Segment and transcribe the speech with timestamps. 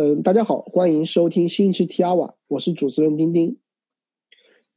[0.00, 3.58] 嗯，大家好，欢迎收听新一期 T R 瓦，我是主持人丁丁。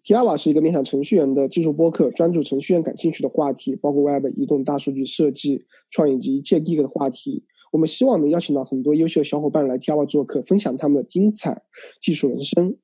[0.02, 7.46] T R 瓦是一个面向程序员的技术播客，专注程序员感兴趣的话题，包括 Web、移动、大数据设计、创意及一切 Geek 的话题。
[7.72, 11.62] 我们希望能邀请到很多优秀的小伙伴来 T R 瓦做客，分享他们的精彩
[12.02, 12.76] 技术人生。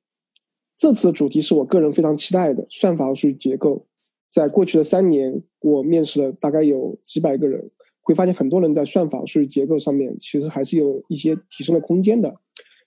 [0.76, 3.88] 这次的主题是我个人非常期待的算法和数据结构。
[4.30, 7.72] 在过去的三年，我面试了大概有几百个人。
[8.08, 12.34] 会发现很多人在算法、数据结构上面，其实还是有一些提升的空间的。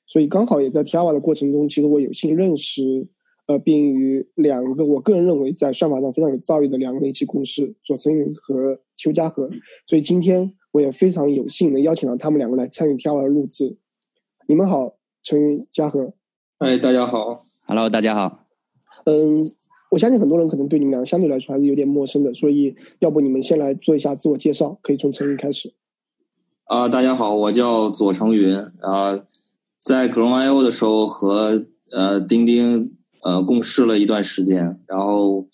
[0.07, 3.07] 所以刚好也在 Tava 的过程中，其实我有幸认识，
[3.45, 9.47] 呃，并与两个我个人认为在算法上非常有造诣的两个人一起共事，左成云和邱家和。
[9.85, 13.77] 所以今天我也非常有幸能邀请到他们两个来参与 Tava 的录制。
[14.47, 16.15] 你们好，陈云、嘉和。
[16.57, 18.47] 哎，大家好，Hello，大家好。
[19.05, 19.53] 嗯。
[19.91, 25.73] 我相信很多人可能对你们俩相对来说还是有点陌生的，所以要不你们先来做一下自我介绍，可以从陈云开始。
[26.63, 29.19] 啊，大家好，我叫左成云啊，
[29.81, 35.49] 在 Grow.io 的时候和呃钉钉呃共事了一段时间，然后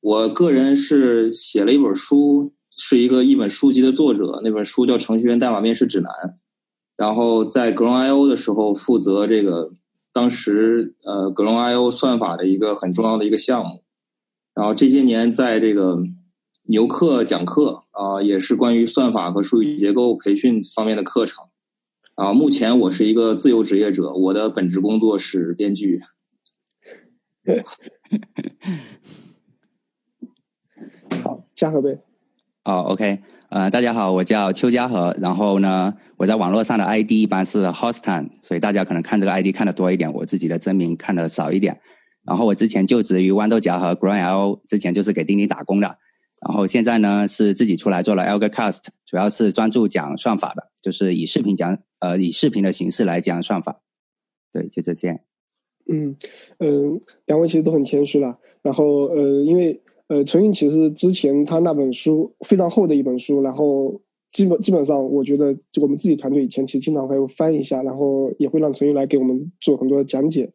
[0.00, 6.10] 我个人是写了一本书，是一个一本书籍的作者，那本书叫《程序员代码面试指南》，
[6.96, 9.70] 然后在 Grow.io 的时候负责这个。
[10.16, 13.84] 当时，呃，格隆 I/O 算法的一个很重要的一个项目，
[14.54, 15.98] 然后这些年在这个
[16.62, 21.44] 牛课讲课啊，也是关于算法和数据结构培训方面的课程。
[22.14, 26.00] 啊，目前我是一个自由职业者，我的本职工作是编剧。
[31.22, 31.98] 好，嘉禾呗。
[32.64, 33.20] 哦，OK。
[33.56, 41.80] 呃，大家好，我叫邱家和，然后呢，我在网络上的 ID 一般是 Hostan，所以大家可能看这个 ID 看的多一点，我自己的真名看的少一点。
[42.26, 45.86] 然后我之前就职于豌豆荚和 GreenL，之前就是给钉钉打工的。
[46.46, 53.80] 然后现在呢是自己出来做了 Algocast，主要是专注讲算法的，就是以视频讲，呃，以视频的形式来讲算法。
[54.52, 55.22] 对，就这些。
[55.90, 56.14] 嗯
[56.58, 58.38] 嗯，两位其实都很谦虚了。
[58.60, 59.80] 然后呃，因为。
[60.08, 64.00] 呃，陈云其实之前他那本书非常厚的一本书，然后
[64.30, 70.48] 基本基本上，我觉得就我们自己团队以前其实经常会翻一下，然后也会让陈云来给我们做很多的讲解。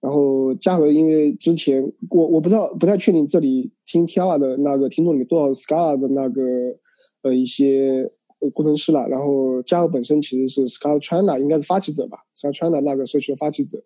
[0.00, 6.42] 然后嘉禾因为之前我我不知道不太确定这里听 t i a 的那个听众里面多少 Scala 的那个
[7.22, 8.10] 呃一些
[8.54, 13.82] 工程师了，然后嘉禾本身其实是 Scala China 应该是发起者吧，Scala China 那个社区的发起者，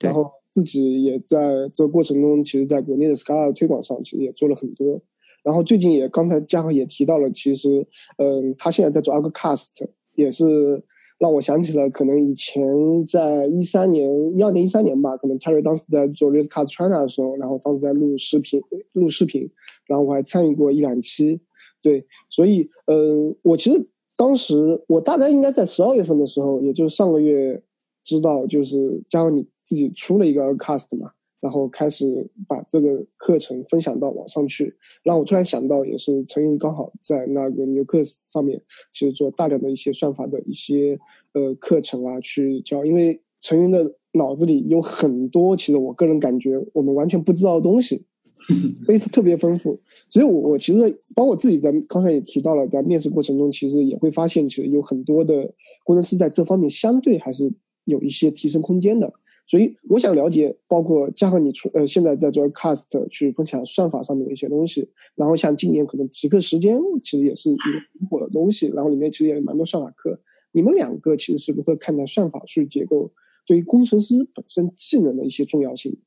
[0.00, 0.30] 然后。
[0.50, 5.00] 自己也在这个过程中，其实在国内的 Scala 推广上，其实也做了很多。
[5.42, 7.86] 然后最近也刚才嘉禾也提到了，其实，
[8.18, 9.70] 嗯，他现在在做 Algocast，
[10.14, 10.82] 也是
[11.18, 12.62] 让我想起了可能以前
[13.06, 18.60] 在一三年、一二年、一三年吧，可能 Terry 当时在做 Redcast China 的时候，然后当时在录视频、
[18.92, 19.48] 录视频，
[19.86, 21.40] 然后我还参与过一两期。
[21.80, 23.86] 对，所以，嗯，我其实
[24.16, 27.62] 当时我大概应该在十二月份的时候，也就是上个月
[28.04, 29.46] 知道，就是嘉禾你。
[29.70, 34.74] 自己出了一个 cast 嘛，然后开始把这个课程分享到网上去。
[35.04, 38.60] 然后我突然想到，也是陈云刚好在那个牛课上面，
[38.92, 40.98] 其实做大量的一些算法的一些
[41.34, 42.84] 呃课程啊，去教。
[42.84, 48.04] 因为陈云的脑子里有很多，其实我个人感觉我们完全不知道的东西，
[48.84, 49.80] 非常特别丰富。
[50.10, 55.54] 所以，我我其实包括我自己在刚才也提到了，在面试过程中，其实也会发现，其实有很多的
[55.84, 57.52] 工程师在这方面相对还是
[57.84, 59.12] 有一些提升空间的。
[59.50, 67.64] 所以我想了解，包括嘉禾你出呃现在在做 cast 去分享算法上面的一些东西，然后像今年可能极客时间其实也是一个
[67.98, 70.20] 很火的东西，然后里面其实也有蛮多算法课。
[70.52, 73.10] 你们两个其实是如何看待算法数据结构
[73.44, 75.98] 对于工程师本身技能的一些重要性？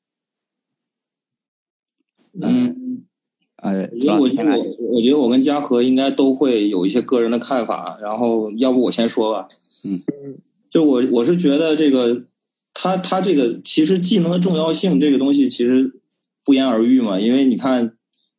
[2.42, 3.04] 嗯，
[3.58, 9.50] 呃，因为我觉得我我觉得我跟嘉禾应该都会有一些个人的看法，然后要不我先说吧。
[9.84, 10.00] 嗯，
[10.70, 12.24] 就我我是觉得这个。
[12.74, 16.02] 它它这个其实技能的重要性这个东西其实
[16.44, 17.94] 不言而喻嘛，因为你看，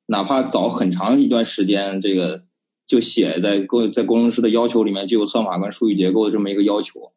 [0.06, 2.42] 哪怕早很长一段时间，这个
[2.86, 7.12] 就写在工在工程师的要求里面就有算法跟数据结构的这么一个要求。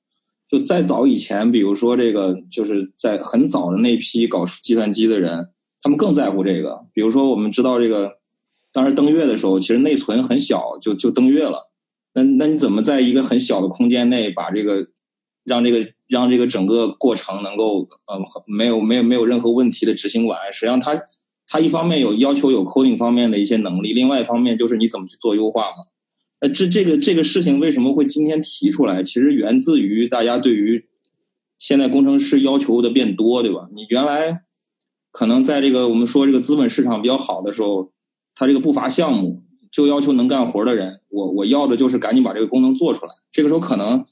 [0.50, 5.50] 就再早以前，比如说这个就是在很早的那批搞计算机的人，
[5.82, 6.86] 他们更在乎这个。
[6.94, 8.20] 比如说我们知道这个，
[8.72, 11.70] 当时登月的时候，其实内存很小，就就登月了。
[12.14, 14.88] 那那你怎么在一个很小的空间内把这个
[15.44, 20.96] 让这个让这个整个过程能够呃没有没有没有任何问题的执行完，实际上它
[21.46, 25.78] 它一方面有要求有 coding 方面的一些能力，另外一方面就是你怎么去做优化嘛。
[26.40, 29.04] 那这这个这个事情为什么会今天提出来？
[29.04, 30.86] 其实源自于大家对于
[31.60, 33.68] 现在工程师要求的变多，对吧？
[33.76, 34.44] 你原来
[35.12, 37.92] 可能在这个我们说这个资本市场比较好的时候，
[38.34, 43.12] 它这个不乏项目就要求能干活的人，我我要的就是赶紧把这个功能做出来。
[43.32, 44.06] 这个时候可能。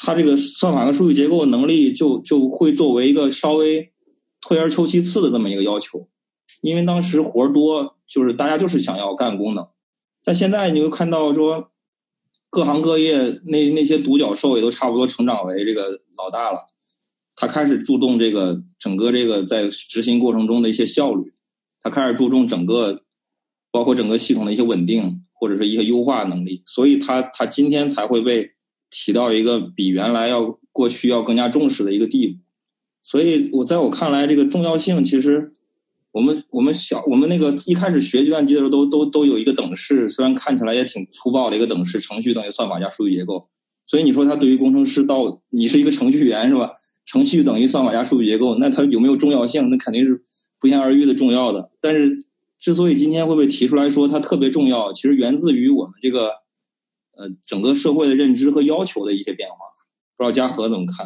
[0.00, 3.90] 它这个算法和数据结构能力就就会作为一个稍微
[4.40, 6.08] 退而求其次的这么一个要求，
[6.60, 9.66] 因为当时活儿多，就是大家就是想要干功能，
[10.22, 11.72] 但现在你会看到说，
[12.48, 16.68] 各行各业那那些独角兽也都差不多成长为这个老大了，
[17.34, 21.34] 他开始注重这个整个这个在执行过程中的一些效率，
[21.80, 23.02] 他开始注重整个
[23.72, 28.52] 包括整个系统的一些稳定或者是一些优化能力，所以他他今天才会被。
[28.90, 32.38] 提到一个比原来要过去要更加重视的一个地步，
[33.02, 35.50] 所以我在我看来，这个重要性其实
[36.12, 43.48] 我们我们小我们那个一开始学计算机的时候，都都都有一个等式，虽然看起来也挺粗暴的一个等式，程序等于算法加数据结构。
[43.86, 46.70] 所以你说它对于工程师到你是一个程序员是吧？
[47.04, 49.68] 程序等于算法加数据结构，那它有没有重要性？
[49.70, 50.22] 那肯定是
[50.58, 51.70] 不言而喻的重要的。
[51.80, 52.24] 但是
[52.58, 56.30] 之所以今天会被提出来说它特别重要，其实源自于我们这个。
[57.18, 59.56] 呃，整个社会的认知和要求的一些变化，
[60.16, 61.04] 不知道嘉禾怎么看？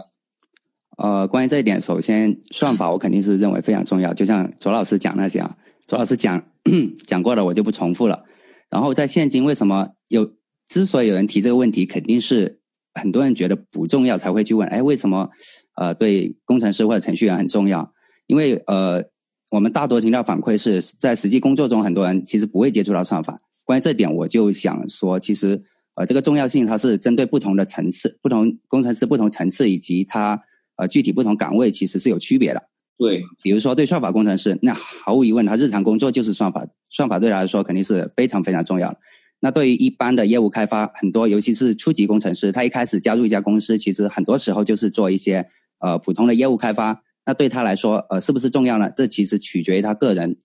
[0.98, 4.12] 呃，关于这一点，首先算法我肯定是认为非常重要。
[4.12, 5.56] 就像左老师讲那些啊，
[5.88, 6.44] 左老师讲
[7.08, 8.24] 讲过了，我就不重复了。
[8.68, 10.34] 然后在现今，为什么有
[10.68, 12.60] 之所以有人提这个问题，肯定是
[12.92, 14.68] 很多人觉得不重要才会去问。
[14.68, 15.30] 哎，为什么
[15.76, 17.90] 呃对工程师或者程序员很重要？
[18.26, 19.02] 因为呃
[19.50, 23.34] 我们大多听到反馈是在实际工作中，很多人其实不会接触到算法。
[23.64, 25.62] 关于这点，我就想说，其实。
[25.94, 30.42] 呃，这个重要性它是针对不同的层次、不同工程师不同层次以及它
[30.76, 32.62] 呃具体不同岗位，其实是有区别的。
[32.98, 38.98] 对，比如说对算法工程师，那毫无疑问，他日常工作就是算法，算法对他来说肯定是非常非常重要的。
[39.40, 45.48] 那对于一般的业务开发，很多尤其是初级工程师，他一开始加入一家公司，其实很多时候就是做一些
[45.80, 47.02] 呃普通的业务开发。
[47.26, 48.88] 那对他来说，呃，是不是重要呢？
[48.94, 50.36] 这其实取决于他个人。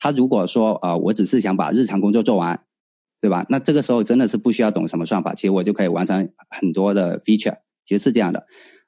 [0.00, 2.60] 他如果说呃，我只是想把日常工作做完。
[3.20, 3.44] 对吧？
[3.48, 8.46] 那这个时候真的是不需要懂什么算法，其实我就可以完成很多的 feature，其实是这样的。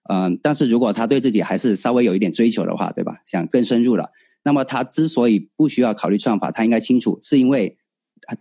[0.09, 3.19] 嗯，但是如果他对自己还是稍微有一点追求的话，对吧？
[3.25, 4.11] 想更深入了，
[4.45, 7.77] 那么他之所以不需要考虑算法，他应该清楚，是因为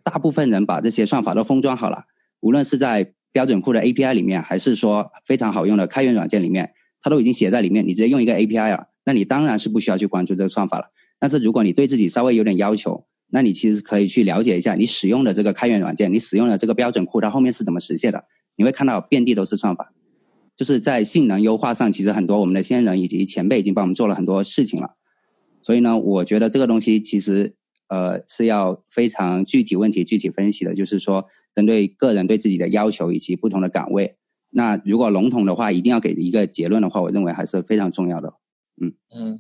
[0.02, 2.04] 大部分人把这些算法都封装好了，
[2.40, 10.86] 无论是在标准库的 API 里面，还是说非常好用的开源软件里面，它都已经写在里面，你直接用一个 API 了，那你当然是不需要去关注这个算法了。
[11.20, 18.26] 但是如果你对自己稍微有点要求，那你其实可以去了解一下，你使用的这个开源软件，你使用的这个标准库，它后面是怎么实现的？
[18.58, 19.94] 你会看到遍地都是算法，
[20.58, 24.90] 就是在性能优化上，其实很多我们的先人以及前辈已经帮我们做了很多事情了。
[25.64, 27.56] 所以呢，我觉得这个东西其实
[27.88, 34.18] 呃是要非常具体问题具体分析的，就是说针对个人对自己的要求以及不同的岗位。
[34.50, 38.34] 那如果笼统的话，一定要给一个结论的话，我认为还是非常重要的。
[38.82, 39.40] 嗯嗯，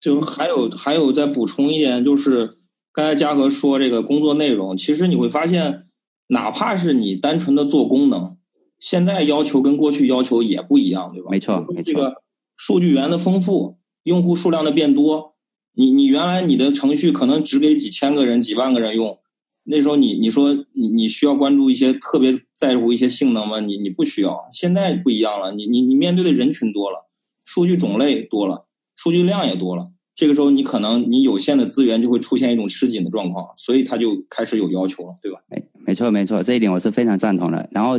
[0.00, 2.58] 就还有还有再补充一点就是。
[2.94, 5.88] 刚才嘉禾说这个工作内容，其实你会发现，
[6.28, 8.36] 哪怕是你单纯的做功能，
[8.78, 11.28] 现在要求跟过去要求也不一样，对吧？
[11.28, 11.82] 没错，没错。
[11.82, 12.22] 这个
[12.56, 15.34] 数据源的丰富，用户数量的变多，
[15.74, 19.18] 你你原来你的程序可能只给几千个人、几万个人用，
[19.64, 23.58] 那时候你你说你你需要关注一些特别在乎一些性能吗？
[23.58, 24.38] 你你不需要。
[24.52, 27.08] 现在不一样了，你你你面对的人群多了，
[27.44, 29.90] 数据种类多了，数据量也多了。
[30.14, 35.40] 这个时候，你可能你有限的资源就会出现一种吃紧的状况，所以他就开始有要求了，对吧？
[35.48, 37.68] 没没错没错，这一点我是非常赞同的。
[37.72, 37.98] 然后，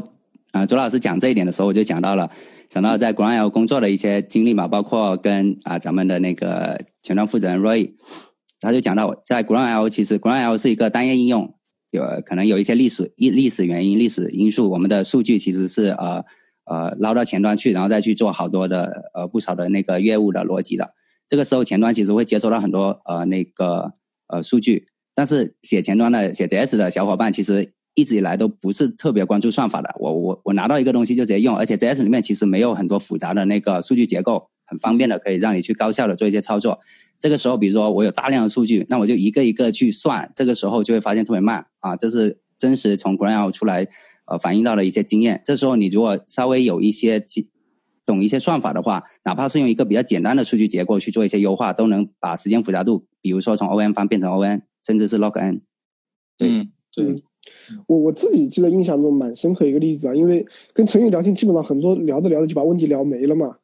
[0.52, 2.32] 啊，周老师讲这一点的时候，我就讲到了，
[2.70, 7.92] 讲到在 GroundL 工作的一些经历嘛，包括跟啊咱们的那个前端负责人 Roy，
[8.62, 11.54] 他就讲到在 GroundL 其实 GroundL 是一个单页应用，
[11.92, 16.24] 有可能有一些历史历历史原因、历史因素，我们的数据其实是呃
[16.64, 20.94] 呃捞到前端去，然后再去做好多的呃不少的那个业务的逻辑的。
[21.28, 23.94] 这个时候前端其实会接收到很多呃那个
[24.28, 29.96] 呃数据，但是写前端的写 JS 的小伙伴其实一直以来都不是特别关注算法的。
[30.00, 36.80] 我我我拿到一个东西就直接用，而且 JS 里面其实没有很多复杂的那个数据结构，很方便的可以让你去高效的做一些操作。
[37.20, 41.96] 这个时候，比如说我有大量的数据，那我就一个一个去算，这个时候就会发现特别慢啊。
[41.96, 43.88] 这是真实从 Ground 出来
[44.26, 45.42] 呃反映到的一些经验。
[45.46, 47.22] 这时候你如果稍微有一些
[48.06, 55.62] 懂一些算法的话，哪怕是用一个比较简单的数据结构去做一些优化，都能把时间复杂度，比如说从 O N 方变成 O N，甚至是 log N。
[56.40, 57.24] 嗯，对。
[57.88, 63.58] 我我自己记得印象中蛮深刻一个例子啊，因为跟陈宇聊天，基本上很多聊着聊着就把问题聊没了嘛。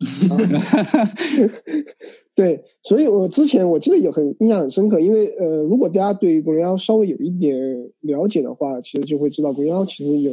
[2.34, 7.56] 对，所以我之前我记得也很印象很深刻，因为呃，如果大家对公幺稍微有一点
[8.00, 10.32] 了解的话，其实就会知道公幺其实有。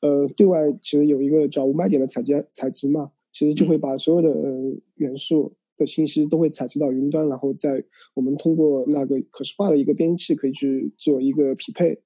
[0.00, 11.98] 呃，对外其实有一个叫无卖点的采集采集嘛，其实就会把所有的呃元素的信息都会采集到云端，然后在我们通过那个可视化的一个编辑器可以去做一个匹配。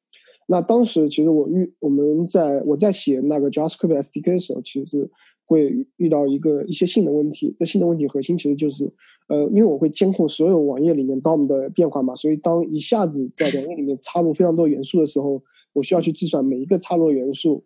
[0.46, 5.10] 那当时其实我遇我们在我在写那个 JavaScript SDK 的时候，其实
[5.46, 7.54] 会遇到一个一些性能问题。
[7.58, 8.92] 这性能问题核心其实就是，
[9.28, 17.64] 呃，因为我会监控所有网页里面 DOM 的变化嘛，所以当一下子在网页里面插入非常多元素的时候，我需要去计算每一个插入元素，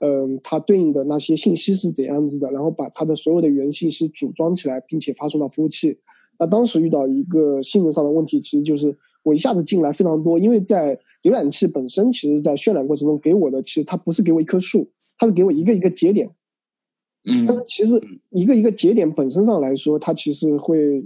[0.00, 5.98] 嗯，它对应的那些信息是怎样子的，然后把它的所有的原信息组装起来，并且发送到服务器。
[6.38, 8.96] 那当时遇到一个性能上的问题，其实就是。
[9.24, 16.30] 我一下子进来非常多，因为在浏览器本身，其实，在渲染过程中给我的，其实它不是给我一棵树，它是给我一个一个节点。
[17.28, 18.00] 嗯，但是其实
[18.30, 21.04] 一个一个节点本身上来说，它其实会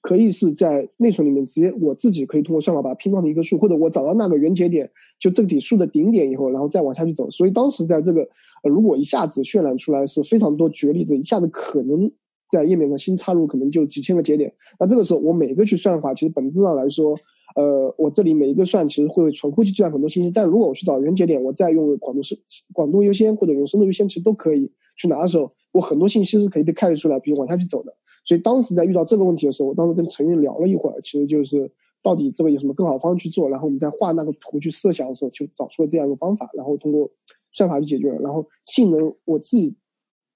[0.00, 7.28] 可以是在内存里面直接我自己可以通过算法把它拼装成一棵树，或者我找到那个原节点，就这个树的顶点以后，然后再往下去走。
[7.30, 8.22] 所以当时在这个
[8.62, 12.10] 呃，如果一下子渲染出来是非常多举个例子，一下子可能
[12.50, 17.16] 在页面上新插入可能就几千个节点，那这个时候我每个去算法，其实本质上来说。
[17.56, 22.38] 呃，我这里每一个算其实会重复去计算很多信息，但如果我去找原节点，我再用广度是
[22.72, 27.92] 广度优先或者用深度优先，其实都可以去拿的时候，我很多信息是可以被开掘出来，比如往下去走的。
[28.24, 31.70] 所以当时在遇到这个问题的时候，我当时跟陈韵聊了一会儿，其实就是
[32.02, 37.10] 到底这个有什么更好方式去做，然后我们在画那个图去设想的时候，就找出了这样一个方法，然后通过
[37.52, 38.18] 算法去解决了。
[38.20, 39.74] 然后性能我自己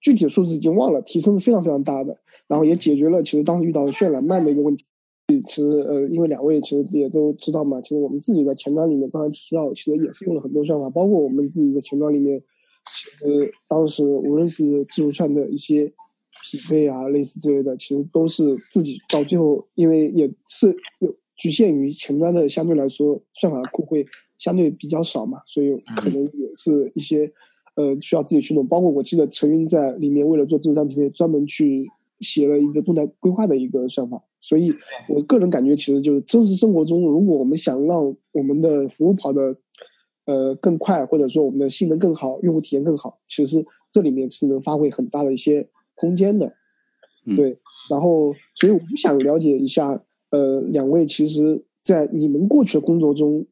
[0.00, 4.84] 具体的数字已经忘了，提升是非常非常大的，然后也解决了其实当时遇到渲染慢的一个问题。
[5.46, 12.38] 其实呃，因为两位其实也都知道嘛，其实我们自己的前端里面刚才提到，其实也是用了很多算法，包括我们自己的前端里面，
[12.84, 15.90] 其实当时无论是字符串的一些
[16.44, 24.06] 匹配啊，类似之类的，其实都是自己到最后，因为也是有局限于前端的相对来说算法库会
[24.38, 27.32] 相对比较少嘛，所以可能也是一些
[27.76, 28.66] 呃需要自己去弄。
[28.66, 31.86] 包括我记得陈云在里面为了做字符串匹配，专门去
[32.20, 34.22] 写了一个动态规划的一个算法。
[34.40, 34.70] 所以，
[35.08, 39.56] 我个人感觉，其实就是真实生活中，如果我们想让我们的服务跑的，
[40.26, 46.52] 呃，更快，或者说我们的性能更好，用户体验更好，其实这里面是能发挥很大的一些空间的。
[47.36, 47.58] 对，
[47.90, 53.46] 然后，所以我就想了解一下，呃，两位其实，在你们过去的工作中，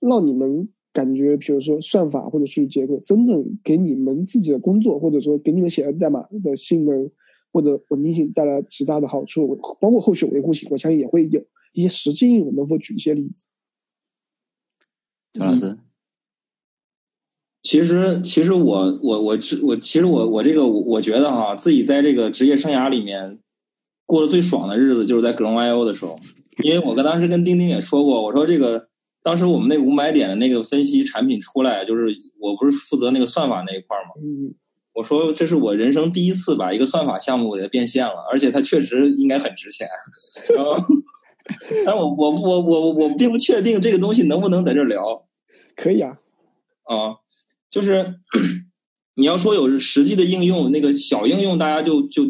[0.00, 7.10] 让你们感觉，比如说算法或者数据结构，真正给你们自己的工作，或者说给你们写的代码的性能。
[7.54, 9.46] 或者稳定性带来极大的好处，
[9.80, 11.40] 包括后续维护性，我相信也会有
[11.72, 12.52] 一些实际应用。
[12.56, 13.46] 能否举一些例子？
[15.34, 15.78] 张老师，
[17.64, 23.38] 其实，其实我我我我其实我我这个我觉得哈，自己在这个职业生涯里面
[24.04, 26.16] 过得最爽的日子，就是在 GreenIO 的时候，
[26.62, 28.88] 因为我跟当时跟丁丁也说过，我说这个
[29.22, 34.10] 当时我们那个五百点的那个分析产品出来，就是我不是负责那个算法那一块嘛。
[34.22, 34.54] 嗯。
[34.92, 39.88] 我说这是我人生第一次把一个算法项目给它变现了，而且它确实应该很值钱。
[40.54, 40.76] 然后，
[41.84, 45.26] 但我我我我我并不确定这个东西能不能在这聊。
[45.74, 46.18] 可以啊，
[46.84, 47.16] 啊，
[47.74, 48.14] 就是
[49.18, 52.22] 你要说有实际的应用，那个小应用大家就就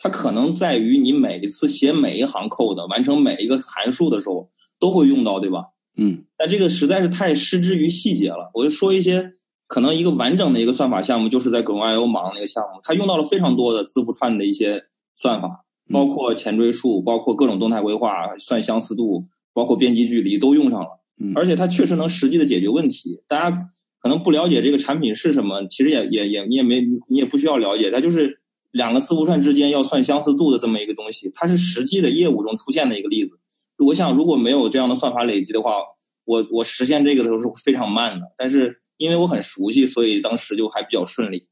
[0.00, 4.48] 它可能在于你每一次写每一行 code 完成每一个函数的时候
[4.80, 5.66] 都会用到，对吧？
[5.96, 6.24] 嗯。
[6.36, 9.34] 但这个实在是太失之于细节了，我就说一些。
[9.68, 14.84] 可能一个完整的一个算法项目，就是在 GreenIO 忙那个项目，它用到了非常多的字符串的一些
[15.16, 21.00] 算法，包括前缀数，包括各种动态规划、算相似度，包括编辑距离都用上了。
[21.34, 23.22] 而且它确实能实际的解决问题。
[23.26, 23.58] 大家
[24.02, 28.40] 可能不了解这个产品是什么，其实也也也你也没你也不需要了解，它就是
[28.72, 33.38] 两个字符串之间要算相似度的这么一个东西，它是实际的业务中出现的一个例子。
[33.78, 35.76] 我想如果没有这样的算法累积的话，
[36.24, 38.26] 我我实现这个的时候是非常慢的。
[38.36, 41.46] 但是因为我很熟悉，所以当时就还比较顺利。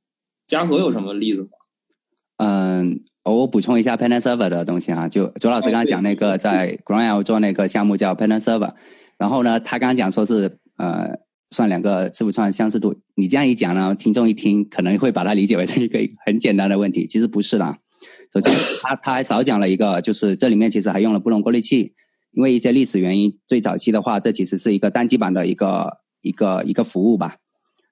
[0.46, 1.48] 嘉禾有什么例子吗？
[2.38, 8.72] 嗯，我补充一下 Panel Server 的东西啊，就左老师刚刚讲那个在 GreenIO 做那个项目叫 Panel Server，
[9.18, 11.18] 然后呢，他刚刚讲说是呃
[11.50, 12.94] 算两个字符串相似度。
[13.14, 17.76] 你这样一讲呢，听众一听可能会把它理解为是一个很简单的问题，其实不是的。
[18.32, 18.52] 首先，
[18.82, 21.92] 他他还少讲了一个，就是这里面其实还用了布隆过滤器，
[22.32, 25.98] 因为一些历史原因，最早期的话，这其实是一个单机版的一个。
[26.22, 27.36] 一个一个服务吧，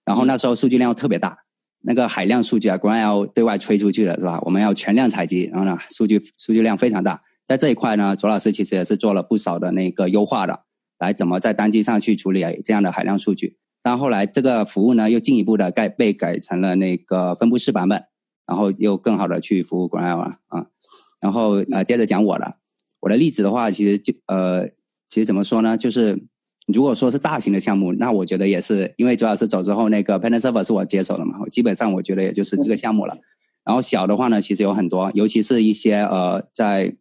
[0.05, 1.39] 然后那时候数据量特别大，
[1.81, 4.39] 那个海量数据啊，GreenIO 对外吹出去的是吧？
[4.43, 10.61] 我们要全量采集，然后呢，数据数据量非常大，在这一块呢，卓老师其实也是做了不少的那个优化的，
[10.99, 13.57] 来怎么在单机上去处理这样的海量数据。
[13.83, 18.05] 但后来这个服务呢，又进一步的改被改成了那个分布式版本，
[18.47, 20.67] 然后又更好的去服务 Grana 啊。
[21.21, 22.55] 然后呃，接着讲我的，
[23.01, 24.69] 我的例子的话，其实就呃，
[25.09, 26.27] 其实怎么说呢，就是。
[26.71, 33.17] 如果说是大型的项目，那我觉得也是，因为主要是走之后，那个 Panel Server 是我接手的嘛，基本上我觉得也就是这个项目了。
[33.65, 36.95] 然后小的话呢，其实有很多，尤其是一些呃，在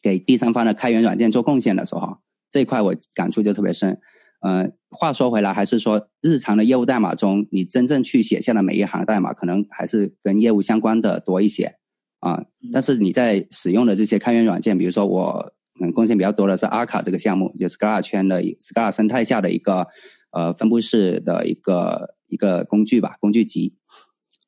[0.00, 3.98] 给第三方的开源软件做贡献的时候，这一块我感触就特别深。
[4.40, 11.74] 呃，话说回来，还是说日常的业务代码中，你真正去写下的每一行代码，可能还是跟业务相关的多一些
[12.20, 12.42] 啊。
[12.72, 19.86] 但是你在使用的这些开源软件，比如说我嗯贡献比较多的是阿卡这个项目，就 Scala 圈的 Scala 生态下的一个
[20.32, 23.74] 呃分布式的一个一个工具吧，工具集。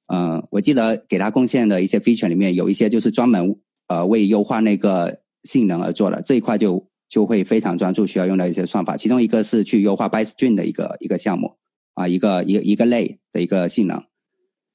[0.07, 3.57] 嗯，我记得给他贡献的一些 feature 里面有一些就是专门
[3.89, 6.91] 呃为优化那个性能而做的，这一块就。
[7.13, 8.97] 就会非常专注，需要用到一些算法。
[8.97, 11.59] 其中一个是去优化 ByteString 的一个一个项目
[11.93, 14.03] 啊，一个一个一个类的一个性能。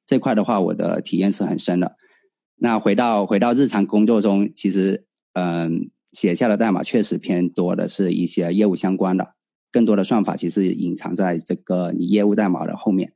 [0.06, 1.96] 这块的话，我的体验是很深的。
[2.58, 9.34] 那回到回到日常工作中，其实嗯，写下的代码确实偏多的是一些业务相关的，
[9.72, 13.14] 更多的算法其实隐藏在这个你业务代码的后面。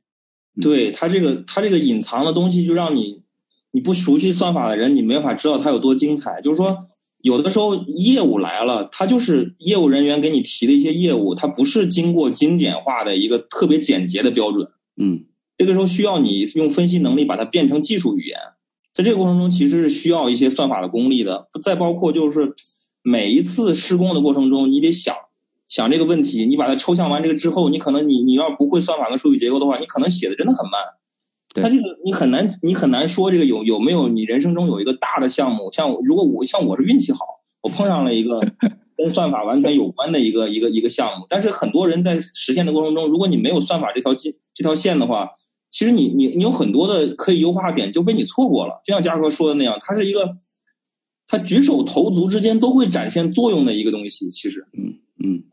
[0.60, 3.22] 对它这个它这个隐藏的东西，就让你
[3.70, 6.40] 你不熟悉算法的人，你没法知道它有多精彩。
[6.40, 6.88] 就是说。
[7.22, 14.68] 有的时候业务来了，他就是业务人员给你提的一些业务，它不是经过精简化的一个特别简洁的标准。
[14.96, 15.24] 嗯，
[15.56, 18.36] 这个时候需要你用分析能力把它变成技术语言，
[18.92, 21.48] 在这个过程中其实是需要一些算法的功力的。
[21.62, 22.52] 再包括就是
[23.02, 25.14] 每一次施工的过程中，你得想
[25.68, 30.80] 想这个问题，你把它抽象完这个之后，你可能你你要不会算法跟数据结构的话，你可能写的真的很慢。
[31.54, 37.20] 它这个你很难，你很难说这个有有没有你人生中有一个大的项目，像如果我像我是运气好，
[37.60, 38.40] 我碰上了一个
[38.96, 41.26] 跟算法完全有关的一个一个一个项目。
[41.28, 45.28] 但是很多人在实现的过程中，如果你没有算法这条线这条线的话，
[45.70, 48.80] 其实你你你有很多的可以优化点就被你错过了。
[48.84, 50.36] 就像嘉哥说的那样，它是一个
[51.26, 54.30] 它举手投足之间都会展现作用的一个东西。
[54.30, 55.44] 其实，嗯嗯，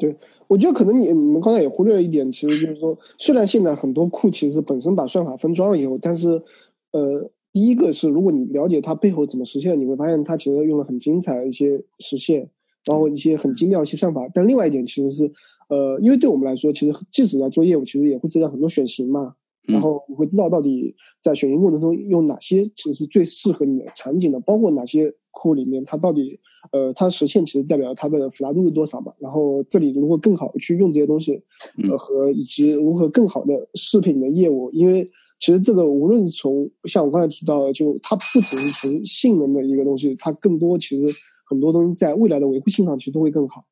[0.00, 0.16] 对。
[0.48, 6.42] 我觉得可能你你们刚才也忽略了一点，其实就是说，虽然现在很多库其实本身把算法分装了以后，但是，
[6.90, 12.48] 呃，第一个是如果你了解它背后怎么实现，你会发现它其实用了很精彩的一些实现，
[12.84, 14.28] 包括一些很精妙一些算法。
[14.34, 15.32] 但另外一点其实是，
[15.68, 19.36] 呃，因为对我们来说，其实即使在做业务，其实也会涉及到很多选型嘛。
[19.70, 26.38] 然后你会知道到底在选型过程中用哪些其实是最适合你的场景的，包括哪些库里面它到底
[26.72, 29.12] 呃它实现其实代表它的复杂度是多少嘛？
[29.18, 31.42] 然后这里如何更好的去用这些东西，
[31.88, 35.04] 呃和以及如何更好的适配你的业务，因为
[35.38, 41.06] 其实这个无论是从像我刚才提到的，就它不只是从性能的一个东西，它更多其实
[41.48, 43.64] 很多东西在未来的维护性上其实都会更好。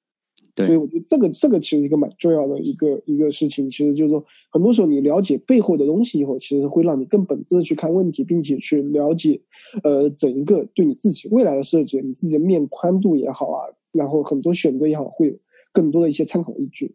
[0.66, 9.40] 所以我觉得这个这个其实一个蛮重要的一个一个事情，其实就是说，很多时候你了解背后的东西以后，其实会让你更本质的去看问题，并且去了解，
[9.82, 15.34] 呃，整一个对你自己未来的设计，你自己的面宽度也好啊，然后很多选择也好，会有
[15.72, 16.94] 更多的一些参考依据。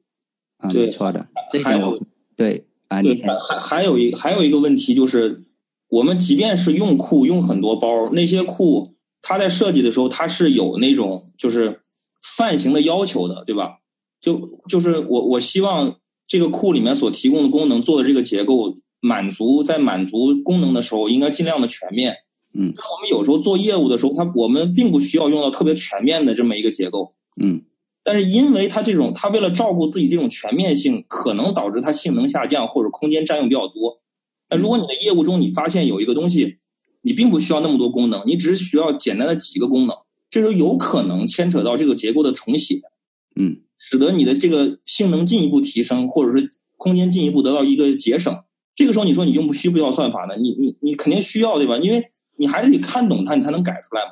[0.57, 1.27] 啊，没错的。
[1.51, 1.97] 这点我
[2.35, 5.43] 对啊，对还还还有一还有一个问题就是，
[5.89, 11.79] 我们即便是用库用很多包，那些库它在设计的时候，它是有那种就是。
[12.23, 13.79] 范型的要求的，对吧？
[14.21, 22.15] 就就是我我希望这个库里面所提供的功能做的这个结构满足在满足功能的时候，应该尽量的全面。
[22.53, 27.13] 嗯，但我们有时候做业务的时候，它我们并不需要用到特别全面的这么一个结构。
[27.41, 27.63] 嗯，
[28.03, 33.99] 但是因为它这种，它为了照顾自己这种全面性，可能导致它性能下降或者空间占用比较多。
[34.49, 36.59] 那如果你的业务中你发现有一个东西，
[37.01, 39.97] 你并不需要那么多功能，你只需要简单的几个功能。
[40.33, 42.81] 这时候有可能牵扯到这个结构的重写，
[43.35, 48.35] 嗯，使得你的这个性能进一步提升，或者是空间进一步得到一个节省。
[48.73, 50.35] 这个时候你说你用不需不需要算法呢？
[50.37, 51.77] 你你你肯定需要对吧？
[51.77, 52.03] 因为
[52.37, 54.11] 你还是得看懂它，你才能改出来嘛，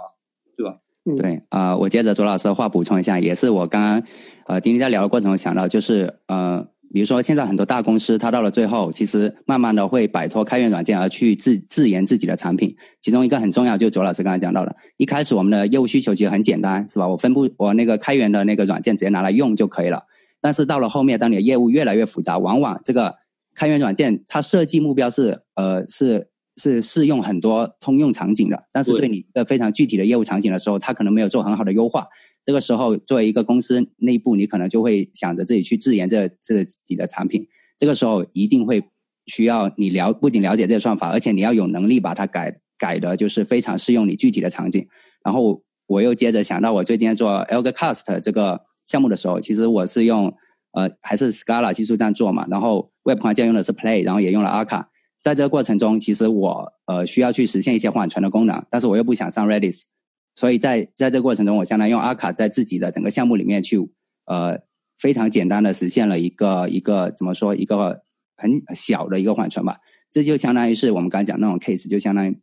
[0.56, 0.78] 对吧？
[1.18, 4.04] 对啊，我接着左老师的话补充一下，也是我刚刚
[4.46, 6.68] 呃今天在聊的过程中想到，就是呃。
[6.92, 12.76] 比如说，现在很多大公司，它到了最后，其实慢慢的会摆脱开源软件，而去自自研自己的产品。
[13.00, 17.08] 其中一个很重要，就是卓老师刚才讲到的，一开始我们的业务需求其实很简单，是吧？
[17.08, 20.04] 我分布我那个开源的那个软件，直接拿来用就可以了。
[20.42, 23.16] 但是到了后面，当你的业务越来越复杂，往往这个
[23.56, 26.28] 开源软件它设计目标是呃是
[26.58, 32.08] 是适用很多通用场景的，但是对你的非常具体的业务场景的时候，它可能没有做很好的优化。
[32.44, 37.48] 这个时候，作为一个公司内部，你可能就会想着自己去自研这自己的产品。
[37.78, 38.84] 这个时候一定会
[39.28, 44.88] 需要你了，不仅了解这个算法，而且你要有能力把它改改的，就是非常适用你具体的场景。
[45.24, 50.34] 然后我又接着想到，我最近做 Elgcast 这个项目的时候，其实我是用
[50.72, 52.48] 呃还是 Scala 技术这样做嘛。
[52.50, 54.86] 然后 Web 框架用的是 Play，然后也用了 Arca。
[55.22, 59.84] 在这个过程中，其实我呃需要去实现一些缓存的功能，但是我又不想上 Redis。
[60.34, 63.78] 所以在在这个过程中，我相当于用阿卡在自己的整个项目里面去，
[64.26, 64.60] 呃，
[64.98, 68.02] 非常简单的实现了一个一个怎么说一个
[68.38, 69.78] 很小的一个缓存吧。
[70.10, 72.38] 这就相当于是我们刚讲那种 case，就相当于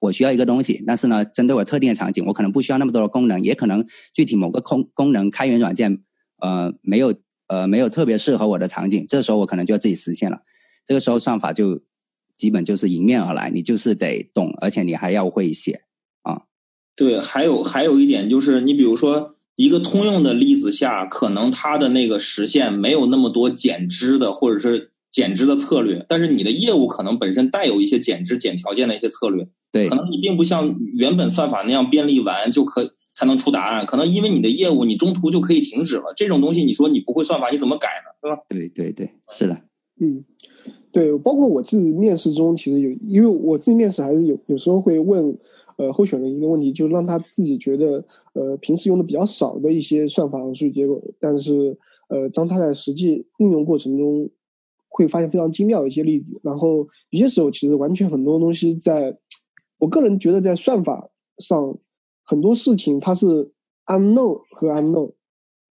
[0.00, 6.02] 我需要一个东西，但是呢，针对我特定的场景，我可能不需要那么多的功能，也可能具体某个功功能开源软件
[6.40, 7.14] 呃没有
[7.48, 10.40] 呃没有特别适合我的场景，这时候我可能就要自己实现了。
[10.86, 11.82] 这个时候算法就
[12.36, 15.82] 基本就是迎面而来，你就是得懂，而且你还要会写。
[16.96, 24.90] 对，还有还有一点就是，你比如说一个通用的例子下，可能它的那个实现没有那么多减脂的，或者是。
[25.12, 38.14] 减脂的策略，但是你的业务可能本身带有一些减脂减条件的一些策略，对，可能你并不像原本算法那样便利完就可才能出答案，可能因为你的业务你中途就可以停止了，这种东西你说你不会算法你怎么改呢？
[38.22, 38.40] 对吧？
[38.48, 39.60] 对对对，是的，
[40.00, 40.24] 嗯，
[40.92, 45.36] 对，包括我自己面试中其实有，因为我自己面试还是有有时候会问
[45.80, 51.76] 呃候选人一个问题，就让他自己觉得呃平时用的比较少的一些算法和数据结构，但是
[52.08, 54.28] 呃当他在实际应用过程中。
[54.92, 56.78] 会发现非常精妙的一些例子，然后
[57.10, 59.16] 有些时候其实完全很多东西在，
[59.78, 61.78] 我个人觉得在算法上
[62.24, 63.52] 很多事情它是
[63.86, 65.12] unknown 和 unknown，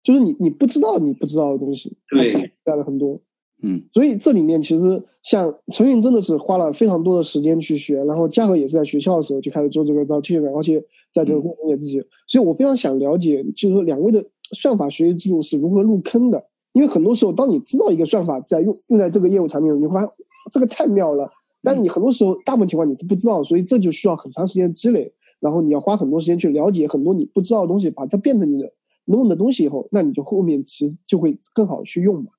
[0.01, 3.19] 就是你你不知道你不知道的东西，对，带了很多，
[3.61, 16.43] 嗯，所以这里面其实像陈云真的是花了非常多的时间去学，然后嘉禾也是在学校的时候就开始做这个到现在，而且在这个过程也自己，所以我非常想了解，就是说两位的算法学习制度是如何入坑的。
[16.73, 20.09] 因为很多时候，当你知道一个算法在用用在这个业务产品，你会发现
[20.53, 21.29] 这个太妙了。
[21.61, 25.11] 但你很多时候，大部分情况你是不知道，所以这就需要很长时间积累。
[25.41, 28.71] 然后你要花很多时间去了解很多你不知道的东西，把它变成你的
[29.05, 32.31] 能用的东西以后，那你就后面其实就会更好去用嘛。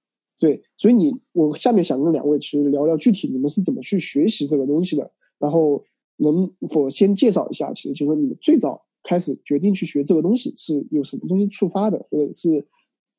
[0.43, 5.09] 对，所以你我下面想跟两位其实聊聊具体你们是怎么去学习这个东西的。
[5.39, 5.81] 然后
[6.17, 12.67] 能否先介绍一下，其实就是你们最早开始决定去学这个东西是有什么东西触发的，或者是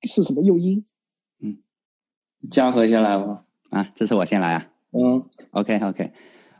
[0.02, 0.84] 是什么诱因？
[1.40, 1.60] 嗯
[2.50, 3.46] 嘉禾先来吧。
[3.70, 4.70] 啊，这次我先来啊。
[4.92, 6.12] 嗯，OK OK，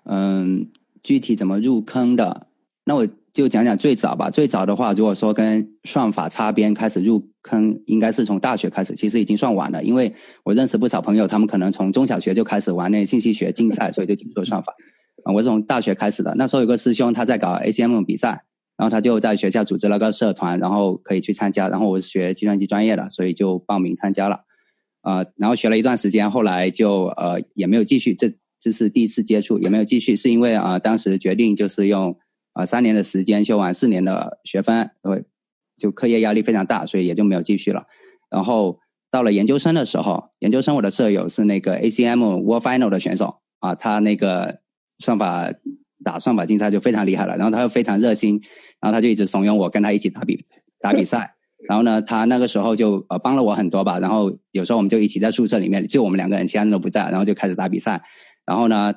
[0.06, 0.72] 嗯，
[1.04, 2.48] 具体怎么入坑的？
[2.86, 4.30] 那我就讲讲最早吧。
[4.30, 9.84] 最早的话，如果说跟算法擦边开始入坑，应该是从大学开始，其实已经算晚了。
[9.84, 14.76] 因为我认识不少朋友，他们可能从中小学就开始玩那信息学竞赛，所以就听说算法。
[15.24, 16.36] 啊，我是从大学开始的。
[16.38, 18.44] 那时候有个师兄他在搞 ACM 比赛，
[18.78, 21.68] 然后他就在学校组织了个社团，然后可以去参加。
[21.70, 24.42] 然后我是学计算机专业的，所以就报名参加了。
[25.02, 28.28] 呃，然后学了一段时间，后来就呃也没有继续，这
[28.60, 32.16] 这是第一次接触，也没有继续，是因为啊当时决定就是用
[32.54, 35.26] 啊三年的时间修完四年的学分，对，
[35.78, 37.86] 就课业压力非常大，所以也就没有继续了。
[38.30, 38.80] 然后
[39.12, 44.60] 到了研究生的时候，研究生我的舍友是那个 ACM World Final 的选手啊，他那个
[45.00, 45.52] 算法
[46.04, 48.42] 打算法竞赛就非常厉害了，然后他又非常热心，
[48.80, 50.38] 然后他就一直怂恿我跟他一起打比
[50.80, 51.36] 打比赛。
[51.66, 53.98] 然后呢，他那个时候就呃帮了我很多吧。
[53.98, 58.04] 然后有时候我们就一起在宿舍里面，就我们两个人，其他人都不在，然后就开始打比赛。
[58.46, 58.94] 然后呢，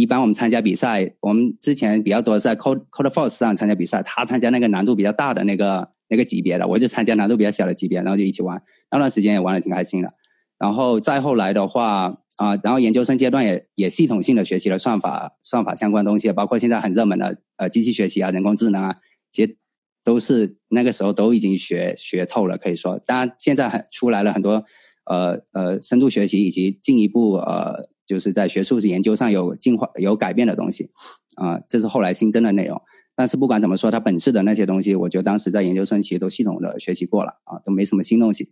[0.00, 8.62] 一般我们参加比赛，我们之前比较多在 Code Code Force 上参加比赛，他参加那个难度比较大的那个那个级别的，我就参加难度比较小的级别，然后就一起玩。
[8.90, 10.12] 那段时间也玩的挺开心的。
[10.58, 18.96] 然后再后来的话啊，然后研究生阶段也也系统性的学习了算法算法相关东西，包括现在很热门的呃机器学习啊、人工智能啊，
[19.30, 19.56] 其实。
[20.02, 24.64] 都是那个时候都已经学学透了，可以说，当然现在很出来了很多，
[25.04, 30.90] 呃呃，深度学习以及进一步呃，就是在学术研究上有进化有改变的东西，
[31.36, 32.82] 啊，这是后来新增的内容。
[33.14, 38.50] 但是不管怎么说，它本质的那些东西，我觉得当时在研究生其实都系统的学习过了啊，都没什么新东西。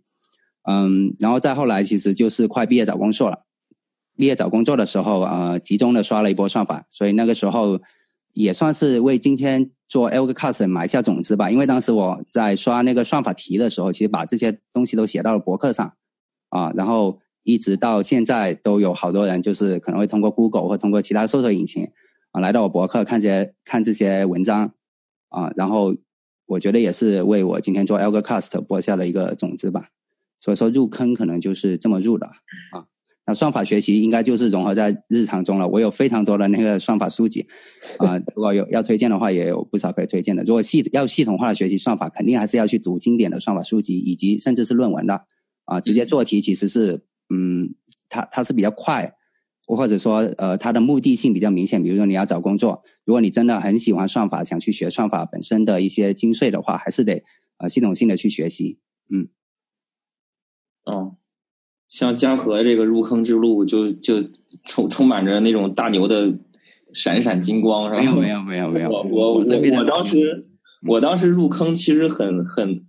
[0.63, 3.43] 嗯，然后再后来，其实就是快毕业找工作了。
[4.15, 7.81] 毕业找工作的时候，呃，集中的刷了一波算法，所以那个时候
[8.33, 9.71] 也算是为今天。
[9.89, 15.93] 做 Algcast 埋下种子吧，因为当时我在刷那个算法题的时候，其实把这些东西都写到了博客上，
[16.49, 21.87] 啊，然后一直到现在都有好多人就是可能会通过 Google 或通过其他搜索引擎
[22.31, 24.73] 啊来到我博客看这些看这些文章，
[25.29, 25.95] 啊，然后
[26.45, 29.89] 我觉得也是为我今天做 Algcast 播下了一个种子吧，
[30.39, 32.85] 所以说入坑可能就是这么入的啊。
[33.25, 35.67] 那算法学习应该就是融合在日常中了。
[35.67, 37.47] 我有非常多的那个算法书籍，
[37.99, 40.43] 啊，如果有要推荐的话，也有不少可以推荐的。
[40.43, 45.25] 如果系要系统化的学习算法，肯定还是要去读经典的算法书籍，以及甚至是论文的。
[45.65, 47.75] 啊，直接做题其实是，嗯，
[48.09, 49.13] 它它是比较快，
[49.65, 51.81] 或者说呃，它的目的性比较明显。
[51.81, 57.23] 比如说你要找工作，如果你真的很喜欢算法，想去学算法本身的一些精髓的话，还是得
[57.57, 58.79] 呃系统性的去学习。
[59.09, 59.29] 嗯，
[60.85, 61.15] 哦。
[61.87, 64.21] 像嘉禾这个入坑之路，就就
[64.63, 66.37] 充充满着那种大牛的
[66.93, 67.99] 闪闪金光，是吧？
[67.99, 68.89] 没有没有没有没有。
[68.91, 70.47] 我我我我当时
[70.87, 72.85] 我当时入坑其实很很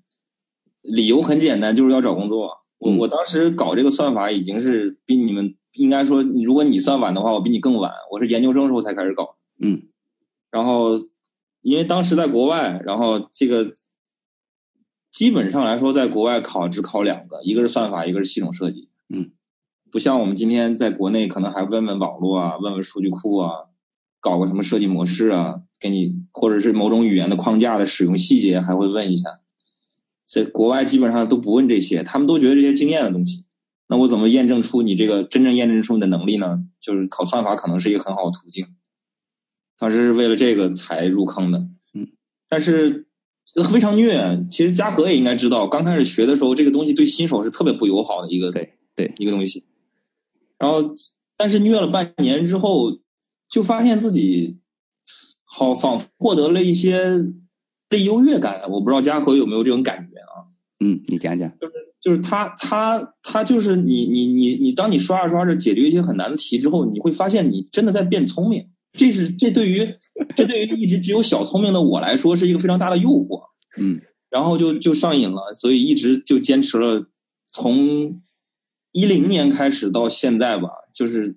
[0.83, 2.59] 理由很简单，就是要找工作。
[2.81, 7.93] 我我当时搞这个算法已经是比你们应该说，如果你算晚的话，我比你更晚。
[8.11, 9.37] 我是研究生时候才开始搞。
[9.63, 9.83] 嗯。
[10.51, 10.93] 然后
[11.61, 13.73] 因为当时在国外，然后这个
[15.13, 18.89] 基本上来说，在国外考只考两个，一个是算法，一个是系统设计。
[19.15, 19.31] 嗯，
[19.93, 23.67] 不像我们今天在国内，可能还问问网络啊，问问数据库啊，
[24.21, 29.41] 搞个什么设计模式啊，给你或者是某种语言的框架的使用细节，还会问一下。
[30.31, 33.45] 在国外基本上都不问这些，他们都觉得这些经验的东西。
[33.89, 36.63] 那我怎么验证出你这个真正验证出你的能力呢？
[36.81, 38.65] 就是考算法可能是一个很好的途径。
[39.77, 41.59] 当时是为了这个才入坑的，
[41.95, 42.07] 嗯，
[42.49, 43.07] 但是
[43.73, 44.47] 非常虐。
[44.49, 49.65] 其实嘉禾也应该知道，刚开始学的时候，这个东西对新手是特别不友好的一个对对一个东西。
[50.57, 50.95] 然后，
[51.37, 53.01] 但是虐了半年之后，
[53.51, 54.59] 就发现自己
[55.43, 57.19] 好仿佛获得了一些
[57.91, 58.63] 被优越感。
[58.71, 60.49] 我不知道嘉禾有没有这种感觉啊？
[60.83, 61.51] 嗯，你讲讲。
[61.61, 68.71] 就是就是他他他就是你你你你，当你刷着刷着解决一些很难的题之后，你会发现你真的在变聪明。
[68.93, 69.87] 这是这对于
[70.35, 73.43] 这对于一直只有小聪明的我来说是一个非常大的诱惑，
[73.79, 74.01] 嗯，
[74.31, 77.07] 然后就就上瘾了，所以一直就坚持了，
[77.53, 78.21] 从
[78.93, 81.37] 一零年开始到现在吧，就是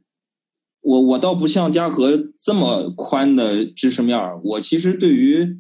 [0.82, 5.60] 我我倒不像嘉禾这么宽的知识面我其实对于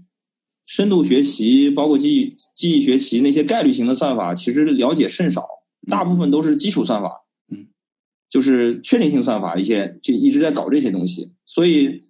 [0.65, 5.45] 深度学习，包括记忆记忆学习那些概率型的算法，其实了解甚少，
[5.87, 7.25] 大部分都是基础算法。
[7.51, 7.67] 嗯
[8.29, 12.07] 就是确定性算法一些，就一直在搞这些东西，所以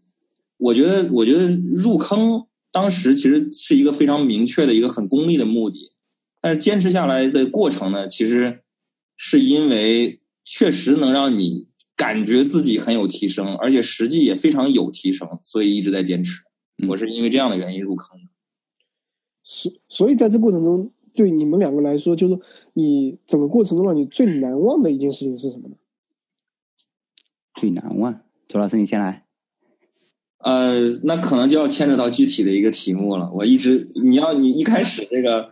[0.56, 5.92] 我觉得，我觉得入坑当时其实是一个非常明确的一个很功利的目的，
[6.42, 8.62] 但是坚持下来的过程呢，其实
[9.18, 16.44] 是因为确实能让你感觉自己很有提升，而且实际也非常有提升，所以一直在坚持。
[16.88, 18.23] 我是因为这样的原因入坑的。
[19.44, 22.40] 所所以在这过程中，对你们两个来说，就是
[22.74, 25.76] 你整个过程中让你最难忘的一件事情是什么呢？
[27.54, 29.26] 最难忘，周老师你先来。
[30.40, 33.32] 呃，那可能就要牵扯到具体的一个题目了。
[33.34, 35.52] 我一直，你要你一开始这个，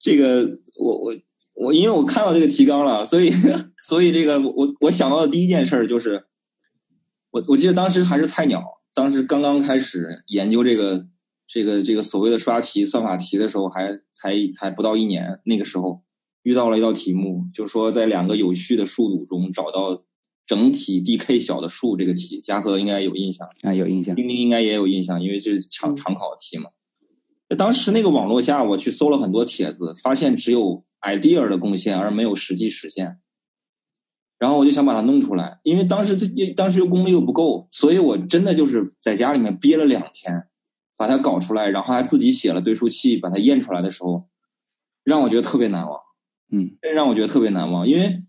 [0.00, 1.14] 这个，我我
[1.56, 3.30] 我，因为我看到这个提纲了，所以
[3.80, 6.24] 所以这个我我想到的第一件事就是，
[7.30, 11.06] 我我记得当时还是菜鸟，当时刚刚开始研究这个
[11.50, 16.02] 这个这个所谓的刷题算法题的时候，还才才不到一年，那个时候
[16.44, 20.04] 遇到了一道题目，就是说在两个有序的数组中找到。
[20.46, 24.16] 整体 DK 小的数这个题，嘉禾应该有印象啊，有印象。
[24.16, 26.70] 丁丁应该也有印象，因为这是常常考题嘛。
[27.56, 33.20] 当时那个网络下，我去搜了很多帖子，发现只有 idea 的贡献，而没有实际实现。
[34.40, 40.48] 然后我就想把它弄出来，因为当时这当时又功力又不够，所以我真的就是在家里面憋了两天，
[41.00, 44.28] 把它搞出来，然后还自己写了对数器，把它验出来的时候，
[45.02, 45.98] 让我觉得特别难忘。
[46.52, 48.22] 嗯，真让我觉得特别难忘，因为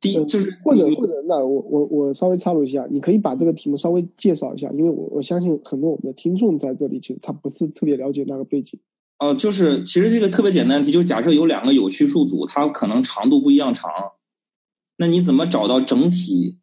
[0.00, 0.24] 第一。
[0.26, 8.78] 就是或者或者，那我我我稍微插入一下，你可以把这个题目稍微介绍一下，因为我我相信很多我们的听众在这里其实他不是特别了解那个背景。
[9.18, 13.90] 哦，就是其实这个特别简单的题，就假设有两个有序数组，它可能长度不一样长，
[14.98, 16.58] 那你怎么找到整体？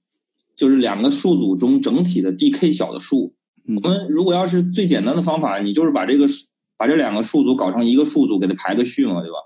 [0.55, 3.33] 就是两个数组中整体的 DK 小的数？
[3.67, 6.25] 我们如果要是最简单的方法，你就是把这个
[6.77, 9.37] 把这两个数组搞成一个数组，给它排个序嘛，对吧？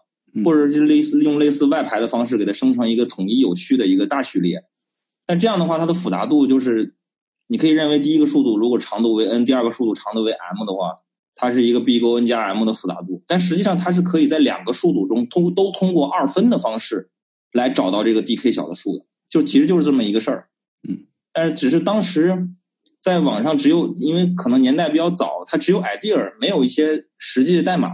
[0.44, 4.64] 或者是类似用类似外排的方式给它生成一个统一有序的一个大序列，
[5.26, 6.96] 但这样的话，它的复杂度就是，
[7.48, 11.00] 你可以认为第一个数组如果长度为 n，第二个数组长度为 m 的话，
[11.36, 13.24] 它是一个 b 勾 n 加 m 的复杂度。
[13.26, 17.10] 但实际上它是可以在两个数组中通都通过二分的方式
[17.54, 20.50] 来找到这个 DK 小的数的，就其实就是这么一个事儿。
[20.86, 22.50] 嗯，但是只是当时
[23.06, 27.90] 在网上只有因为可能年代比较早，它只有 idea，没有一些实际的代码。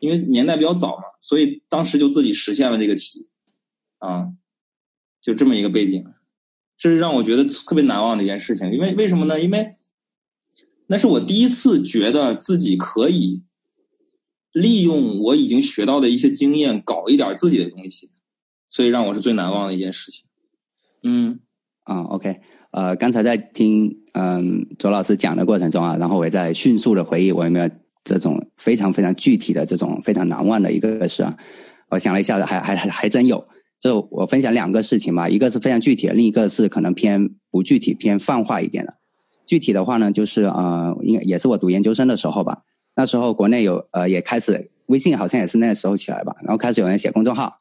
[0.00, 3.30] 因为年代比较早嘛，所以当时就自己实现了这个题，
[3.98, 4.32] 啊，
[5.22, 6.04] 就这么一个背景，
[6.76, 8.72] 这是让我觉得特别难忘的一件事情。
[8.72, 9.40] 因为为什么呢？
[9.40, 9.76] 因为
[10.88, 13.44] 那是我第一次觉得自己可以
[14.52, 18.10] 利用我已经学到的一些经验，搞一点自己的东西，
[18.68, 20.26] 所以让我是最难忘的一件事情。
[21.04, 21.40] 嗯，
[21.84, 22.40] 啊，OK，
[22.76, 27.68] 呃，刚才在听嗯左老师讲的过程中啊，然后我也在迅速的回忆我有没有。
[28.08, 31.36] 这种非常非常具体的这种非常难忘的一个事啊，
[31.88, 33.44] 我想了一下，还还还真有。
[33.80, 38.94] 就我分享两个事情吧，一个是非常具体的，另一个是可能偏不具体、偏泛化一点的。
[39.44, 42.62] 具体的话呢，就是呃，应该也是我读研究生的时候吧。
[42.94, 47.56] 那时候国内有呃也开始微信好像也是那时候起来吧，然后开始有人写公众号，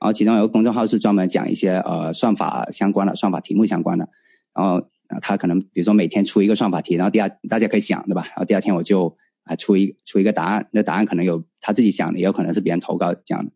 [0.00, 4.08] 然后其中有个公众号是专门讲一些呃算法相关的、算法题目相关的。
[4.54, 4.86] 然后
[5.20, 8.22] 他可能比如说每天出一个算法题，然后第二大家可以想对吧？
[8.28, 9.16] 然后第二天我就。
[9.44, 13.50] 啊，出一出一个答案，那答案可能有他自己想的，也有可能是别人投稿讲的。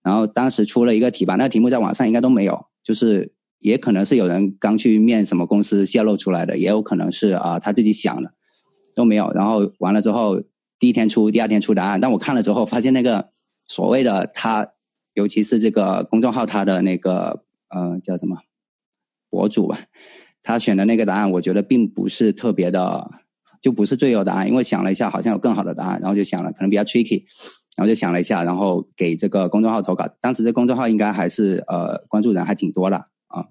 [0.00, 8.32] 然后当时出了一个题吧，那个题目在网上应该都没有，就是也可能是有人刚去面什么公司泄露出来的，也有可能是啊他自己想的，
[8.94, 9.30] 都没有。
[9.32, 10.40] 然后完了之后，
[10.78, 12.00] 第一天出，第二天出答案。
[12.00, 13.28] 但我看了之后，发现那个
[13.66, 14.68] 所谓的他，
[15.14, 18.38] 尤其是这个公众号他的那个呃叫什么
[19.28, 19.78] 博主吧，
[20.44, 23.10] 他选的那个答案，我觉得并不是特别的，
[23.60, 24.46] 就不是最优答案。
[24.46, 27.24] 因为想了一下，好像有更好的答案，然后就想了，可能比较 tricky，
[27.76, 30.06] 然后就想了一下，然后给这个公众号投稿。
[30.20, 33.44] 当时这公众号应该还是呃关注人还挺多的啊，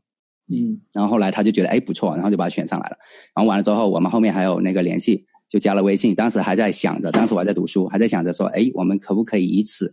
[0.48, 2.98] 嗯，然后后来他就觉得哎不错，然后就把他选上来了。
[3.36, 5.26] 然后完了之后，我们后面还有那个联系。
[5.50, 9.92] 就加了微信，当时还在想着，当时我还在读书，还在想着说，哎，我们可不可以以此，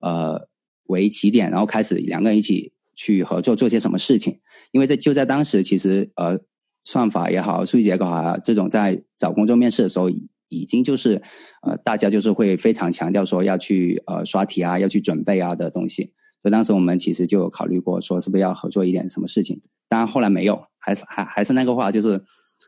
[0.00, 0.46] 呃，
[0.88, 4.40] 为起点，然后开始两个人一起去合作做些什么事情？
[4.72, 6.38] 因为在就在当时，其实呃，
[6.84, 10.10] 算法也好，数据结构啊，这种在找工作面试的时候，
[10.48, 11.22] 已经就是
[11.62, 16.12] 呃，大家就是会非常强调说要去呃刷题啊，要去准备啊的东西。
[16.42, 19.60] 所以当时我们其实就考虑过，说是不是要合作一点什么事情？
[19.88, 22.20] 当然后来没有，还是还还是那个话，就是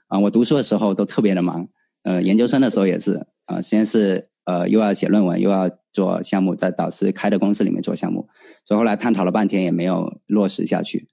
[0.09, 1.69] 啊，我读书的时候都特别的忙。
[2.03, 8.29] 呃，研究生的时候也是啊，先是呃又要写论文，又要做项目，在导师开的公司里面做项目，
[8.65, 11.09] 所以后来探讨了半天也没有落实下去。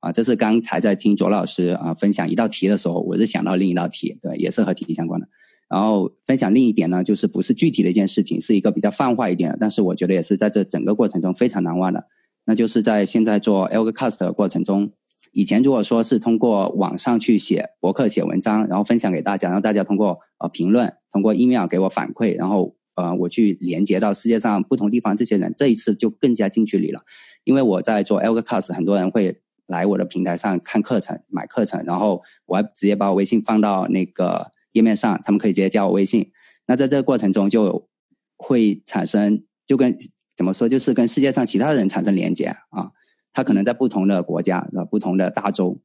[0.00, 5.26] 啊，这是刚才在听卓老师啊分享一道题的时候，我是想到另一道题，对，也是和题相关的。
[5.68, 12.04] 然后分享另一点呢，就是不是具体的一件事情，是一个比较泛化一点，但是我觉得也是在这整个过程中非常难忘的，
[12.44, 14.92] 那就是在现在做 Elgcast 的过程中。
[15.32, 27.00] 以前如果说是通过网上去写博客、写文章，然后分享给大家，然后大家通过呃评论、通过 email 给我反馈，然后呃我去连接到世界上不同地方这些人，这一次就更加近距离了。
[27.44, 36.30] 因为我在做 Elgcast，很多人会来我的平台上看课程、买课程，然后我还直接把我微信放到那个页面上，他们可以直接加我微信。
[36.66, 37.88] 那在这个过程中就
[38.36, 39.96] 会产生，就跟
[40.36, 42.90] 怎么说，就是跟世界上其他人产生连接啊。
[43.32, 45.78] 他可能在不同的国家，啊，不同的大洲，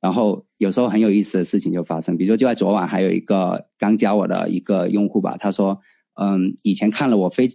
[0.00, 2.16] 然后有时候很有意思的事情就发生。
[2.16, 5.80] 比如说，就在昨晚，还有一个刚加我的一个用户吧，他说
[6.14, 7.46] ：“嗯，以前看了我非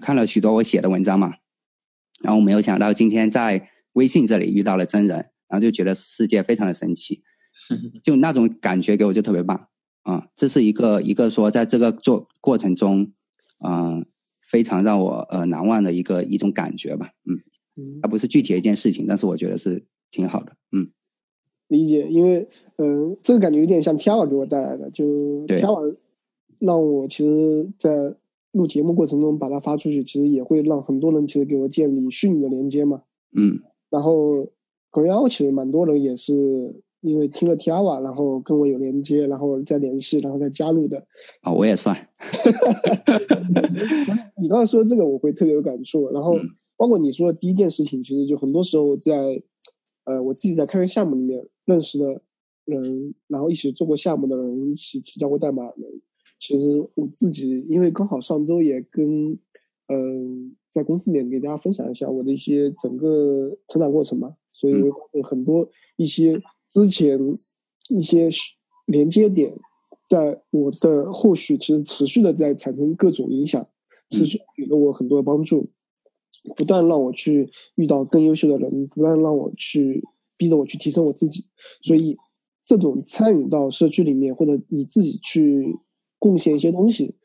[0.00, 1.34] 看了许多我写的文章嘛，
[2.22, 5.16] 然后没有想到今天在微信这里遇到了真人，
[5.48, 7.22] 然后就觉得世界非常的神奇，
[8.02, 9.68] 就那种感觉给我就特别棒
[10.02, 10.28] 啊！
[10.34, 13.12] 这是一个一个说在这个做过程中，
[13.64, 14.06] 嗯，
[14.50, 17.38] 非常让我呃难忘的一个一种感觉吧，嗯。”
[18.02, 20.52] 它不是具体的一件事情，但是我觉得是挺好的。
[20.72, 20.90] 嗯，
[21.68, 25.96] 理解，因为嗯，这个感觉有点像 T 二给我带来的，就 T 二
[26.64, 28.14] 让我其实，在
[28.52, 33.02] 录节目过程中把它发出去，其实也会让很多人其实给我建立虚拟的连接嘛。
[33.36, 34.46] 嗯，然后
[34.90, 41.04] 可能其实蛮多人也是因为听了 t i a a 然后跟我有连接，然后再联系，然后再加入的。
[41.40, 41.96] 啊，我也算。
[44.40, 46.10] 你刚才说的这个，我会特别有感触。
[46.10, 46.36] 然后。
[46.74, 49.40] 包括你说的第一件事情，其实就很多时候在，
[50.04, 52.20] 呃，我自己在开源项目里面认识的
[52.64, 56.00] 人，然后一起做过项目的人，一起提交过代码的人，
[56.44, 59.38] 其实我自己因为刚好上周也跟，
[59.86, 67.16] 嗯，在公司里面给大家分享一下我的一些整个成长过程嘛，所以我发现很多一些之前
[67.90, 68.28] 一些
[68.86, 69.54] 连接点，
[70.08, 73.64] 在我的后续其实持续的在产生各种影响，
[74.10, 75.70] 持续给了我很多的帮助。
[76.56, 80.02] 不断让我去遇到更优秀的人，不断让我去
[80.36, 81.44] 逼着我去提升我自己，
[81.82, 82.16] 所以
[82.64, 85.78] 这种参与到社区里面，或者你自己去
[86.22, 87.16] 贡献一些东西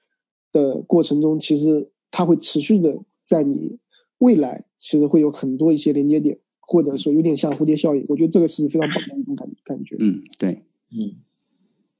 [0.51, 3.77] 的过程中，其实它会持续的在你
[4.17, 8.03] 未来，其实会有很多一些连接点，或者说有点像蝴蝶效应。
[8.09, 9.95] 我觉得这个是非常棒的一种感感觉。
[9.99, 11.21] 嗯，对，嗯，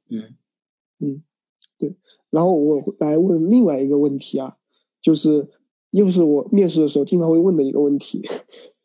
[0.09, 0.35] 嗯，
[0.99, 1.21] 嗯，
[1.77, 1.95] 对。
[2.31, 4.57] 然后我来问另外一个问题啊，
[4.99, 5.47] 就是。
[5.91, 8.21] 又是我面试的时候经常会问的一个问题，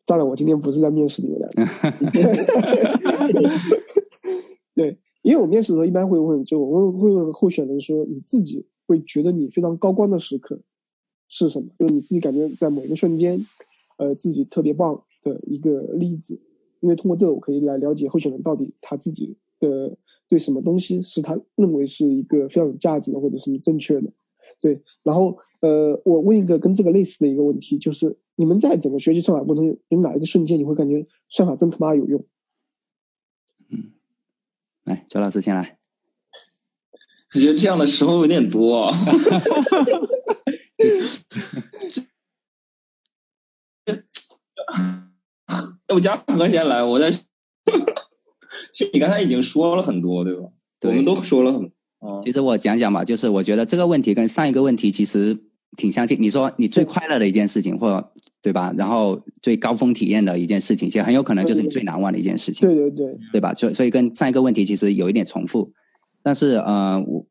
[0.05, 1.49] 当然我今天不是在面试你们俩。
[4.73, 10.61] 对，因为我面试的时候一般会问，就我会会问候选人说，你自己会觉得你非常高光的时刻
[11.27, 11.67] 是什么？
[11.79, 13.43] 就是你自己感觉在某一个瞬间，
[13.97, 16.39] 呃，自己特别棒的一个例子。
[16.81, 24.13] 因为通过这个，我可以来了解候选人到底他自己的对什么东西是他认为是一个非常有价值的，或者是正确的。
[24.61, 25.35] 对，然后。
[25.63, 32.21] 呃，我问一个跟这个类似的一个问题，就是你们在整个学习算法过程中，有哪一个瞬间你会感觉算法真他妈有用？
[34.85, 35.77] 嗯，来，周老师先来。
[37.35, 38.91] 我觉得这样的时候有点多。
[45.87, 47.11] 要不嘉禾先来，我在。
[47.11, 50.49] 其实你刚才已经说了很多，对吧？
[50.81, 51.71] 我们都说了很。
[52.23, 55.43] 其实我讲讲吧，就是我觉得这个问题跟上一个问题其实。
[55.75, 56.15] 挺相近。
[56.21, 58.13] 你说你最快乐的一件事情，或
[58.43, 58.73] 对吧？
[58.77, 62.67] 然后最高峰体验的一件事情，其实很有可能就是你最难忘的一件事情。
[62.67, 63.53] 对对对，对吧？
[63.53, 65.71] 所所以跟上一个问题其实有一点重复。
[66.21, 67.25] 但是呃，我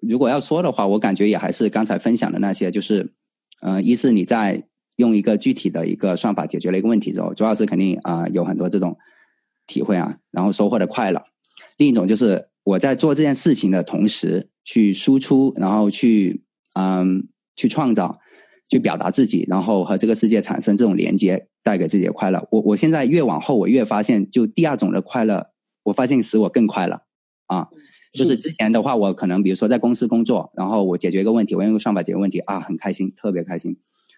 [0.00, 3.14] 如果要说的话，我感觉也还是刚才分享的那些，就是，
[3.62, 4.62] 呃，一是你在
[4.96, 8.96] 用一个具体的一个算法解决了一个问题之后，主要是肯定啊有很多这种
[9.66, 11.24] 体会啊，然后收获的快乐。
[11.78, 16.42] 另一种就是我在做这件事情的同时去输出，然后去
[16.74, 18.18] 嗯去创造，
[18.68, 22.46] 去表达自己，然后和这个世界产生这种连接，带给自己的快乐。
[22.50, 25.48] 我我现在越往后，我越发现，就第二种的快乐，
[25.84, 27.02] 我发现使我更快乐
[27.46, 27.68] 啊。
[28.12, 33.76] 就是之前的话，我可能比如说在公司工作，然后我解决一个问题，我用算法解决问题啊，很开心，特别开心。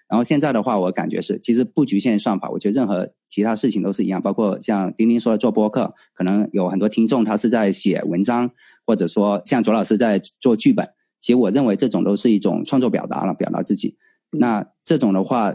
[0.09, 8.51] 然后现在的话，我感觉是，其实不局限算法，我觉得任何其他事情都是一样，包括像丁丁说的做播客，可能有很多听众他是在写文章，
[8.87, 10.87] 或者说像左老师在做剧本。
[11.19, 13.97] 其实我认为这种都是一种创作表达了，表达自己。
[14.39, 15.55] 那这种的话，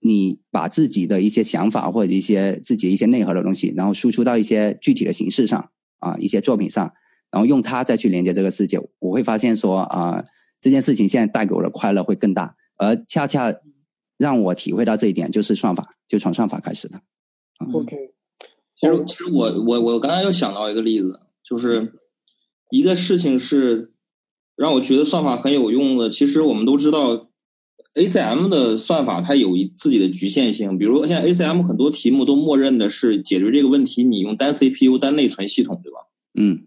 [0.00, 6.92] 你把自己的一些想法或者一些自己一些内核的东西，然后输出到一些具体的形式上啊，一些作品上。
[7.30, 10.24] 然后用它再去连接这个世界，我会发现说啊，
[10.62, 13.54] 这件事情现在带给我的快乐会更大，而恰恰
[14.16, 17.02] 让我体会到这一点，就是算法，就从算法开始的。
[17.74, 17.94] OK，
[18.80, 21.92] 其实其实我我我刚才又想到一个例子，就是
[22.70, 23.92] 一个事情是
[24.56, 26.08] 让我觉得算法很有用的。
[26.08, 27.27] 其实我们都知道
[27.98, 35.98] ，ACM 的算法它有一自己的局限性，比如现在 ACM 很多题目都默认的是解决这个问题，你用单 CPU 单内存系统，对吧？
[36.34, 36.64] 嗯。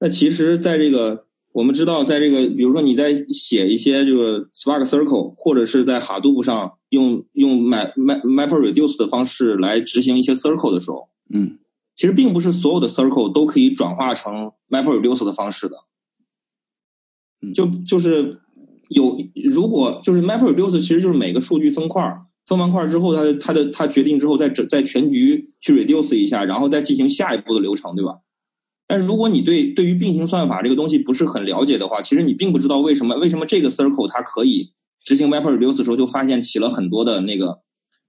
[0.00, 11.58] 那其实，在这个我们知道，在这个比如说你在写一些这个 Spark Circle，或者是在 Hadoop 上用用 Map MapReduce 的方式来执行一些 Circle 的时候，嗯，
[11.96, 15.76] 其实并不是所有的 Circle 都可以转化成 MapReduce 的方式的，
[17.54, 18.40] 就就是
[18.88, 19.18] 有
[19.50, 22.02] 如果就是 MapReduce 其实就是每个数据分块
[22.46, 28.18] 分完块之后，它它的它决定之后在在全局去 reduce 一下，然后再进行下一步的流程，对吧？
[28.86, 34.72] 但是如果你对对于并行算法这个东西不是很了解的话，其实你并不知道为什么为什么这个 circle 它可以
[35.02, 37.60] 执行 MapReduce 的时候就发现起了很多的那个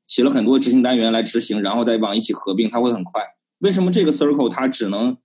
[0.05, 3.21] 起了很多执行单元来执行，然后再往一起合并，它会很快。
[3.59, 5.15] 为什么这个 circle 它只能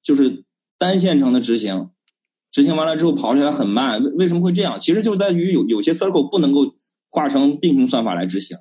[0.00, 0.44] 就是
[0.78, 1.90] 单线程的执行，
[2.54, 4.00] 执行完了之后跑起来很慢？
[4.00, 4.78] 为为什么会这样？
[4.78, 6.72] 其实就在于有有些 circle 不能够
[7.10, 8.56] 化成并行算法来执行。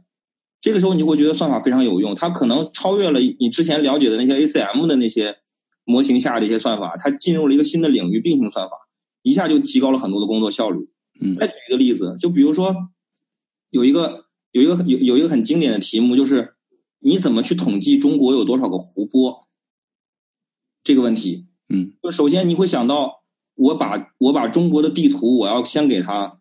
[0.59, 5.37] 这个时候你会觉得算法非常有用，它可能超越了你之前了解的那些 ACM 的那些。
[5.85, 8.87] 模型下的一些算法，它进入了一个新的领域，并行算法，
[9.21, 10.87] 一下就提高了很多的工作效率。
[11.19, 12.73] 嗯，再举一个例子，就比如说
[13.69, 16.53] 有一个有一个有有一个很经典的题目，就是
[16.99, 19.49] 你怎么去统计中国有多少个湖泊
[20.81, 21.47] 这个问题。
[21.67, 23.22] 嗯，就首先你会想到，
[23.55, 26.39] 我把我把中国的地图，我要先给它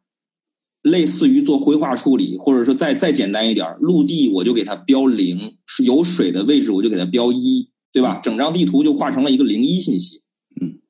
[0.83, 7.69] 类似于做灰化处理，或者说再再简单一点，陆地我就给它标零，是有水的位置我就给它标一。
[7.95, 8.19] 对吧？
[8.25, 10.23] 整张地图就画成了一个零一信息。
[10.59, 10.81] 嗯，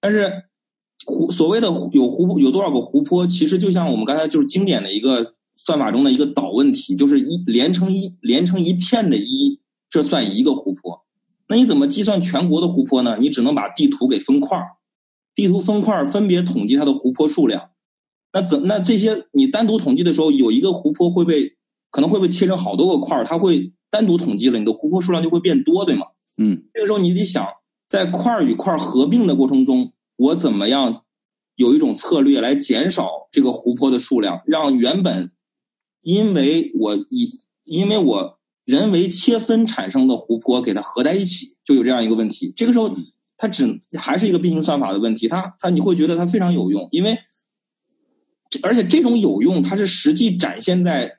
[0.00, 0.46] 但是
[1.06, 11.06] 湖所谓的有湖有多少个湖泊，其实就像我们刚才就是经典的一个算法中的一个导问题，就是一连成一连成一片的一，这算一个湖泊。
[11.48, 13.16] 那你怎么计算全国的湖泊呢？
[13.20, 14.66] 你只能把地图给分块儿，
[15.38, 17.70] 地图分块儿分别统计它的湖泊数量。
[18.32, 21.56] 那怎那这些你单独统计的时候，有一个湖泊会被
[21.92, 26.06] 可能会被切成好多个块儿，它会单独统计了，你的湖泊数量就会变多，对吗？
[26.38, 27.46] 嗯，这个时候你得想，
[27.88, 31.04] 在块儿与块儿合并的过程中，我怎么样
[31.54, 35.30] 有一种策略来减少这个湖泊的数量，让原本
[36.02, 37.30] 因为我以
[37.62, 42.52] 因为我人为切分产生的湖泊给它合在一起，就有这样一个问题。
[42.56, 42.90] 这个时候
[43.38, 47.16] 它只还是一个并行算法的问题，它它你会觉得它非常有用，因为
[48.62, 51.18] 而且这种有用它是实际展现在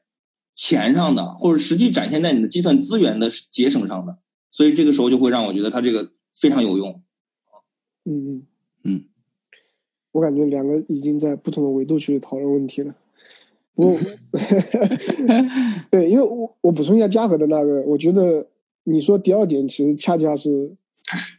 [0.53, 4.19] 钱上的，或者实际展现在你的计算资源的节省上的。
[4.51, 7.01] 所以这个时候就会让我觉得它这个非常有用。
[8.05, 8.47] 嗯嗯
[8.83, 9.05] 嗯，
[10.11, 12.95] 我感觉两个已经在不同的维度去讨论问题了。
[13.75, 13.97] 我，
[15.91, 18.47] 对，因为我我补充一下嘉禾的那个，我觉得
[18.83, 20.75] 你说第二点其实恰恰是，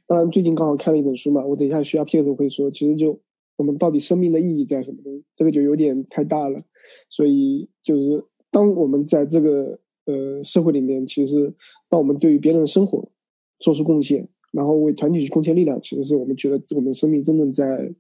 [0.06, 3.20] 当然最近刚好看了一本书嘛，我等一下需要 P 的时候会说，其实就
[3.56, 6.60] 我们到底生命的意义在什么东西，这个就有点太大了。
[7.08, 9.78] 所以就是当我们在这个。
[10.06, 11.54] 呃，社会里面其实，
[11.88, 13.12] 当我们对于别人的生活
[13.60, 17.94] 做出贡献，然后为团体去贡献力量，其实是我们觉得我们生命真正在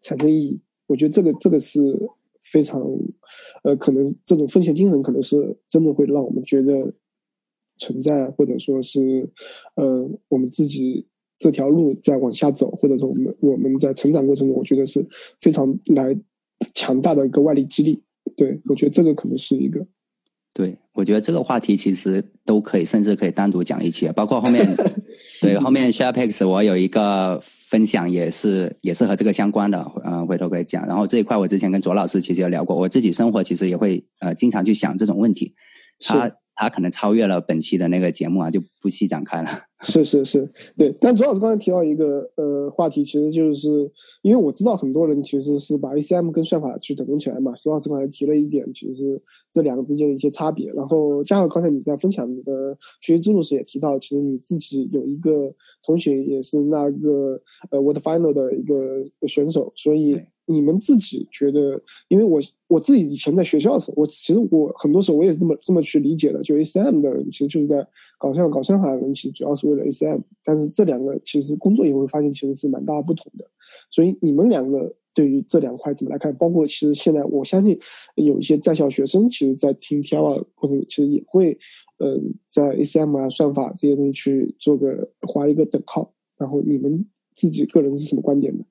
[0.00, 0.58] 产生意义。
[0.86, 1.78] 我觉得这个这个是
[2.42, 2.80] 非常，
[3.64, 6.94] 呃，可能这种奉献精神可能是真的会让我们觉得
[7.82, 9.28] 存在，或者说是，
[9.74, 11.04] 呃，我们自己
[11.36, 15.04] 这条路在往下走，或者说我们我们在成长过程中，我觉得是
[15.40, 16.16] 非常来
[16.74, 18.00] 强大的一个外力激励。
[18.36, 19.84] 对我觉得这个可能是一个。
[20.54, 24.64] 对，我觉得这个话题其实都可以，甚至可以单独讲一期，包括后面，
[25.40, 30.86] 对后面 SharePix，我有一个分享也是也是和这个相关的，呃，回头可以讲。
[30.86, 35.54] 然后这一块我之前跟卓老师其实有聊过，我自己生活其实也会呃经常去想这种问题。
[35.98, 39.48] 他他可能超越了本期的那个节目啊，就不细展开了。
[39.84, 40.94] 是是是，对。
[41.00, 43.90] 但卓老师刚才提到一个呃话题，其实就是
[44.22, 47.52] 因为我知道很多人其实是把 ACM 跟算法去等同起来嘛。
[47.56, 49.20] 卓老师刚才提了一点，其实
[49.52, 50.72] 这两个之间的一些差别。
[50.72, 55.52] 然后加上刚才你在分享你的学习之路时也提到，其实你自己有一个
[55.84, 57.40] 同学也是那个
[57.70, 60.20] 呃 World Final 的一个选手，所以。
[60.46, 67.86] 你们自己觉得，因为我我自己以前在学校的时候，我其实我很多时候我也是这么这么去理解的，就 ACM 的人其实就是在
[68.18, 73.48] 搞像搞算法的人，其实主要是为了 ACM，但是这两个其实工作也会发现其实是蛮大不同的。
[73.90, 76.34] 所以你们两个对于这两块怎么来看？
[76.36, 77.78] 包括其实现在我相信
[78.16, 80.22] 有一些在校学生，其实在听 T 二
[80.54, 81.56] 过程，其实也会
[81.98, 86.12] 嗯在 ACM 啊算法这些东西去做个划一个等号。
[86.36, 88.64] 然后你们自己个人是什么观点呢？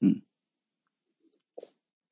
[0.00, 0.20] 嗯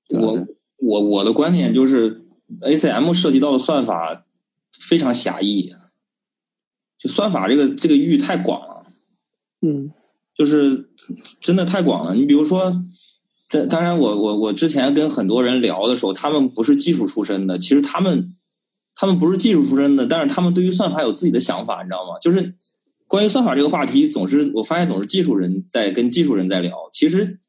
[0.08, 0.46] 我
[0.78, 2.24] 我我的观点就是
[2.62, 4.24] ，ACM 涉及到的算法
[4.72, 5.74] 非常狭义，
[6.98, 8.86] 就算法这个这个域太广了，
[9.60, 9.92] 嗯，
[10.34, 10.88] 就是
[11.40, 12.14] 真的太广了。
[12.14, 12.82] 你比如说，
[13.48, 18.34] 这当然我我我之前跟很多人聊的时候，他们不是技术出身的，其实他们
[18.94, 22.18] 他们不是技术出身的，但是他们对于算法有自己的想法，你知道吗？
[22.20, 22.54] 就是
[23.06, 27.40] 关于算法这个话题，总是我发现总是技术人在跟技术人在聊，其实。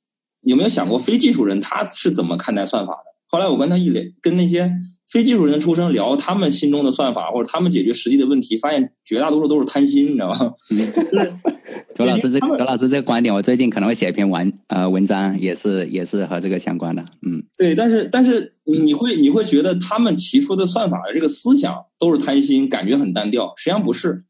[0.42, 3.10] 有没有想过非技术人他是怎么看待算法的？
[3.28, 4.72] 后来我跟他一聊，跟那些
[5.08, 10.54] 非技术人出身聊他们心中的算法，或者他们解决实际的问题，发现绝大多数都是贪心，你知道吗？
[11.94, 17.04] 周老师这周老师这个观点，我最近可能会写一篇文呃文章，也是也是和这个相关的。
[17.22, 24.24] 嗯，对，但是但是你你会你会觉得他们提出的算法的这个思想都是贪心，感觉很单调，实际上不是，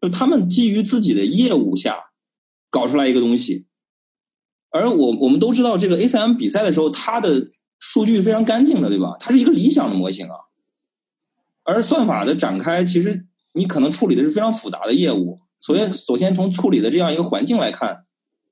[0.00, 1.96] 就他们基于自己的业务下
[2.70, 3.66] 搞出来一个东西。
[4.72, 7.48] 而我我们都知道，这个 ACM 比赛的时候，它的
[7.78, 9.16] 数据非常干净的，对吧？
[9.18, 10.34] 它是一个理想的模型啊。
[11.64, 15.40] 而算法的展开，其实你可能处理的是非常复杂的业务。
[15.60, 18.04] 首先，首先从处理的这样一个环境来看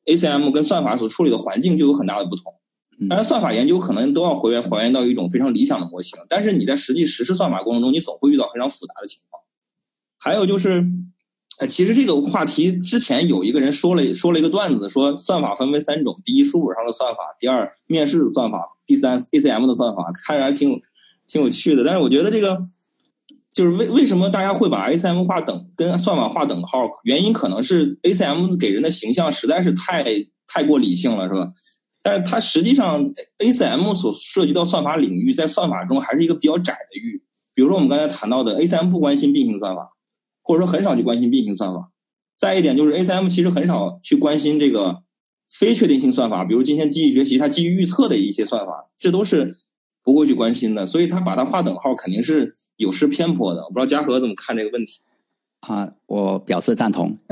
[0.07, 2.55] ，ACM 跟算法所处理的环境就有很大的不同。
[3.09, 9.41] 当然，算法研究可能都要还原还原到一种非常理想的模型，但是你在实际实施算法过程中，你总会遇到非常复杂的情况。
[10.19, 10.85] 还有就是。
[11.59, 20.04] 哎，其实这个话题之前有一个人说了说了一个段子，说算法分为三种：第一，书本上的算法；第二，面试的算法；第三，ACM 的算法。
[20.24, 20.80] 看着还挺
[21.26, 21.82] 挺有趣的。
[21.84, 22.64] 但是我觉得这个
[23.52, 26.88] 就是为为什么大家会把 ACM 划等跟算法划等号？
[27.02, 30.04] 原因可能是 ACM 给人的形象实在是太
[30.46, 31.50] 太过理性了，是吧？
[32.00, 37.20] 但是它实际上 ACM 所涉及到算法领域，在算法中还是一个比较窄的域。
[37.52, 39.90] 比如说我们刚才谈到的 ACM 不关心并行算法。
[40.49, 41.90] 或者说很少去关心并行算法，
[42.38, 45.03] 再一点就是 ACM 其实很少去关心这个
[45.53, 49.59] 非确定性算法，比如今天机器学习它基于预测的一些算法，这都是
[50.03, 53.61] 不会去关心的，所以它把它划等号肯定是有失偏颇的。
[53.64, 55.03] 我不知道嘉禾怎么看这个问题
[55.61, 55.92] 啊？
[56.07, 57.18] 我表示赞同。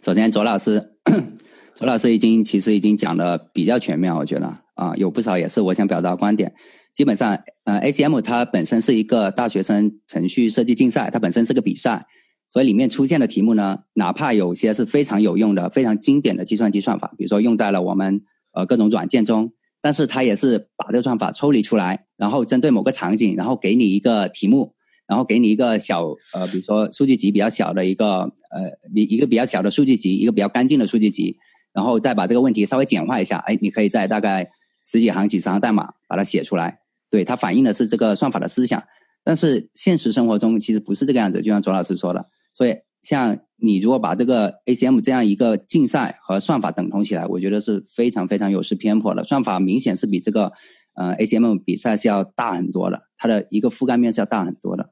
[0.00, 0.92] 首先，左老师，
[1.74, 6.54] 左老师已经其实已经讲的比较全面，我觉得啊，有不少也是我想表达观点。
[6.98, 12.04] 基本上，呃，ACM 它本身是一个大学生程序设计竞赛，它本身是个比赛，
[12.50, 18.20] 所以里面出现的题目呢，哪怕有些是非常有用的、非常经典的计算机算法，比如说用在了我们
[18.52, 24.74] 呃各种软件中，但是它也是把这个算法抽离出来，然后针对某个场景，然后给你一个题目，
[25.06, 31.36] 然后给你一个小呃，比如说数据集比较小的一个呃，一一个比较小的数据集，一个比较干净的数据集，
[31.72, 34.50] 然后再把这个问题稍微简化一下，哎，你可以在大概
[34.84, 36.80] 十几行、几十行代码把它写出来。
[37.10, 38.82] 对，它反映的是这个算法的思想，
[39.24, 42.26] 但是现实生活中其实不是这个样子，就像卓老师说的。
[42.54, 49.22] 所以，像你如果把这个 ACM 这样一个竞赛和算法等同起来，我觉得是非常非常有失偏颇的。
[49.22, 50.52] 算法明显是比这个
[50.94, 54.90] 呃 ACM 比赛是要大很多的，它的一个覆盖面是要大很多的。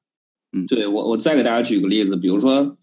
[0.52, 2.76] 嗯，对我我再给大家举个例子，比如说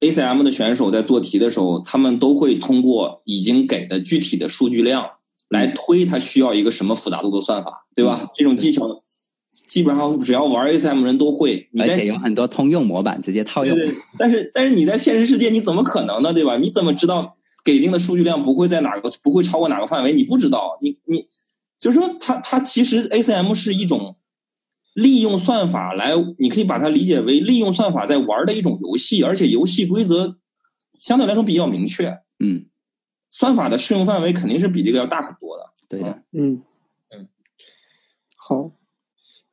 [0.00, 5.08] ACM 的选手在做题的时候，他们都会通过已经给的具体的数据量。
[5.54, 8.28] 来推它需要一个什么复杂度的算法，对吧？
[8.34, 8.88] 这种技巧
[9.68, 13.78] 基本上只要玩 ACM 人都会，而且有很多通用模板直接套用。
[14.18, 16.32] 但是但是你在现实世界你怎么可能呢？
[16.32, 16.56] 对吧？
[16.56, 20.12] 你怎么知道给定的数据量不会在哪个不会超过哪个范围？
[20.12, 21.24] 你不知道，你你
[21.78, 24.16] 就是说，它它其实 ACM 是一种
[24.94, 30.36] 利用算法来，你可以把它理解为利用算法在玩的一种游戏，而且游戏规则
[31.00, 32.08] 相对来说比较明确。
[32.44, 32.66] 嗯。
[33.36, 36.62] 算法的适用范围肯定是比这个要大很多的，对的，嗯
[37.10, 37.26] 嗯，
[38.36, 38.70] 好，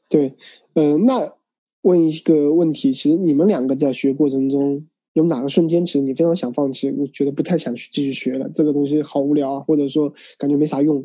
[0.07, 0.35] 对，
[0.73, 1.33] 呃，那
[1.81, 11.03] 问一个问题，其实你们两个在学过程中，有哪个瞬间，其实你非常想放弃，我觉得不太想去继续学了，这个东西好无聊啊，或者说感觉没啥用。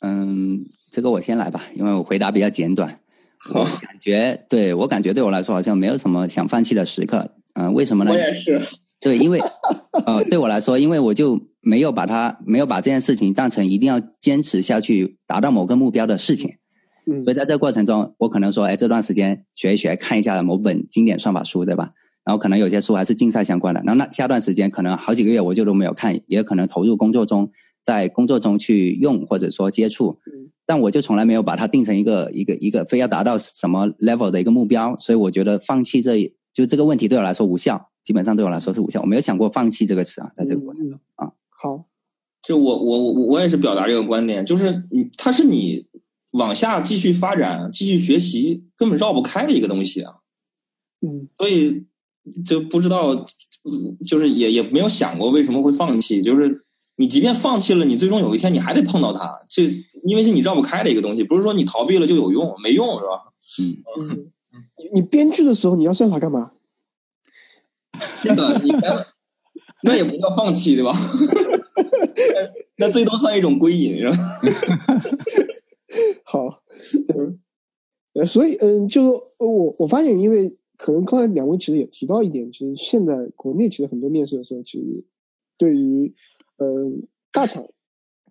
[0.00, 2.98] 嗯，这个我先来吧，因为我回答比较简短。
[3.54, 7.36] 我感觉，对我感觉对我来说好像没有什么想放弃的时刻。
[7.54, 8.10] 嗯，为什么呢？
[8.10, 8.66] 我也是。
[9.04, 9.38] 对，因为
[10.06, 16.54] 呃，对我来说，因为我就没有把它没有把这件事情当成一定要坚持下去达到某个目标的事情。
[17.06, 21.90] 嗯，所以在这个过程中，我可能说，哎，这段时间学一学，看一下某本经典算法书，对吧？
[22.24, 23.82] 然后可能有些书还是竞赛相关的。
[23.84, 27.50] 然后那下段时间可能好几个月我就都没有看，也可能投入工作中，
[27.84, 30.18] 在工作中去用或者说接触。
[30.64, 39.00] 但我就从来没有把它定成一个一个一个非要达到什么 level 的一个目标，所以我觉得放弃这就这个问题对我来说无效，基本上对我来说是无效。
[39.02, 41.32] 我没有想过放弃这个词啊，在这个过程中啊。
[41.48, 41.84] 好，
[42.42, 45.86] 就我我我我也是表达这个观点，就是你它是你
[46.30, 50.14] 往下继续发展、继续学习根本绕不开的一个东西啊。
[51.00, 51.84] 嗯，所以
[52.46, 53.26] 就不知道，
[54.06, 56.62] 就是也也没有想过为什么会放弃，就是。
[56.96, 59.64] 你即便放弃了，你最终有一天你还得碰到它，这
[60.04, 63.32] 因为是你绕不开的一个东西，不是说你逃避了就有用，没用是吧？
[63.58, 64.30] 嗯，
[64.78, 66.52] 你你编剧的时候你要算法干嘛？
[68.20, 68.72] 这个你
[69.82, 70.92] 那也不叫放弃对吧？
[72.76, 74.16] 那最多算一种归隐是吧？
[76.24, 76.62] 好，
[78.14, 85.04] 呃，所以嗯，就是我我发现，因为可能刚才两位其实也提到一点，其实现在国内其实很多面试的时候，其实
[85.56, 86.12] 对于
[86.56, 87.64] 嗯，大厂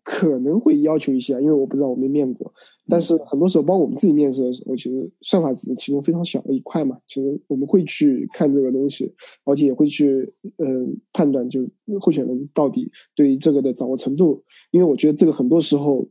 [0.03, 2.53] 可能会要求一些，因为我不知道我没面过。
[2.89, 6.97] 但是很多时候，包括我们自己面试的时候，其实算法只是其中非常小的一块嘛。
[7.07, 9.09] 其实我们会去看这个东西，
[9.45, 14.43] 而且也会去嗯判断，就是候选人到底对于这个的掌握程度。
[14.71, 16.07] 因为我觉得这个很多时候，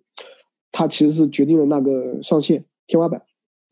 [0.71, 3.23] 它其实是决定了那个上限天花板。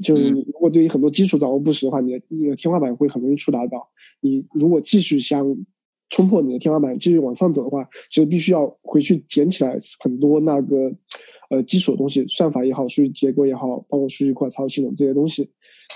[0.02, 3.88] 就是如果对于很多基础掌握不实的话，你的你的天花板会很容易触达到。
[4.20, 5.56] 你如果继续想。
[6.12, 10.92] 冲破你的天花板，继续往上走的话，其实必须要回去捡起来很多那个
[11.50, 15.46] 呃基础的东西，算法也好，数据结构也好，包括数据库、操作系统这些东西。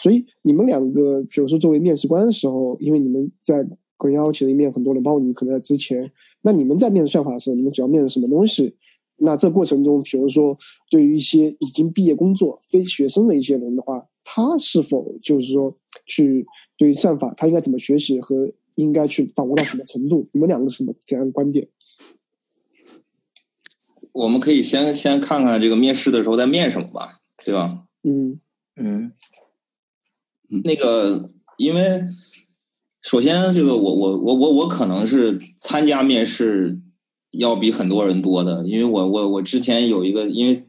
[0.03, 8.77] 所以你们两个，比如说作为面试官的时候，因为你们在滚幺其实面很多人，包括你们可能在之前，那你们在面试算法的时候，你们主要面试什么东西？
[9.17, 10.57] 那这过程中，比如说
[10.91, 15.75] 对于一些已经毕业工作非学生的一些人的话，他是否就是说
[16.07, 16.45] 去
[16.77, 18.53] 对于算法他应该怎么学习和？
[18.77, 20.27] 应该去掌握到什么程度？
[20.33, 21.65] 你们两个什么怎样的观点？
[24.15, 27.69] 我们可以先先看看这个面试的时候在面什么吧，对吧？
[28.03, 28.41] 嗯
[28.77, 29.13] 嗯，
[30.65, 32.05] 那个，因为
[33.03, 36.81] 首先这个我我我我我可能是参加面试
[37.33, 40.65] 要比很多人多的，因为我我我之前有一个，因为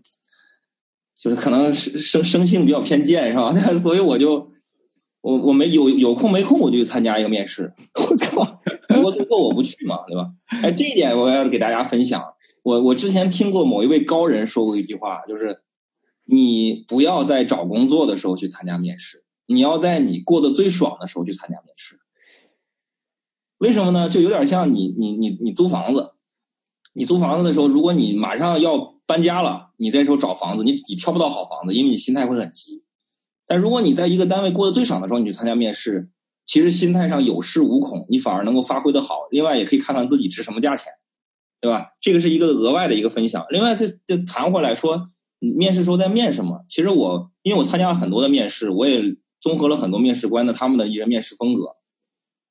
[1.15, 3.53] 就是可能生生性比较偏见是吧？
[3.79, 4.51] 所以我就。
[5.25, 8.61] 我我没有有空没空我就去参加一个面试， 我靠！
[9.03, 10.29] 我最后我不去嘛，对吧？
[10.61, 12.23] 哎，这一点我要给大家分享。
[12.65, 15.61] 我我之前听过某一位高人说过一句话，就是
[16.23, 21.99] 你不要在找工作的时候去参加面试，你要在你过得最爽的时候去参加面试。
[23.59, 24.09] 为什么呢？
[24.09, 26.13] 就有点像你你你你租房子，
[26.93, 32.83] 你租房子的时候，如果你马上要搬家了，你这时候找房子，你你挑不到好房子，因为你心态会很急。
[33.45, 36.09] 但如果你在一个单位过得最爽的时候，你去参加面试，
[36.47, 39.27] 其实心态上有恃无恐，你反而能够发挥的好。
[39.29, 40.91] 另外，也可以看看自己值什么价钱，
[41.65, 41.93] 对吧？
[41.99, 43.43] 这个是一个额外的一个分享。
[43.49, 45.09] 另外，这这谈回来说，
[45.39, 46.63] 面试时候在面什么？
[46.69, 49.01] 其实我因为我参加了很多的面试，我也
[49.41, 51.77] 综合了很多面试官的他们的一人面试风格。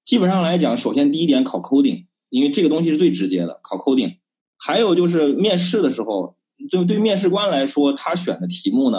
[0.05, 4.17] 基本上来讲，首先第一点考 coding，因为这个东西是最直接的，考 coding。
[4.59, 6.37] 还有就是面试的时候，
[6.69, 8.99] 对对面试官来说，他选的题目呢？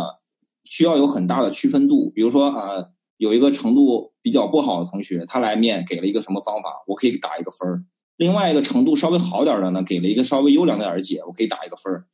[0.63, 7.83] 需要有很大的区分度，比如说啊，有一个程度比较不好的同学，他来面给了一个什么方法，我可以打一个分儿；
[8.17, 12.05] 另外一个程度稍微好点的呢，给了一个稍微优良点的解，我可以打一个分儿。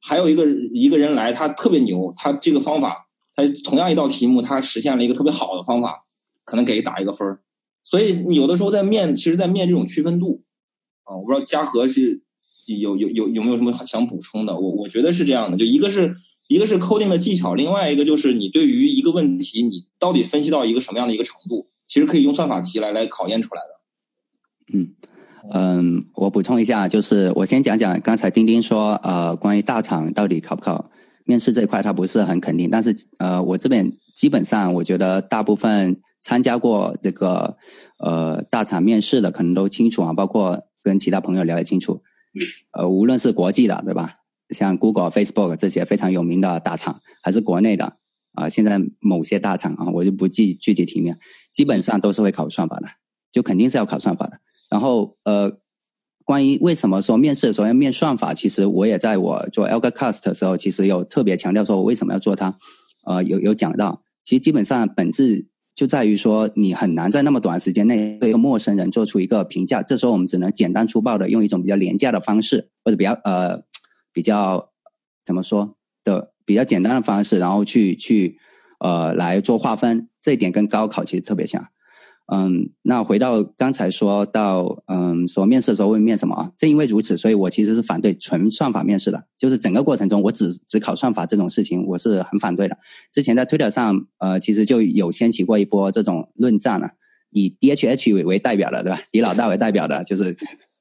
[0.00, 6.04] 还有一个一个人来，他特别牛，他这个方法，他同样一道题目，他实现了一个特别好的方法，
[6.44, 7.40] 可能给打一个分儿。
[7.82, 10.42] 所以有的时候在面，其实，在面这种区分度
[11.04, 12.22] 啊，我不知道嘉禾是
[12.66, 14.58] 有有有有没有什么想补充的？
[14.58, 16.14] 我我觉得是这样的，就一个是。
[16.48, 24.72] 一个是 coding 的技巧，另外一个就是你对于一个问题，你到底分析到一个什么样的一个程度，其实可以用算法题来来考验出来的。
[24.72, 24.94] 嗯
[25.52, 30.90] 嗯，我补充一下，就是我先讲讲刚才丁丁说，呃，关于大厂到底考不考
[31.24, 32.68] 面试这一块，他不是很肯定。
[32.70, 37.56] 但是呃，我这边基本上我觉得大部分参加过这个
[37.98, 42.02] 呃大厂面试的，可能都清楚啊，包括跟其他朋友聊也清楚。
[42.72, 44.12] 呃，无论是国际的，对吧？
[44.50, 47.96] 像 Google、Facebook 这些非常有名的大厂，还是国内的
[48.34, 48.48] 啊？
[48.48, 51.18] 现在某些大厂啊，我就不记具体题面，
[51.52, 52.86] 基本上都是会考算法的
[53.32, 54.38] 就肯定是要考算法的。
[54.68, 55.58] 然后呃，
[56.24, 62.54] 关于为什么说面试的时候要面算法，其实我也在我做 Algocast 的时候，其实有特别强调说我为什么要做它。
[63.04, 69.82] 呃，有有讲到，其实基本上本质就在于说，你很难在那么短时间内对一个陌生人做出一个评价。
[69.82, 73.62] 这时候我们只能简单粗暴的用一种比较廉价的方式，或者比较呃
[74.12, 74.70] 比较
[75.24, 78.36] 怎么说的比较简单的方式，然后去去
[78.80, 80.10] 呃来做划分。
[80.20, 81.68] 这一点跟高考其实特别像。
[82.30, 86.52] 嗯，那回到刚才说到，嗯，说面试的时候会面什么啊？
[86.58, 89.24] 正因为如此，所以我其实是反对纯算法面试的。
[89.38, 92.76] 就是整个过程中，我只只考算法这种事情，我是很反对的。
[93.10, 96.90] 之前在推特上，呃，其实就有掀起过一波这种论战 了，
[97.30, 99.00] 以 DHH 为为代表的，对吧？
[99.10, 100.36] 李老大为代表的，就是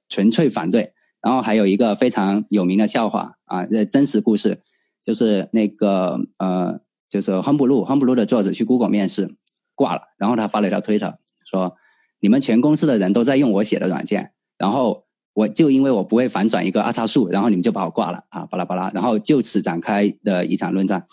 [0.10, 0.92] 纯粹反对。
[1.22, 4.62] 然后还有一个非常有名的笑话啊，这真实故事，
[5.02, 9.36] 就是那个呃，就是亨布路，亨布路的作者去 Google 面试
[9.76, 11.18] 挂了，然后他发了一条推特。
[11.50, 11.76] 说
[12.20, 21.06] 你们全公司的人都在用我写的软件，然后我就因为我不会反转一个二叉树，然后你们就把我挂了啊，巴拉巴拉，然后就此展开的一场论战。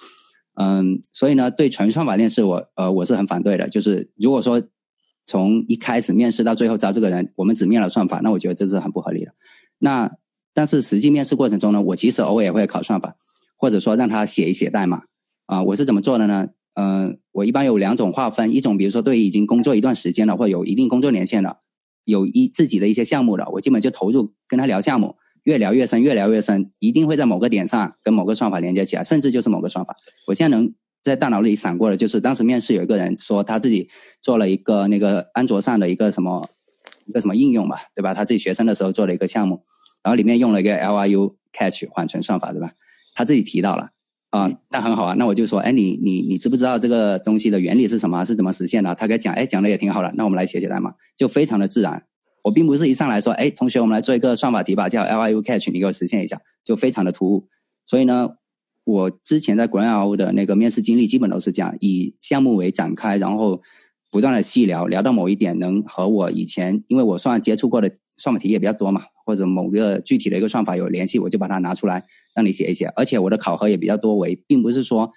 [0.56, 3.68] 嗯，所以呢，对纯算法面试，我呃我是很反对的。
[3.68, 4.62] 就是如果说
[5.26, 9.32] 从一开始面试到最后招这个人，我们只面了算法，那我觉得这是很不合理的。
[9.78, 10.10] 那
[10.54, 13.16] 但是实际面试过程中呢，我其实偶尔也会考算法，
[13.56, 15.02] 或者说让他写一写代码
[15.46, 15.62] 啊。
[15.64, 16.48] 我是怎么做的呢？
[16.74, 21.58] 嗯，我一般有两种划分，一种比如说对于已经工作一段时间了，或有一定工作年限了，
[22.04, 29.94] 有一自己的一些项目的，我基本就投入跟他聊项目，越聊越深，越聊越深，一定会在某个点上跟某个算法连接起来，甚至就是某个算法。
[30.26, 33.88] 我现在能在大脑里闪过的，就是当时面试有一个人说他自己
[34.20, 36.48] 做了一个那个安卓上的一个什么
[37.06, 38.12] 一个什么应用吧，对吧？
[38.14, 39.62] 他自己学生的时候做了一个项目，
[40.02, 42.72] 然后里面用了一个 LRU Catch 缓存算法，对吧？
[43.14, 43.90] 他自己提到了。
[44.34, 48.24] 啊，那很好啊，那我就说，哎，你你你知不知道这个东西的原理是什么？
[48.24, 48.92] 是怎么实现的？
[48.92, 50.12] 他给讲，哎，讲的也挺好的。
[50.16, 52.04] 那我们来写写代码，就非常的自然。
[52.42, 57.46] 我并不是一上来说，哎，同学，我们来做一个算法题吧，叫 LIU Catch，你给我实现一下，就非常的突兀。
[57.86, 58.30] 所以呢，
[58.82, 63.62] 我之前在 GraalO 的那个面试经历，基本都是这样，以项目为展开，然后
[64.14, 69.02] 不断的细聊，聊到某一点能和我以前，因为我算接触过的算法题也比较多嘛。
[69.26, 72.86] 或者某个具体的一个算法有联系，我就把它拿出来让你写一写。
[72.94, 75.10] 而且我的考核也比较多维，并不是说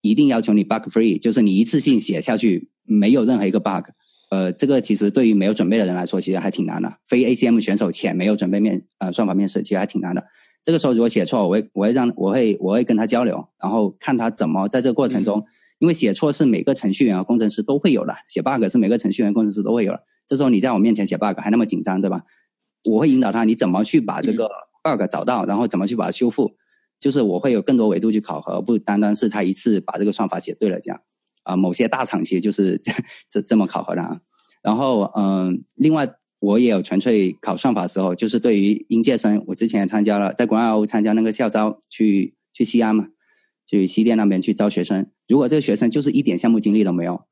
[0.00, 3.90] 一定要求你 bug free，就是你一次性写下去没有任何一个 bug。
[4.32, 6.92] 呃，这个其实对于没有准备的人来说，其实还挺难的。
[7.06, 10.24] 非 ACM 选手且没有准备面呃算法面试，其实还挺难的。
[10.64, 15.44] 这个时候如果写错，我会我会让我会我会跟他交流，然后看他怎么在这个过程中，
[15.78, 20.02] 因为写错是每个程序员和工程师都会有的，写 bug 是每个程序员工程师都会有的。
[20.26, 22.22] 这时候你在我面前写 bug 还那么紧张，对吧？
[22.90, 24.48] 我会引导他，你怎么去把这个
[24.82, 26.56] bug 找到，然后怎么去把它修复，
[27.00, 31.00] 就是我会有更多维度去考核，不单单是他一次把这个算法写对了这样。
[31.42, 32.92] 啊，某些大厂其实就是 这
[33.28, 34.20] 这这么考核的啊。
[34.62, 36.08] 然后嗯，另外
[36.40, 43.06] 我也有纯粹考算法时候，就是对于应届生，我之前也参加了，在国外参加那个校招，去去西安嘛，
[43.66, 45.06] 去西电那边去招学生。
[45.28, 47.22] 如果这个学生就是一点项目经历都没有，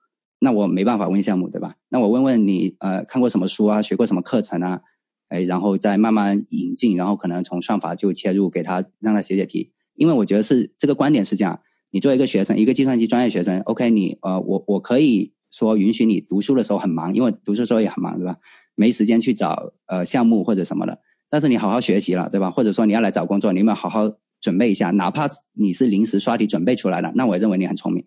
[0.40, 1.76] 那我没办法问项目，对吧？
[1.88, 3.80] 那我问问你，呃，看过什么书啊？
[3.80, 4.82] 学过什么课程啊？
[5.28, 9.72] 哎，然后再慢慢引进，然后可能从算法就切入，给他让他写写题。
[9.94, 11.60] 因为我觉得是这个观点是这样：
[11.90, 18.36] 你作为一个学生，一个计算机专业学生，OK，你呃，我我可以说允许你读书的时候很忙，因为读书的时候也很忙，对吧？
[18.74, 20.98] 没时间去找呃项目或者什么的。
[21.30, 22.50] 但是你好好学习了，对吧？
[22.50, 24.10] 或者说你要来找工作，你有没有好好
[24.44, 24.90] 准备一下？
[24.90, 28.04] 哪怕你是临时刷题准备出来的，那我认为你很聪明，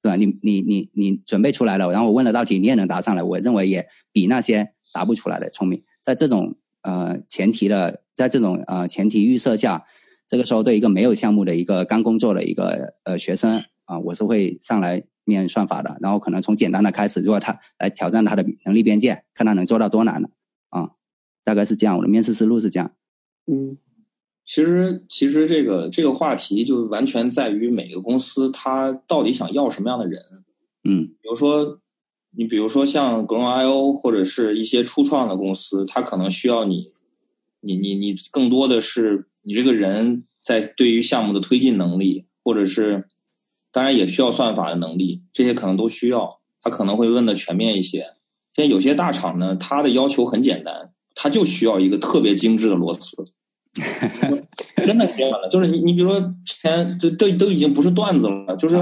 [0.00, 0.14] 对吧？
[0.14, 5.82] 你你你你准备出来了，然后我问了道题，你也能答上来，我认为也比那些答不出来的聪明。
[6.00, 9.84] 在这种呃，前提的，在这种呃前提预设下，
[10.28, 20.30] 这个时候对一个没有项目的一个刚工作的一个呃学生啊，我是会上来面算法的，然后可能从简单的开始，如果他来挑战他的能力边界，看他能做到多难的
[20.68, 20.92] 啊，
[21.42, 22.92] 大概是这样，我的面试思路是这样。
[23.50, 23.76] 嗯，
[24.50, 30.20] 其实其实这个这个话题就完全在于每个公司它到底想要什么样的人。
[30.82, 31.78] 嗯，比如说。
[32.32, 36.92] 你比如说像 g r o w IO 或者是一些初创的公司，它可能需要你，
[37.60, 43.08] 你你你更多的是你这个人在对于项目的推进能力，或者是
[43.72, 46.38] 当然也需要算法的能力，这些可能都需要。
[46.62, 47.98] 他可能会问的全面一些。
[48.54, 53.16] 现在有些大厂呢，它的要求很简单，它就需要一个特别精致的螺丝。
[54.86, 58.76] 真的是这样的，就是你你比如说之前都都都已经不是段子了，就是。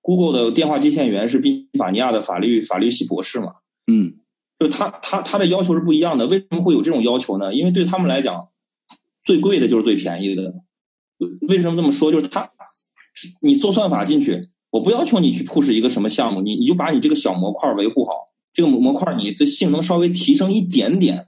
[0.00, 3.48] Google 的电话接线员是宾夕法尼亚的法律法律系博士嘛？
[3.92, 4.14] 嗯，
[4.58, 6.26] 就他他他的要求是不一样的。
[6.28, 7.54] 为什么会有这种要求呢？
[7.54, 8.48] 因为对他们来讲，
[9.22, 10.54] 最贵的就是最便宜的。
[11.48, 12.10] 为什么这么说？
[12.10, 12.48] 就是他，
[13.42, 18.12] 你做算法进去，我不要求你去 push 一个什么项目，你你就把你这个小模块维护好，
[18.54, 21.26] 这个模模块你的性能稍微提升一点点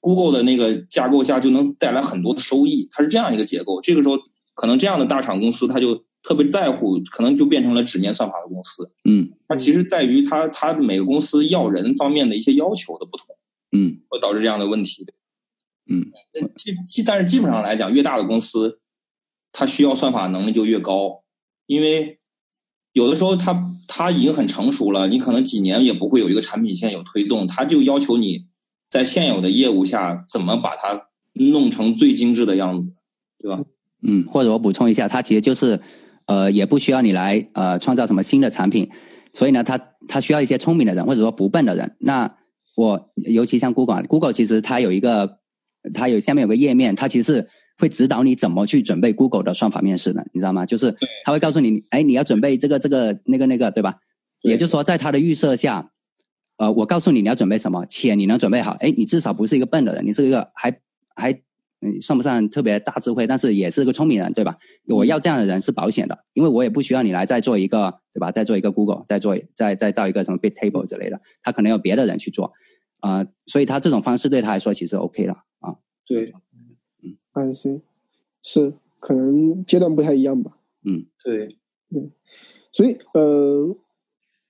[0.00, 3.80] ，Google 的那个架构下就能带来很多的收益，它是这样一个结构。
[3.80, 4.16] 这个时候，
[4.54, 8.90] 可能这样的大厂公司它就特别在乎，可能就变成了纸面算法的公司。
[9.04, 13.36] 嗯它其实在于它它每个公司要人方面的一些要求的不同，
[13.72, 15.06] 嗯会导致这样的问题。
[15.90, 18.80] 嗯那基基但是基本上来讲，越大的公司，
[19.52, 21.22] 它需要算法能力就越高，
[21.66, 22.18] 因为
[22.92, 28.47] 有的时候它它已经很成熟了，你可能几年也不会有一个产品线有推动，它就要求你
[28.90, 32.88] 在现有的业务下怎么把它弄成最精致的样子，
[33.38, 33.62] 对吧？
[34.02, 35.80] 嗯，或者我补充一下，它其实就是
[36.26, 38.88] 呃，也不需要你来呃创造什么新的产品，
[39.32, 41.96] 所以呢，它它需要一些聪明的人，或者说不笨的人。
[41.98, 42.32] 那
[42.76, 45.38] 我尤其像 Google，Google 其实它有一个，
[45.92, 50.64] 它有下面有个页面，它其实是会指导你怎么去准备 Google 的算法面试的，你知道吗？
[50.64, 53.96] 就是它会告诉你，哎，你要准备这个这个那个那个，对吧？
[54.42, 55.90] 对也就是说，在它的预设下，
[56.58, 60.80] 呃，我告诉你你要准备什么，且你能准备好，哎，你至少不是一个笨的人，你是一个还
[61.14, 61.32] 还
[61.80, 64.56] 嗯算不上特别大智慧，但是也是个聪明人，对吧？
[64.88, 68.30] 我要这样的人是保险的，因为我也不需要你来再做一个，对吧？
[68.30, 72.52] 再做一个 Google，再做再再造一个什么 Big Table 之类的，他可能有别的人去做，
[73.00, 75.76] 啊、所以他这种方式对他来说其实 OK 了啊。
[76.04, 76.32] 对
[77.32, 77.82] I see，
[78.42, 80.58] 是可能阶段不太一样吧。
[80.84, 81.58] 嗯，对
[81.92, 82.10] 对，
[82.72, 83.76] 所以呃，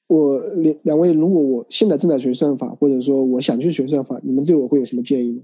[0.09, 5.43] 我两两位，如果我现在正在学算法，或者说我想去学算法，你们对我会有什么建议呢？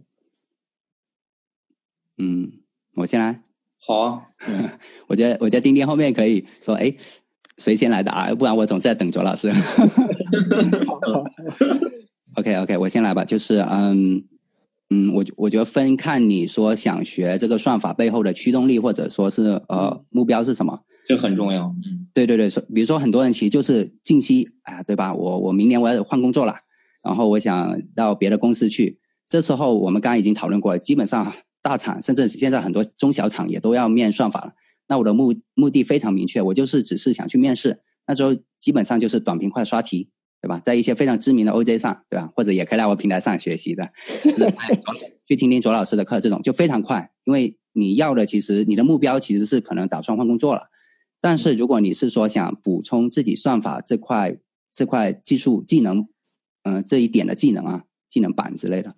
[2.18, 2.52] 嗯，
[2.96, 3.42] 我先来，
[3.78, 4.22] 好啊，
[5.06, 6.94] 我觉得我觉得丁丁后面可以说，哎，
[7.58, 8.34] 谁先来的啊？
[8.34, 9.52] 不然我总是在等卓老师。
[10.86, 11.24] 好 好
[12.36, 14.24] OK OK，我先来吧，就是嗯
[14.90, 20.80] 嗯，我我觉得分看你说想学这个算法背后的驱动力，或者说是呃目标是什么。
[21.06, 21.66] 这很重要。
[21.84, 25.12] 嗯对对对，说比如说很多人其实就是近期啊，对吧？
[25.12, 26.54] 我我明年我要换工作了，
[27.02, 29.00] 然后我想到别的公司去。
[29.28, 34.50] 这时候我们刚刚已经讨论过了，基本上大厂甚至现在很多中小厂也都要面算法了。
[34.86, 40.08] 那我的目目的非常明确，我就是只是想去面试，那时候基本上就是短平快刷题，
[40.40, 40.60] 对吧？
[40.62, 42.30] 在一些非常知名的 OJ 上，对吧？
[42.36, 43.90] 或者也可以来我平台上学习的，
[44.22, 44.80] 就是哎
[45.26, 50.62] 去听听卓老师的课，这种就非常快，因为你要的其实你的目标其实是可能打算换工作了。
[51.24, 54.36] 但是如果你是说想补充自己算法这块
[54.74, 56.06] 这块技术技能，
[56.64, 58.94] 嗯、这一点的技能啊，技能板之类的，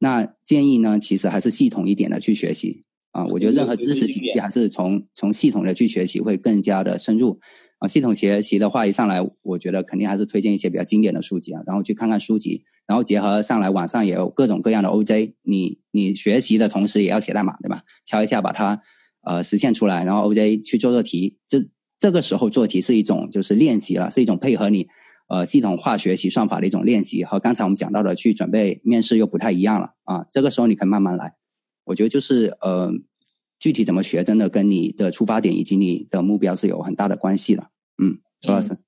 [0.00, 3.24] 那建议呢，其实还是系统一点的去学习啊。
[3.26, 7.38] 我觉得任何知识体系还是从从系统的去学习会更加的深入
[7.78, 7.86] 啊。
[7.86, 17.84] 系统学习的话，一上来我觉得肯定还是推荐一些比较经典的书籍啊，然后去看看书籍，然后结合上来网上也有各种各样的 OJ，你你学习的同时也要写代码，对吧？
[18.04, 18.80] 敲一下把它
[19.22, 21.58] 呃实现出来，然后 OJ 去做做题，这
[21.98, 24.86] 这个时候做题是一种就是练习了，是一种配合你
[25.28, 30.26] 呃系统化学习算法的一种练习，和刚才我们讲到的去准备面试又不太一样了啊。
[30.30, 31.34] 这个时候你可以慢慢来，
[31.84, 32.90] 我觉得就是呃
[33.58, 37.70] 具体怎么学，真的跟你的出发点以及你的目标是有很大的关系的。
[38.00, 38.78] 嗯，周老师，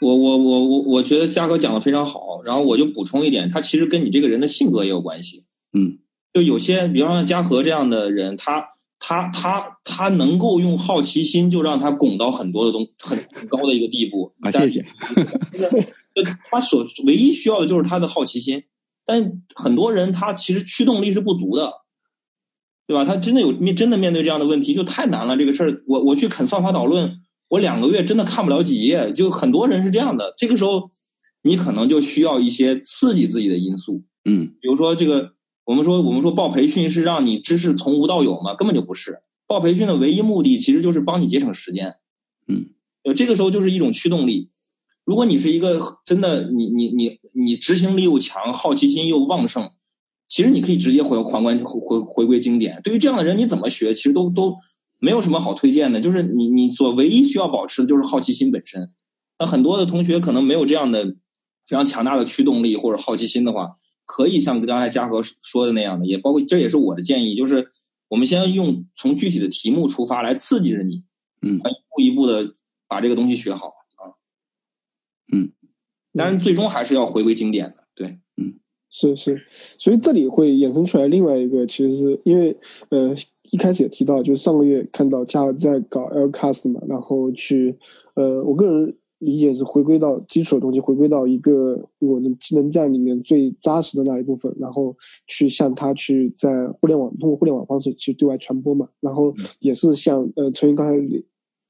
[0.00, 5.46] 我我我我我觉得嘉哥讲的非常好，然后我就补充一点，他其实跟你这个人的性格也有关系。
[5.76, 5.98] 嗯
[6.32, 8.68] 就有些，比方说像嘉禾这样的人，他
[8.98, 14.84] 他他他能够用好奇心就让他拱到很多的东很很高的一个地步啊，谢谢。
[16.14, 18.64] 就他所唯一需要的就是他的好奇心，
[19.06, 21.72] 但很多人他其实驱动力是不足的，
[22.88, 23.04] 对吧？
[23.04, 25.36] 他真的有面真的面对这样的问题就太难了。
[25.36, 27.20] 这个事儿，我我去啃算法导论，
[27.50, 29.12] 我两个月真的看不了几页。
[29.12, 30.90] 就很多人是这样的，这个时候
[31.42, 35.34] 你可能就需要一些刺激自己的因素，嗯比如说这个，
[35.68, 38.54] 我们说我们说报培训是让你知识从无到有吗？
[38.54, 39.20] 根本就不是。
[39.46, 41.96] 报培训的唯一目的其实就是帮你节省时间。
[42.46, 42.70] 嗯，
[43.04, 44.48] 呃，这个时候就是一种驱动力。
[45.04, 49.70] 如果你是一个真的你你你你执行力又强，好奇心又旺盛，
[50.26, 52.80] 其实你可以直接回还关回回回归经典。
[52.82, 54.56] 对于这样的人，你怎么学，其实都都
[54.98, 56.00] 没有什么好推荐的。
[56.00, 58.90] 就是你你所唯一需要保持的就是好奇心本身。
[59.38, 61.04] 那很多的同学可能没有这样的
[61.66, 63.72] 非常强大的驱动力或者好奇心的话，
[64.08, 67.68] 可以像刚才嘉禾说的那样的，也包括这也是我的建议，就是
[68.08, 71.04] 我们先用从具体的题目出发来刺激着你，
[71.42, 72.54] 嗯一步一步的
[72.88, 74.16] 把这个东西学好啊。
[75.30, 75.52] 嗯，
[76.14, 78.18] 当然最终还是要回归经典的，对。
[78.38, 78.54] 嗯
[78.90, 79.44] 是是，
[79.78, 82.56] 所以这里会衍生出来另外一个，其实是因为
[82.88, 83.14] 呃
[83.50, 87.78] 一开始也提到，就是上个月看到嘉禾在搞 LCAST 嘛，然后去
[88.14, 94.96] 呃我个人理解是回归到基础的东西，回归到一个我的技能站里面最扎实的那一部分，然后
[95.26, 100.96] 去向它去在互联网通过互联网方式去对外传播嘛，然后也是像呃陈云刚才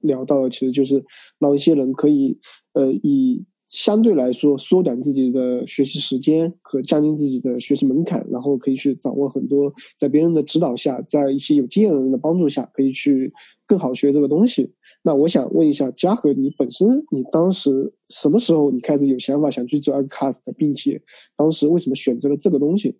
[0.00, 1.02] 聊到的，其实就是
[1.38, 2.38] 让一些人可以
[2.74, 13.32] 呃以相对来说缩短自己的学习时间和降低自己的学习门槛，然后可以去掌握很多在别人的指导下，在一些有经验的人的帮助下，可以去
[13.66, 14.72] 更好学这个东西。
[15.02, 21.02] 那我想问一下嘉禾，你本身你当时什么时候你开始有想法想去做 a l c a s t 并且
[21.36, 22.96] 当时为什么选择了这个东西？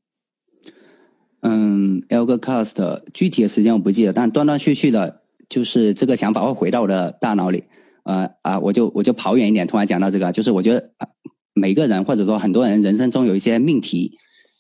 [1.41, 7.65] 嗯，Algcast 具体的时间我不记得，但断断续续的，就是这个想法会回到我的大脑里。
[8.09, 10.91] 呃啊，我就我就跑远一点，突然讲到这个，就是我觉得
[11.53, 14.13] 每个人或者说很多人人生中有一些命题，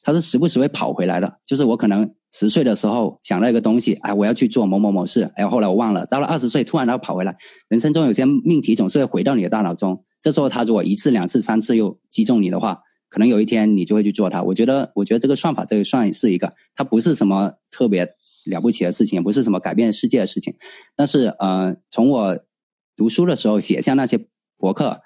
[0.02, 1.38] 他是时不时会跑回来的。
[1.46, 6.04] 就是我可能十岁的时候想到一个东西，哎，我要去做某某某事，哎，后来我忘了。
[6.04, 7.34] 到了二十岁，突然它跑回来。
[7.70, 12.78] 人生中有些命题总是会回到你的大脑中，这时候他如果一次、两次、三次又击中你的话，
[13.08, 14.42] 可能有一天你就会去做它。
[14.42, 18.06] 我觉得，我觉得这个算法这个算是一个，它不是什么特别
[18.44, 20.54] 了不起的事情，也不是什么改变世界的事情，
[20.94, 22.38] 但是呃，从我。
[22.98, 24.18] 读书的时候写下那些
[24.56, 25.00] 博客，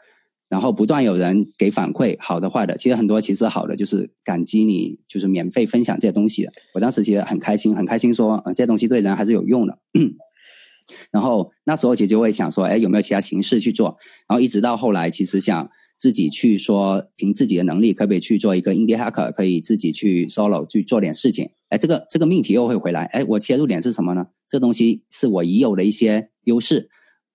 [0.49, 6.53] 然后不断有人给反馈，好的坏的，其实很多其实好的就是感激你，就是免费分享这些东西的。
[6.75, 9.79] 我当时其实很开心，很开心说，呃，这些东西对人还是有用的。
[11.13, 13.97] 然后那时候其实就会想说，哎，有没有其他形式去做？
[14.27, 21.51] 然后一直到后来，其实想自己去说，凭自己的能力可不可以去做一个 indie hacker，可以自己去 solo 去做点事情？
[21.69, 24.27] 哎，这个这个命题又会回来，哎，我切入点是什么呢？
[24.49, 26.89] 这东西是我已有的一些优势。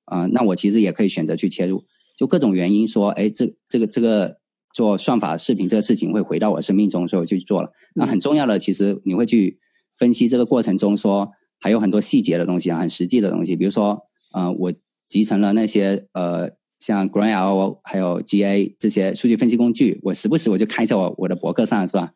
[0.07, 1.85] 啊，那我其实也可以选择去切入，
[2.17, 4.37] 就各种原因说，哎，这这个这个
[4.73, 7.71] 做算法视频这个事情会回到我生命中，所以我就去做了。
[7.95, 9.59] 那很重要的，其实你会去
[9.97, 14.01] 分析这个过程中说，还有很多细节的东西啊，很实际的东西，比如说，
[14.33, 14.73] 呃，我
[15.07, 22.13] 集成了那些呃，像 GraalO 还有 GA 这些数据分析工具，我时不时我就开在我我的博客上，是吧？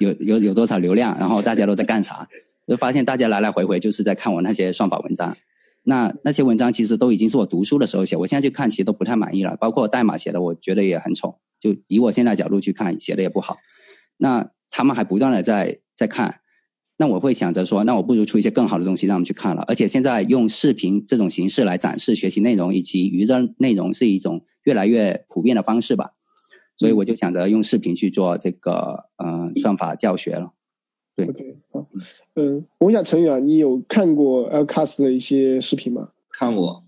[0.00, 2.28] 有有有多少流量，然后大家都在干啥？
[2.66, 5.36] 就发现大家来来回回就是在看我那些算法文章。
[5.84, 9.56] 那那些文章其实都已经是我读书的时候写，我现在去看其实都不太满意了。
[9.56, 11.38] 包括代码写的，我觉得也很丑。
[11.60, 13.58] 就以我现在角度去看，写的也不好。
[14.16, 16.40] 那他们还不断的在在看，
[16.96, 19.62] 那我会想着说，那我不如出一些更好的东西让他们去看了。
[19.68, 26.12] 而且现在用视频这种形式来展示学习内容以及娱乐内容是一种越来越普遍的方式吧。
[26.78, 30.53] 所以我就想着用视频去做这个嗯算法教学了。
[31.14, 31.86] 对，OK，好，
[32.34, 36.08] 嗯，我想陈宇啊，你有看过 Lcast 的一些视频吗？
[36.30, 36.82] 看过。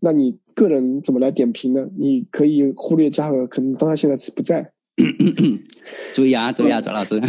[0.00, 1.88] 那你个人怎么来点评呢？
[1.98, 4.72] 你可以忽略嘉禾，可能当他现在不在。
[6.14, 7.20] 注意啊，注意啊， 周老师。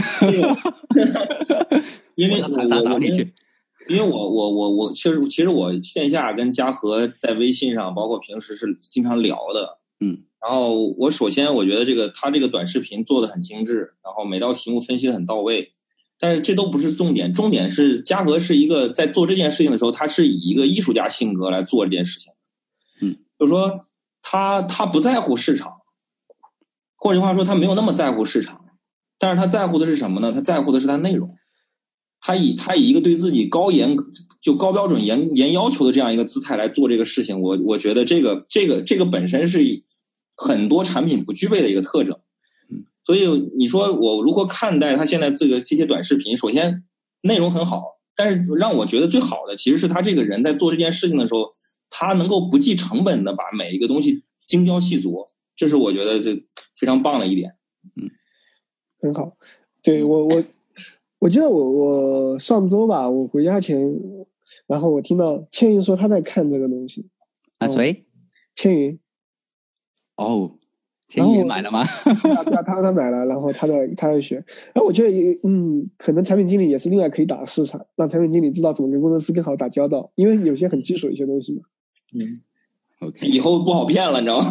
[2.15, 3.33] 因为长沙找你去。
[3.87, 9.77] 因为我我我我，其实其实我线下跟嘉禾在微信上，包括平时是经常聊的。
[9.99, 10.23] 嗯。
[10.41, 15.71] 然后我首先我觉得这个他这个短视频做的很精致，然后每道题目分析的很到位。
[16.21, 22.31] 但是这都不是重点，重点是嘉禾是一个在做这件事情的时候，他是以一个艺术家性格来做这件事情。
[23.01, 23.87] 嗯，就是说
[24.21, 25.73] 他他不在乎市场，
[26.95, 28.63] 换句话说，他没有那么在乎市场，
[29.17, 30.31] 但是他在乎的是什么呢？
[30.31, 31.35] 他在乎的是他内容。
[32.19, 33.97] 他以他以一个对自己高严
[34.43, 39.59] 就高标准严严要求的这样一个姿态来做这个事情，我我觉得这个这个这个本身是
[40.37, 42.19] 很多产品不具备的一个特征。
[43.03, 43.27] 所以
[43.57, 46.37] 你说我如何看待他现在这个这些短视频？
[46.37, 46.83] 首先
[47.21, 51.49] 内容很好，但是让我觉得最好的其实是他这个人在做这件事情的时候，
[51.89, 56.35] 他能够不计成本的把每一个东西精雕细琢，这是我觉得这
[56.75, 57.55] 非常棒的一点。
[57.95, 58.09] 嗯，
[58.99, 59.35] 很好。
[59.83, 60.43] 对我我
[61.19, 63.79] 我记得我我上周吧，我回家前，
[64.67, 67.09] 然后我听到千云说他在看这个东西。
[67.57, 68.05] 啊，谁？
[68.55, 68.99] 千云。
[70.15, 70.57] 哦。
[71.11, 71.83] 千云买了吗？
[71.83, 74.35] 他他他买了，然后他在他在学。
[74.73, 81.63] 然后我觉得也，嗯，可能产品经理也是另外可以打市场，让产品经理知道怎么跟工程师更好打交道，因为有些很基础的一些东西嘛。
[82.13, 82.39] 嗯
[83.05, 84.49] ，OK，以后不好骗了，你知道吗？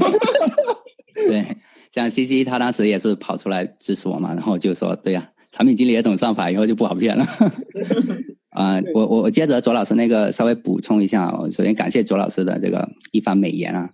[1.17, 1.43] 对，
[1.91, 7.25] 像 CC 他当时也是跑出来支持我嘛，然后就说：“对呀，产品经理也懂算法，以后就不好骗了。
[8.53, 13.89] ”啊，我我我接着左老师那个稍微补充一下，首先感谢左老师的这个一番美言啊。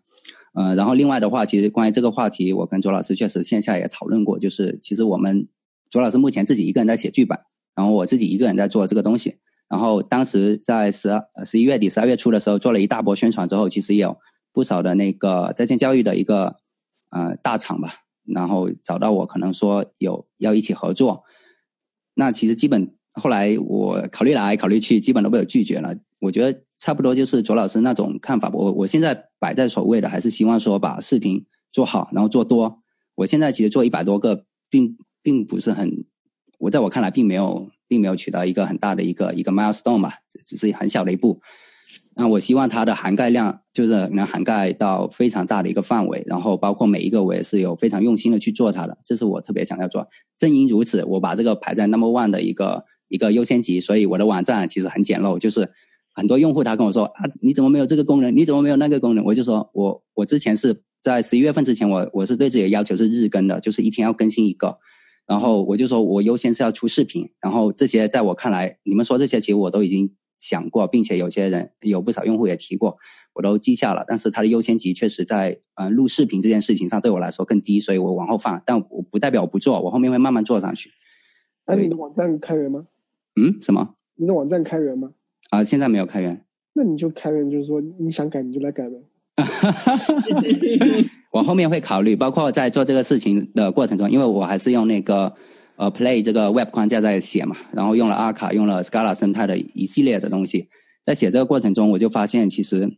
[0.56, 4.38] 呃，然后另外的话，其实关于这个话题，我跟卓老师确实线下也讨论过。
[4.38, 5.46] 就是其实我们
[5.90, 7.38] 卓老师目前自己一个人在写剧本，
[7.74, 9.36] 然后我自己一个人在做这个东西。
[9.68, 14.16] 然后当时在十二十一月底、十二月初的时候，做了一大波宣传之后，其实有
[14.50, 16.56] 不少的那个在线教育的一个
[17.10, 17.92] 呃大厂吧，
[18.24, 21.24] 然后找到我，可能说有要一起合作。
[22.14, 25.94] 那其实基本后来我考虑来考虑去，基本都被我拒绝了。
[26.20, 28.50] 我觉得差不多就是卓老师那种看法。
[28.52, 32.78] 我我现在摆在首位的，还是希望说把视频做好，然后做多。
[33.16, 36.04] 我现在其实做一百多个，并并不是很，
[36.58, 40.12] 我在我看来并没有并没有取到一个很大的一个一个 milestone 嘛，
[40.44, 41.40] 只是很小的一步。
[42.18, 50.08] 那我希望它的涵盖量就是能涵盖到非常大的一个范围，然后包括每一个我也是有非常用心的去做它的，这是我特别想要做。
[50.38, 55.70] 正因如此，我把这个排在 number one 的一个一个优先级，所以我的网站其实很简陋，就是
[56.16, 58.34] 很多用户他跟我说啊，你怎么没有这个功能？
[58.34, 59.24] 你怎么没有那个功能？
[59.24, 64.78] 我就说我我之前是在十一月份之前，我我是对自己的要求是日更的，就是一天要更新一个，
[65.28, 70.12] 然后我就说我优先是要出视频，然后这些在我看来，你们说这些其实我都已经。
[70.38, 72.98] 想过，并且有些人有不少用户也提过，
[73.32, 74.04] 我都记下了。
[74.06, 78.62] 但是它的优先级确实在嗯录视频这件事情上对我来说更低，所以我往后放。
[78.66, 80.90] 但我不代表我不做，我后面会慢慢做上去。
[81.66, 82.86] 那你的网站开源吗？
[83.40, 83.94] 嗯，什么？
[84.16, 85.12] 你的网站开源吗？
[85.50, 86.44] 啊，现在没有开源。
[86.74, 88.96] 那你就开源，就是说你想改你就来改呗。
[91.32, 95.34] 我后面会考虑，包括在做这个事情的过程中，因为我还是用那个。
[95.78, 100.70] 呃，Play 这个 Web 框架在写嘛，然后用了阿卡，用了 Scala 生态的一系列的东西，
[101.04, 102.96] 在写这个过程中，我就发现其实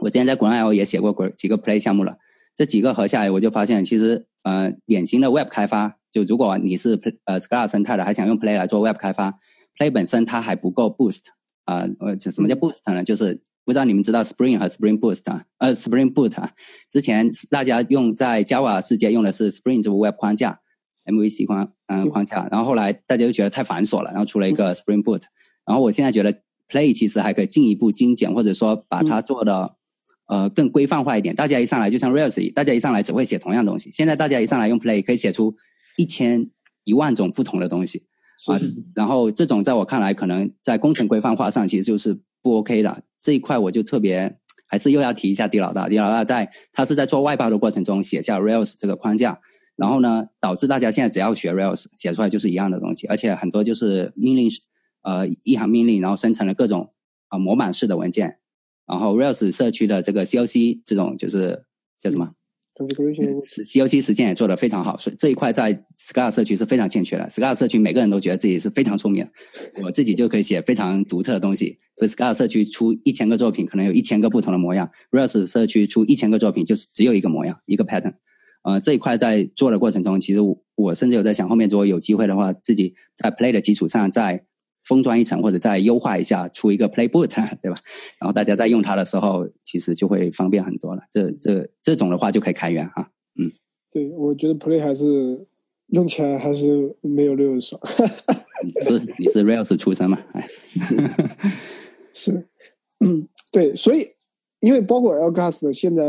[0.00, 2.16] 我之前在国内 L 也写过几个 Play 项目了，
[2.56, 9.38] 这几个合下来，我就发现其实呃，典型的 Web 开发，就如果你是呃 Scala 生态的，还想用 Play 来做 Web 开发
[9.78, 11.20] ，Play 本身它还不够 Boost
[11.72, 13.02] 啊，呃，什么叫 Boost 呢？
[13.04, 16.52] 就是不知道你们知道 Spring 和 Spring Boost 啊，呃，Spring Boot 啊，
[16.90, 20.60] 之前大家用在 Java 世界用的是 Spring 这个 Web 框架。
[21.04, 25.22] MVC 框嗯框架，然后后来大家就觉得太繁琐了，然后出了一个 Spring Boot，
[25.66, 26.32] 然后我现在觉得
[26.68, 29.74] Play 其实还可以进一步精简，或者说把它做的
[30.28, 31.34] 呃更规范化一点。
[31.34, 35.56] 大家一上来就像 Rails，大家一上来只会写同样东西，现在大家一上来用 Play 可以写出
[35.96, 36.48] 一千
[36.84, 38.04] 一万种不同的东西
[38.46, 38.60] 啊。
[38.94, 45.88] 然后这种在我看来，可能在工程规范化上其实就是不 OK 的这一块，我就特别还是又要提一下狄老大。
[45.88, 49.40] 狄老大在他是在做外包的过程中写下 Rails 这个框架。
[49.74, 54.50] 然后呢，导致大家现在只要学 Rails 写出来就是一样的东西，而且很多就是命令，
[55.00, 56.92] 呃，一行命令，然后生成了各种
[57.28, 58.38] 啊模板式的文件。
[58.86, 61.64] 然后 Rails 社区的这个 COC 这种就是
[61.98, 62.32] 叫什么
[62.88, 67.26] ？COC 实践也做得非常好，所以这一块在 Scala 社区是非常欠缺的。
[67.28, 69.26] Scala 社区每个人都觉得自己是非常聪明，
[69.82, 71.78] 我自己就可以写非常独特的东西。
[71.96, 78.14] 所以 Scala 社区出一千个作品，可能有一千个不同的模样；Rails 社区出一千个作品，就是只有一个模样，一个 pattern。
[78.62, 80.40] 呃，这一块在做的过程中，其实
[80.76, 84.44] 我甚至有在想，后面如果有机会的话，自己在 Play 的基础上再
[84.84, 87.28] 封装一层，或者再优化一下，出一个 Play Boot，
[87.62, 87.76] 对吧？
[88.18, 91.02] 然后大家在用它的时候，其实就会方便很多了。
[91.10, 93.10] 这这这种的话就可以开源哈。
[93.38, 93.50] 嗯，
[93.90, 95.46] 对，我觉得 Play 还是
[95.88, 97.80] 用起来还是没有 Rails 爽。
[98.82, 100.18] 是你是 Rails 出身嘛？
[100.32, 100.48] 哎，
[102.12, 102.46] 是，
[103.00, 104.08] 嗯，对，所以
[104.60, 106.02] 因为包括 l g a s 的现在，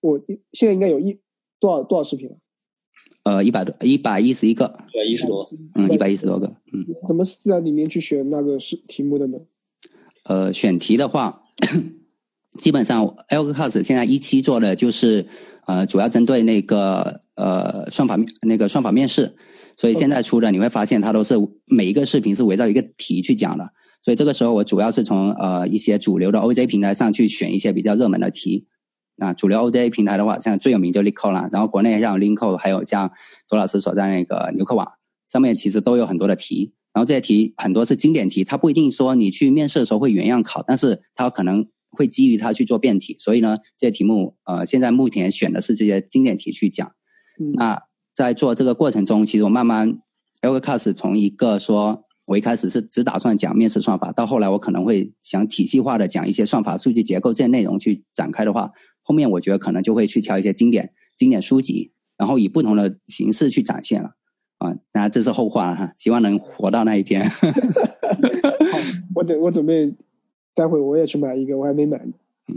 [0.00, 0.20] 我
[0.52, 1.18] 现在应该有一。
[1.60, 2.30] 多少多少视频？
[3.28, 6.82] 呃，一百多，一百一十一个，一百一十多，嗯，一百一十多个，嗯。
[7.06, 9.36] 怎么是在里面去选那个是题目的呢？
[10.24, 11.42] 呃，选题的话，
[12.56, 15.26] 基本上 Algcast 现在一期做的就是
[15.66, 19.36] 呃，主要针对那个呃算法面那个算法面试，
[19.76, 21.34] 所以现在出的你会发现它都是
[21.66, 23.68] 每一个视频是围绕一个题去讲的，
[24.02, 28.66] 所以这个时候我主要是从呃一些主流的 OJ 平台上去选一些比较热门的题。
[29.20, 33.10] 那主流 ODA 平台的话，像最有名就 LeetCode 了，然后国内像 LeetCode，还有像
[33.48, 34.88] 左老师所在那个牛客网
[35.28, 46.88] 上面，其实都有很多的题，然后这些题很多是经典题，它不一定说你去面试的时候会原样考，但是它可能会基于它去做辩题，所以呢，这些题目呃，现在目前选的是这些经典题去讲。
[47.56, 47.82] 那
[48.14, 49.98] 在做这个过程中，其实我慢慢
[50.42, 58.70] l g c a s 从一个说我一开始是只打算讲面试算法，到后来我可能会想体系化的讲一些算法、数据结构这些内容去展开的话。
[59.08, 64.10] 后面我觉得可能就会去挑一些经典经典书籍，然后以不同的形式去展现了
[64.58, 64.74] 啊。
[64.92, 67.26] 当然这是后话了哈，希望能活到那一天。
[69.16, 69.94] 我准我准备
[70.54, 72.12] 待会我也去买一个，我还没买呢。
[72.48, 72.54] 嗯，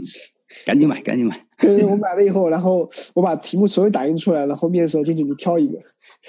[0.66, 1.42] 赶紧买，赶紧买。
[1.88, 5.78] 我买了以后，然后我把题目所有打印出来，然后面试进去你挑一个。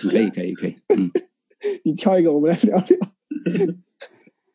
[0.09, 0.75] 可以，可以，可以。
[0.95, 1.11] 嗯，
[1.83, 2.85] 你挑一个，我们来聊聊。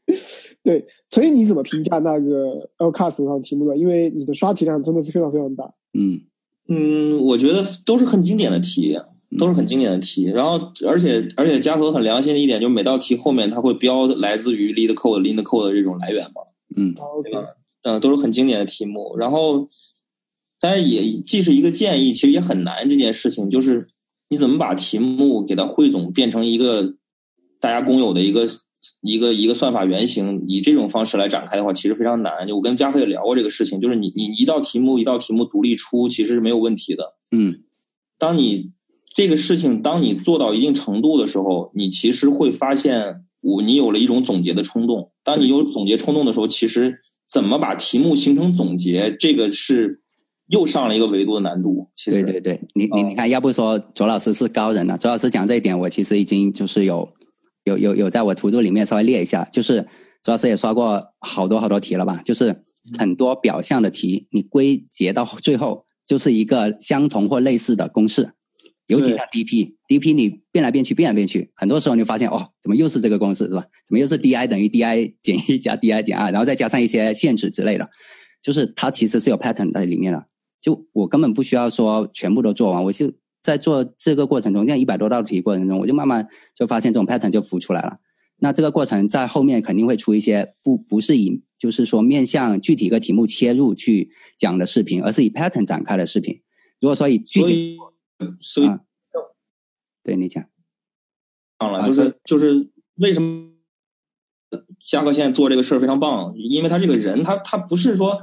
[0.68, 3.74] 对，所以你怎么评价那个 L Cast 上题目呢？
[3.74, 5.64] 因为你的刷题量真的是非常非常大。
[5.98, 6.20] 嗯
[6.68, 8.94] 嗯，我觉得都是很经典的题，
[9.38, 10.26] 都是很经典的题。
[10.26, 16.42] 然后，而且而且嘉禾很良心的一点，就是每道题后面它会标来自于 Lead Code、Lead Code 的这种来源嘛。
[16.76, 17.40] 嗯对吧
[17.84, 19.16] 嗯，都是很经典的题目。
[19.16, 19.70] 然后，
[20.60, 22.86] 但是也既是一个建议，其实也很难。
[22.90, 23.88] 这件事情就是
[24.28, 26.96] 你怎么把题目给它汇总变成一个
[27.58, 28.46] 大家公有的一个。
[29.00, 32.46] 一个一个算法原型，以这种方式来展开的话，其实非常难。
[32.46, 37.14] 就我跟嘉禾也聊过这个事情，就是你你一道题目一道题目独立出，其实是没有问题的。
[37.30, 37.60] 嗯，
[38.18, 38.70] 当你
[39.14, 45.10] 这个事情当你做到一定程度的时候，你其实会发现，我你有了一种总结的冲动。
[45.24, 46.98] 当你有总结冲动的时候，其实
[47.30, 50.00] 怎么把题目形成总结，这个是
[50.48, 51.88] 又上了一个维度的难度。
[51.94, 54.96] 其实，对对对，你你你看，要不说左老师是高人呢？
[54.96, 57.06] 左老师讲这一点，我其实已经就是有
[57.68, 59.86] 有有有在我图录里面稍微列一下，就是
[60.22, 62.20] 主要是也刷过好多好多题了吧？
[62.24, 62.64] 就是
[62.98, 68.32] 很多表象的题，你归结到最后就是一个相同或类似的公式。
[68.86, 73.62] 尤其像 DP，DP 你变来变去，变来变去，很多时候你发现哦，怎么又是这个公式是吧？
[73.86, 77.86] 怎么又是 DI 等于 DI 减一加 DI 减二，然后再加上一些限制之类的，
[78.42, 80.24] 就是它其实是有 pattern 在里面的。
[80.62, 83.12] 就我根本不需要说全部都做完，我就
[83.42, 87.96] 在做这个过程中，这样一百多道题过程中，我就慢慢就发现这种 pattern 就浮出来了。
[88.38, 96.40] 那这个过程在后面肯定会出一些不不是以就是说面向具体一个题目切入去讲的视频，而是以 pattern 展开的视频。
[96.80, 97.76] 如果说以具体。
[98.40, 98.68] 所以，
[100.02, 100.44] 对你讲，
[101.56, 103.52] 好了，就是就是为什么
[104.84, 106.34] 嘉哥现在做这个事儿非常棒？
[106.36, 108.20] 因为他这个人，他他不是说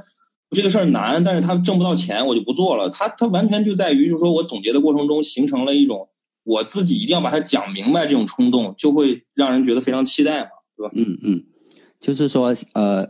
[0.50, 2.88] 这个事儿难，但是他挣不到钱，我就不做了。
[2.90, 6.08] 他他完全就在于，就是说我总结的过程中形成了一种
[6.44, 10.92] 我自己一定要把它讲明白这种冲动，就会让人觉得非常期待嘛，对吧？
[10.94, 11.42] 嗯嗯，
[11.98, 13.08] 就是说，呃，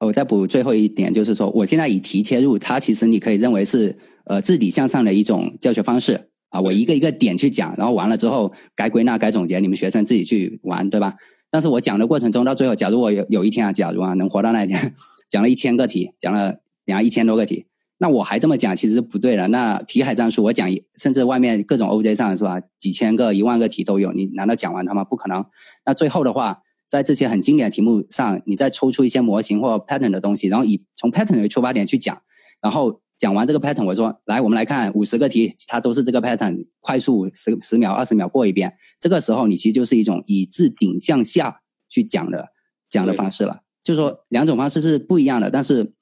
[0.00, 6.30] 我再补最后一点，就是说，我现在以题切入，它其实你可以认为是呃自底向上的一种教学方式。
[6.50, 11.12] 啊，我一个一个点去讲，然后完了之后该归纳、该总结，你们学生自己去玩，对吧？
[11.50, 14.94] 但是我讲的过程中，到最后，假如我有有一天啊，假如啊能活到那一天，
[15.28, 17.66] 讲了一千个题，讲了讲了一千多个题，
[17.98, 19.46] 那我还这么讲，其实是不对的。
[19.48, 25.04] 那题海战术，我讲，甚至外面各种 OJ 上是吧，几千个、一万个题都有，你难道讲完它吗？
[25.04, 25.44] 不可能。
[25.84, 26.58] 那最后的话，
[26.88, 32.20] 在这些很经典的题目上，你再抽出一些模型或 pattern 的东西，然后以从 pattern 为出发点去讲，
[32.60, 33.00] 然后。
[33.18, 38.72] 讲完这个 pattern，我说来，我们来看五十个题，它都是这个 pattern，快速十十秒、二十秒过一遍。
[39.00, 41.58] 这个时候，你其实就是一种以置顶向下
[41.88, 42.46] 去讲的
[42.88, 43.62] 讲的方式了。
[43.82, 45.92] 就是说，两种方式是不一样的，但是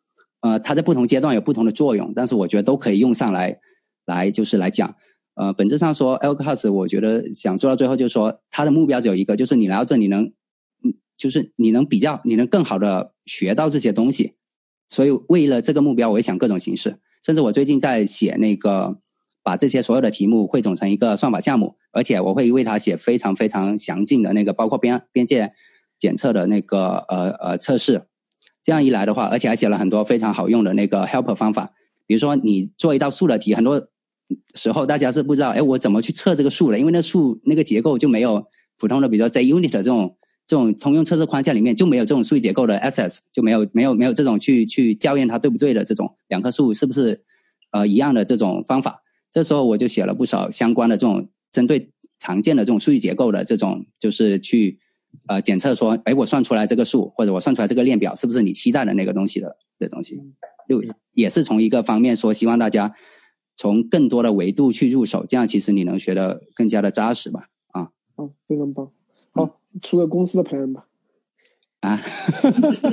[0.41, 2.13] 呃，它在不同阶段有不同的作用。
[2.15, 3.59] 但是我觉得都可以用上来，
[4.05, 4.95] 来就是来讲。
[5.35, 10.25] 呃，本质上说 l c a s 我觉得想做到最后，就是说它的目标只有一个，就是你来到这里能，
[10.83, 14.35] 嗯，就是你能比较，你能更好的学到这些东西。
[14.89, 16.99] 所以为了这个目标，我会想各种形式。
[17.23, 18.97] 甚至我最近在写那个，
[19.43, 25.53] 把这些所有的题目汇总成一个算法项目，而且我会为它写非常非常详尽的那个，包括边边界
[25.99, 28.07] 检测的那个呃呃测试。
[28.67, 31.71] 这样一来的话，而且还写了很多非常好用的那个 helper 方法。
[32.05, 33.87] 比如说你做一道数的题，很多
[34.57, 36.79] 时候大家是不知道，哎，我怎么去测这个数的？
[36.81, 38.45] 因为那数那个结构就没有
[38.77, 40.17] 普通的，比如说在 unit 这种。
[40.49, 47.21] 这种通用测试框架里面就没有这种数据结构的 access，就没有没有没有这种去去校验它对不对的这种两棵树是不是
[47.73, 49.03] 呃一样的这种方法。
[49.33, 51.91] 这时候我就写了不少相关的这种针对
[52.21, 54.79] 常见的这种数据结构的这种，就是去
[55.29, 60.21] 呃检测说，哎，我算出来这个数或者我算出来这个链表是不是你期待的那个东西的的东西，
[60.69, 60.83] 就
[61.13, 62.95] 也是从一个方面说，希望大家
[63.57, 67.49] 从更多的维度去入手，这样其实你能学的更加的扎实吧？
[67.69, 68.91] 啊，好，非常棒。
[69.33, 70.87] 好出个公司的 plan 吧。
[71.81, 72.01] 啊，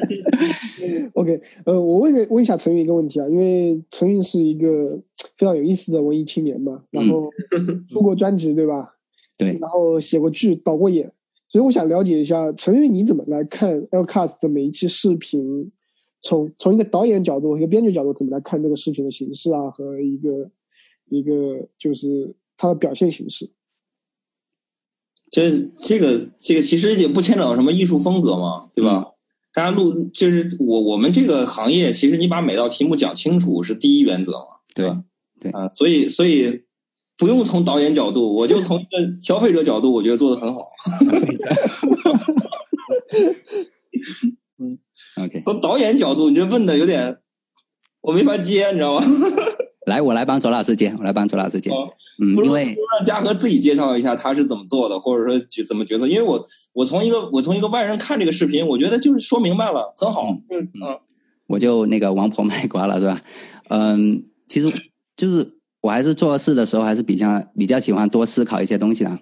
[1.16, 5.02] OK，呃，我问个问一下陈云一个问题啊，因为陈云是一个
[5.38, 7.30] 非常有意思的文艺青年嘛，然后
[7.90, 8.96] 出过专辑对吧？
[9.36, 11.12] 对，然后写过剧，导过演，
[11.54, 15.72] 所以我想了解一下陈云你怎么来看 LCAST 的每一期视频，
[16.24, 20.50] 从从一个导演角度、一个编剧角度怎么来看这个视频的形式啊，和一个
[21.10, 23.52] 一个就是它的表现形式。
[25.30, 29.12] 这这个这个其实也不牵扯到什么艺术风格嘛，对吧？
[29.54, 35.04] 大家录就是我我们这个行业，其实你把每道题目讲清楚是第一原则嘛，对吧？
[35.40, 36.64] 对啊，所以所以
[37.18, 38.90] 不用从导演角度，我就从一个
[39.22, 40.72] 消费者角度，我觉得做的很好。
[44.60, 44.78] 嗯
[45.24, 45.42] ，OK。
[45.46, 47.18] 从导演角度，你这问的有点，
[48.02, 49.06] 我没法接，你知道吗？
[49.86, 51.70] 来，我来帮左老师接，我来帮左老师接。
[52.22, 55.38] 嗯，因为让嘉禾自己介绍一下他是怎么做的，或者说
[55.68, 56.08] 怎么决策。
[56.08, 56.42] 因为我
[56.72, 60.30] 我从一个我从一个外人看这个视频，我觉得就是说明白了，很好。
[60.50, 61.00] 嗯嗯，
[61.48, 63.20] 我就那个王婆卖瓜了，是吧？
[63.70, 64.70] 嗯，其实
[65.18, 69.20] 就是我还是做事的时候还是比较比较喜欢多思考一些东西的。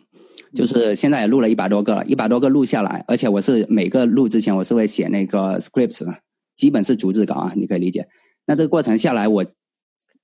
[0.54, 6.14] 就是现在也录了一百多个了，一百多个录下来，而且我是每个录之前我是会写那个 script 的，
[6.56, 8.08] 基本是逐字稿啊，你可以理解。
[8.46, 9.46] 那这个过程下来，我。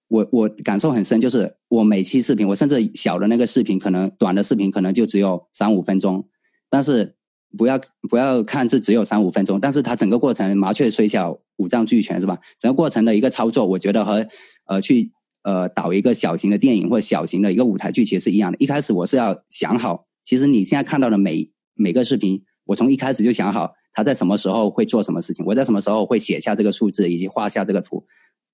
[0.10, 6.26] 我我感受很深，就是我每期视频，我甚至小的那个视频，可能短的视频可能就只有三五分钟，
[6.70, 7.14] 但是
[7.58, 7.78] 不要
[8.10, 12.40] 不要看这只有三五分钟，但是它整个过程麻雀虽小五脏俱全是吧？
[12.58, 14.26] 整个过程的一个操作，我觉得和
[14.68, 15.12] 呃去
[15.48, 18.58] 呃导一个小型的电影或者小型的一个舞台剧其实是一样的。
[18.60, 28.06] 一开始我是要想好，其实你现在看到的每每个视频，我从一开始就想好他在什么时候会做什么事情，我在什么时候会写下这个数字以及画下这个图。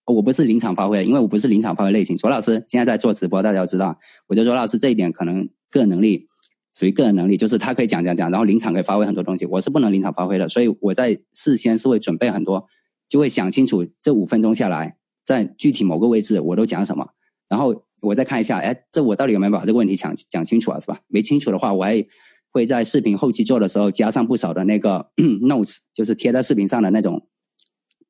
[0.06, 2.15] 我不是临场发挥，因为我不是临场发挥类型。
[2.15, 3.98] 卓老师现在在做直播，大家要知道，
[4.28, 6.28] 我觉得卓老师这一点可能个人能力
[6.74, 9.45] 属于个人能力，就是他可以讲讲讲，然后临场可以发挥很多东西。
[9.48, 12.68] 我是不能临场发挥的，所以我在事先是会准备很多，
[13.07, 17.10] 就会想清楚这五分钟下来，在具体某个位置我都讲什么，
[17.50, 20.80] 然后我再看一下，哎，这我到底有没有把这个问题讲讲清楚啊？
[20.80, 21.00] 是吧？
[21.08, 22.06] 没清楚的话，我还
[22.52, 25.10] 会在视频后期做的时候加上不少的那个
[25.41, 27.28] notes，就是贴在视频上的那种。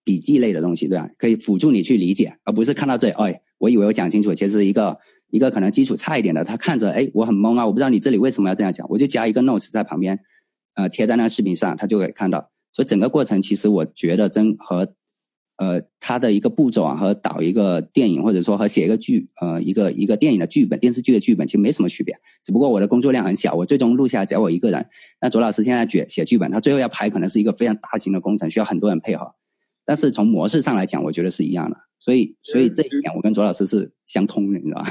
[0.06, 1.08] 笔记类的东西，对吧？
[1.18, 5.00] 可以辅助你去理解，而不是看到这里，哎，我以为我讲清楚，其实一个
[5.30, 10.20] 一个可能基础差一点的，他看着，哎，我很懵啊，我不知道你这里为什么要这样讲，我就加一个 notes 在旁边，
[10.74, 12.52] 呃，贴在那个视频上，他就可以看到。
[12.74, 14.94] 所以整个过程，其实我觉得真和
[15.58, 22.16] 呃他的一个步骤啊，和导一个电影，或者说和写一个剧，呃，一个一个电影的剧本、电视剧的剧本，其实没什么区别。
[22.44, 24.86] 只不过我的工作量很小，我最终录下来只要我一个人。
[25.22, 29.34] 那左老师现在写写剧本，他最后要拍，可能是一个非常大型的工程，需要很多人配合。
[29.86, 34.90] 但是从模式上来讲，我觉得是一样的，所以所以这一点我跟左老师是相通的，你知道吧？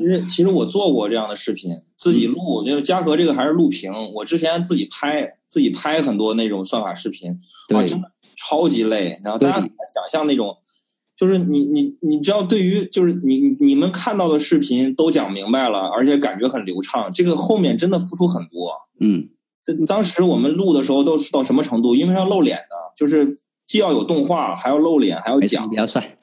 [0.00, 7.86] 其实其实我做过这样的视频，自己录，因为嘉禾这个还是录屏，我之前自己拍自己拍很多那种算法视频，对，
[8.36, 9.20] 超级累。
[9.24, 9.68] 然后大家想
[10.10, 10.56] 象那种，
[11.16, 18.72] 就是你你你知道，对于就是你你们看到的视频都讲明白了，而且感觉很流畅，这个后面真的付出很多。
[19.00, 19.28] 嗯，
[19.64, 21.94] 这当时我们录的时候都是到什么程度？
[21.94, 23.40] 因为要露脸的，就是。
[23.66, 26.16] 既要有动画，还要露脸，还要讲，比较帅。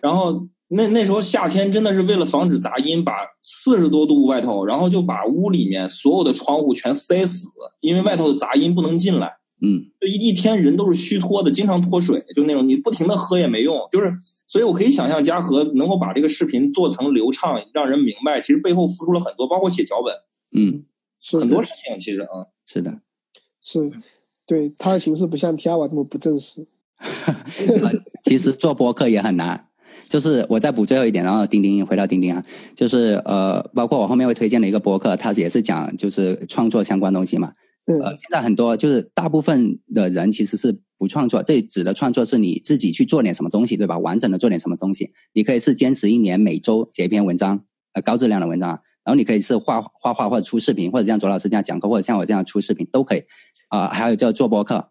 [0.00, 3.12] 然后那那时候夏天真的是为了防止杂音，把
[3.42, 7.48] 四十多度外头，然后就把屋里面所有的窗户全塞死，
[7.80, 9.36] 因为外头的杂音不能进来。
[9.62, 13.80] 嗯，就一一天人都是虚脱的，经常脱水，就那种你不停的喝也没用。
[13.90, 14.12] 就是，
[14.46, 20.14] 所以我可以想象嘉禾能够把这个视频做成流畅，让人明白，其实背后付出了很多，包括写脚本。
[20.52, 20.84] 嗯，
[21.20, 23.00] 是很多事情，其实啊，是的，
[23.62, 23.90] 是，
[24.46, 26.66] 对他的形式不像 T 瓦这么不正式。
[28.24, 29.65] 其实做博客也很难，
[30.08, 32.42] 就是我再补最后一点，然后钉钉回到钉钉啊，
[32.74, 37.52] 就是呃，包括我后面会推荐的一个博客，它也是讲就是创作相关东西嘛。
[37.86, 43.98] 呃，现在很多就是大部分的人其实是不创作，这指的创作是你自己去做点什么东西，对吧？
[43.98, 47.60] 完整的做点什么东西，你可以是坚持一年每周写一篇文章，
[47.92, 48.70] 呃，高质量的文章，
[49.04, 53.22] 然后你可以是画画画或者出视频，或者像左老师这样讲课，或者像我这样出视频都可以
[53.68, 54.88] 啊，还有叫做播客，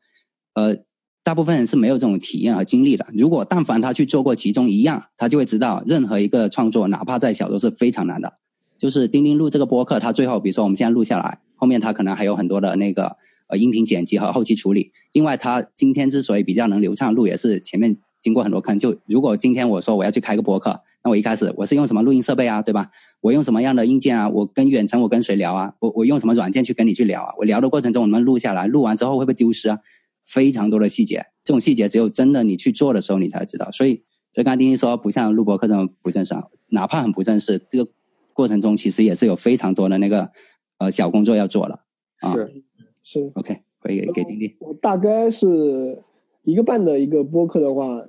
[0.53, 0.77] 呃。
[1.25, 3.03] 大部分人是没有这种体验和经历的。
[3.17, 8.33] 如果但凡他去做过其中一样，他就会知道，任何一个创作，哪怕再小，都是非常难的。
[8.77, 13.15] 就是钉钉录这个播客，他最后，比如说我们现在录下来，后面他可能还有很多的那个
[13.47, 14.91] 呃音频剪辑和后期处理。
[15.13, 18.77] 另外，他今天之所以比较能流畅录，也是前面经过很多坑。
[18.77, 22.91] 就如果今天我说我要去开个播客，那我一开始我是用什么录音设备啊，对吧？
[23.21, 24.29] 我用什么样的硬件啊？
[24.29, 25.73] 我跟远程我跟谁聊啊？
[25.79, 27.33] 我我用什么软件去跟你去聊啊？
[27.39, 29.79] 我聊的过程中我们录下来，录完之后会不会丢失啊？
[30.25, 33.69] 非常多的细节，这种细节只有真的你去做的时候，你才知道。
[33.71, 34.03] 所以，
[34.33, 36.33] 所以刚刚丁丁说，不像录播课这么不正式，
[36.69, 37.91] 哪怕很不正式，这个
[38.33, 40.31] 过程中其实也是有非常多的那个
[40.79, 41.85] 呃小工作要做了。
[42.21, 42.33] 啊。
[42.33, 42.63] 是
[43.03, 44.55] 是，OK，回给给丁丁。
[44.59, 46.03] 我大概是
[46.43, 48.03] 一个半的一个播客的话，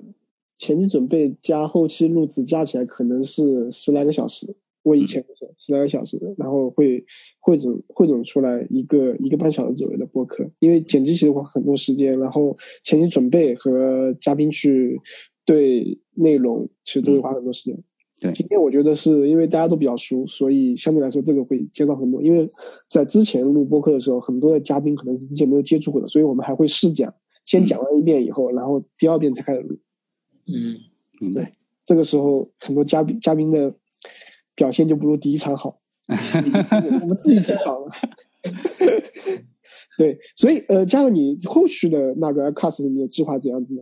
[0.57, 4.55] 前期准备加后期录制加起来可能是十来个小时。
[4.87, 7.03] 我以前是十来个小时，然后会
[7.41, 12.55] 汇总汇总出来一个一个半小时左右的播客，因为剪辑其实花很多时间，然后
[12.85, 14.97] 前期准备和嘉宾去
[15.43, 17.83] 对内容其实都会花很多时间。
[18.21, 22.23] 对，今天我觉得是因为大家都比较熟，所以相对来说这个会减少很多。
[22.23, 22.47] 因为
[22.89, 29.77] 在之前录播客的时候，很多的嘉宾可能是之前没有接触过的，所以我们还会试讲，先讲完一遍以后，然后第二遍才开始录。
[30.47, 30.77] 嗯，
[31.19, 31.57] 明白。
[31.85, 33.75] 这个时候很多嘉宾嘉宾的。
[34.57, 35.79] 表现就不如第一场好，
[37.01, 37.91] 我们自己吐槽了。
[39.97, 43.81] 对，所以呃，加上你后续的那个 Lcast 的计划怎样子呢？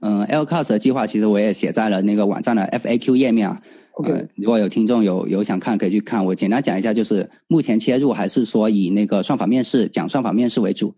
[0.00, 3.62] 嗯，Lcast 的计划其实我也写在了那个网站的 FAQ 页面啊。
[3.92, 6.24] OK，如果有听众有有想看，可以去看。
[6.24, 10.94] 我简单讲一下，就是目前切入还是说以那个算法面试讲算法面试为主。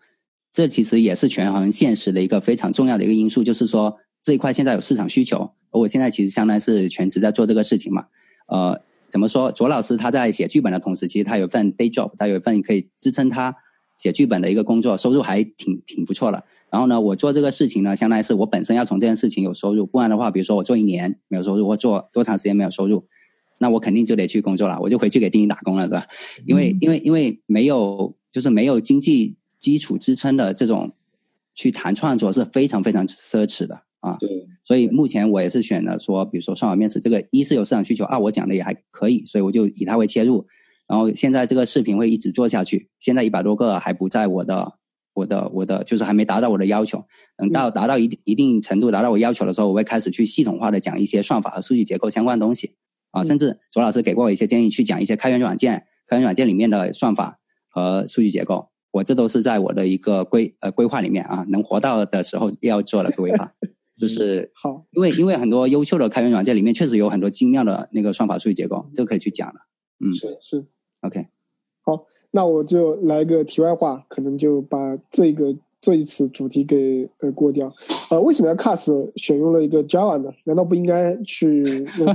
[0.51, 8.07] 这其实也是权衡现实的一个非常重要的一个因素，就是说这一块现在有市场需求，而我现在其实相当于是全职在做这个事情嘛。
[8.49, 9.51] 呃，怎么说？
[9.53, 13.55] 卓老师他在写剧本的同时，其实他有份 day job，他有一份可以支撑他
[13.97, 16.45] 写剧本的一个工作，收入还挺挺不错的。
[16.70, 23.07] 然后呢，我做这个事情呢，相当于是我本身要从这件事情有收入，不然的话，比如说我做一年没有收入，或做多长时间没有收入，
[23.57, 26.05] 那我肯定就得去工作了，我就回去给丁丁打工了，是吧？
[26.45, 30.93] 因为因为因为没有就是没有经济基础支撑的这种
[31.55, 34.19] 去谈创作是非常非常奢侈的啊。
[34.20, 34.38] 对。
[34.69, 40.47] 所以目前我也是选了说，比如说算法面试这个，一是有市场需求，二我讲的也还可以，所以我就以它为切入。
[40.86, 44.74] 然后现在这个视频会一直做下去，现在一百多个还不在我的
[45.15, 47.03] 我的我的就是还没达到我的要求。
[47.39, 52.74] 等到达到一定一定程度，达到我要求的时候，我会开始去系统化的讲一些算法和数据结构相关的东西
[53.12, 57.39] 啊，甚至左老师给过我一些建议，去讲一些开源软件、开源软件里面的算法
[57.70, 58.69] 和数据结构。
[58.90, 63.51] 我这都是在我的一个规呃规划里面啊，能活到的时候要做的规划。
[63.99, 69.55] 就是好，因为因为很多优秀的开源软件里面确实有很多精妙的那个算法数据结构，这个可以去讲了。
[70.01, 70.65] 嗯，是是
[71.01, 71.27] ，OK。
[71.83, 77.75] 好，那我就来个题外话，可能就把这个这一次主题给呃过掉。
[78.11, 80.31] 呃，为什么要 Cast 选用了一个 Java 呢？
[80.45, 81.65] 难道不应该去
[81.99, 82.15] 用？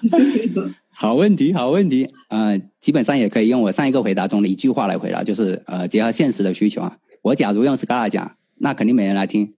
[0.88, 2.08] 好问题，好问题。
[2.28, 6.96] 呃，基本上也可以用我上一个回答中的一句话来回答，就是呃，结合现实的需求啊。
[7.22, 9.52] 我假如用 Scala 讲，那肯定没人来听。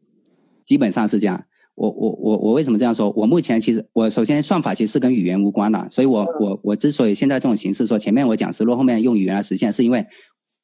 [0.65, 1.45] 基本上是这样，
[1.75, 3.11] 我我我我为什么这样说？
[3.17, 10.07] 我目前其实我首先算法其实是跟语言无关的，所以我我我之所以现在这种形式说前面我讲思路，后面用语言来实现，是因为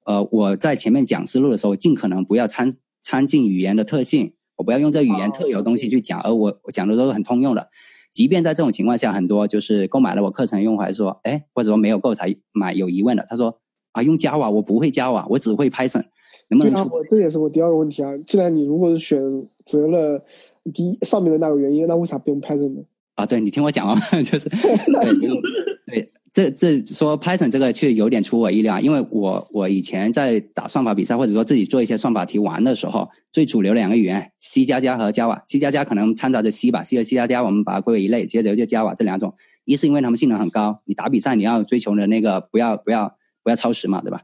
[0.04, 2.70] 呃我在前面讲思路的时候，尽可能不要掺
[3.02, 7.68] 掺进语言的特性，我不要用这语言特有的东西去讲，而我我讲的都是很通用的。
[8.10, 13.60] 即便在这种情况下，很多就是购买了我课程用户还说，哎，或者说没有购才买有疑问的，他说
[13.92, 16.04] 啊用 Java 我不会 Java，我只会 Python。
[16.48, 16.90] 能不能出？
[17.10, 18.10] 这也是我第二个问题啊！
[18.26, 19.20] 既然你如果是选
[19.66, 20.24] 择了
[20.72, 22.82] 第一上面的那个原因，那为啥不用 Python 呢？
[23.16, 24.48] 啊，对你听我讲啊， 就是
[25.86, 39.34] 对这这说 Python 这个确实有点出我意料，因为我我以前在打算法比赛或者说自己做一些算法题玩的时候，最主流的两个语言 C 加加和 Java，C 加加可能掺杂着 C 吧，C 和 C 加加我们把它归为一类，接着就 Java 这两种，
[39.64, 44.22] 一是因为它们性能很高，你打比赛你要追求的那个不要不要不要超时嘛，对吧？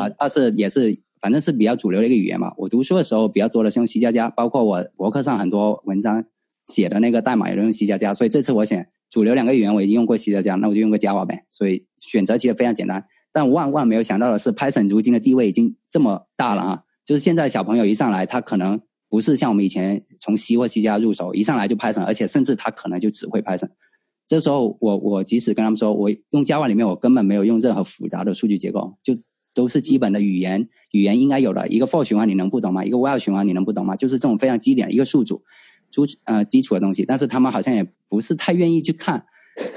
[0.00, 0.98] 啊，二是也是。
[1.24, 2.52] 反正是比较主流的一个语言嘛。
[2.58, 6.22] 我读书的时候比较多的是用 C 加加，包括我博客上很多文章
[6.66, 8.12] 写的那个代码也都用 C 加加。
[8.12, 11.46] 所以这次我选主流两个语言，我已经用过 C 加加，那我就用个 Java 呗。
[11.50, 13.06] 所以选择其实非常简单。
[13.32, 16.82] 但万万没有想到的是，Python 如今的地位已经这么大了啊！
[17.06, 18.78] 就是现在小朋友一上来，他可能
[19.08, 23.70] 不是像我们以前从 C 或 C 加入手，一上来就 Python，而且甚至他可能就只会 Python。
[24.26, 29.16] 这时候我我即使跟他们说，我用 Java 里面我根本没有用任何复杂的数据结构，就。
[29.54, 32.84] 都是基本的语言，语言应该有的一个 for 循环，你能不懂吗？
[32.84, 33.94] 一个 while 循环，你能不懂吗？
[33.94, 35.42] 就是这种非常基点的一个数组，
[35.90, 37.04] 主呃基础的东西。
[37.04, 39.24] 但是他们好像也不是太愿意去看，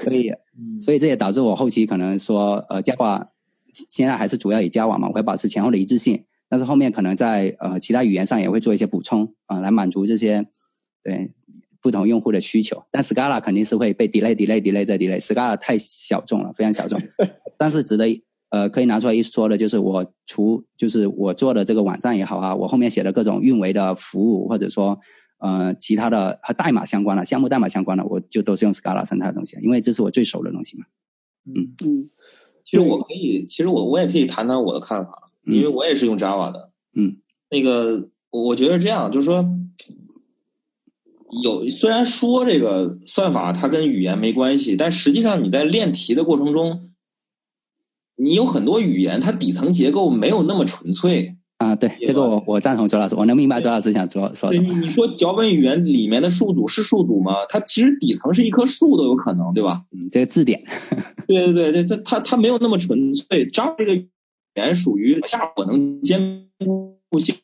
[0.02, 0.32] 所以
[0.80, 3.28] 所以这也导致我后期可能说呃 Java
[3.72, 6.24] 现在还是主要以 Java 嘛，我会保持前后的一致性。
[6.48, 10.44] 但是后面可能在呃其他语言上也会做一些补充啊，来满足这些
[11.04, 11.30] 对
[11.80, 12.82] 不同用户的需求。
[12.90, 17.00] 但 Scala 肯定是会被 delay delay delay 再 delay，Scala 太小众了，非常小众。
[17.56, 18.24] 但是值得。
[18.50, 24.98] 呃，可以拿出来一说的，就是我除就是我做的这个网站也好啊，我后面写的各种运维的服务，或者说
[25.38, 30.86] 呃其他的和代码相关的、项目代码相关的，我就都是用 Scala 生态的东西，因为这是我最熟的东西嘛。
[31.44, 32.08] 嗯嗯，
[32.64, 36.70] 其实我可以，其实我我也可以谈谈我的看法，因为我也是用 Java 的。
[36.94, 37.18] 嗯，
[37.50, 39.46] 那个我觉得这样，就是说
[41.42, 46.87] 有虽然说这个算法它跟语言没关系，但实际上你在练题的过程中。
[48.20, 51.74] 你有很多语言，它底层结构没有那么纯粹啊。
[51.76, 54.74] 对，这个我我赞同周老师，我能明白周老师想说说什么。
[54.74, 57.46] 你说脚本语言里面的数组是数组吗？
[57.48, 59.84] 它其实底层是一棵树都有可能，对吧？
[59.92, 60.60] 嗯，这个字典。
[61.28, 63.46] 对对对，这这它它没有那么纯粹。
[63.46, 64.08] Java 这个语
[64.56, 67.36] 言属于下我能兼顾性，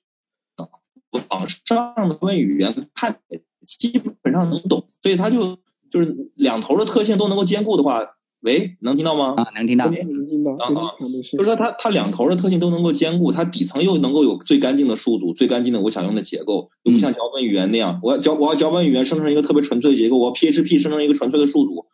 [1.29, 3.17] 往上的问语言看
[3.65, 5.57] 基本上能懂，所以它就
[5.89, 8.01] 就是两头的特性都能够兼顾的话。
[8.45, 9.33] 喂，能听到吗？
[9.39, 10.53] 啊，能听到，能听到。
[10.53, 21.87] 啊啊，就是说它它两头的特性都能够兼顾，它底层又能够有最干净的数组、最干净的我想用的结构，又不像脚本语言那样，我要脚我要脚本语言生成一个特别纯粹的结构，我 PHP 生成一个纯粹的数组，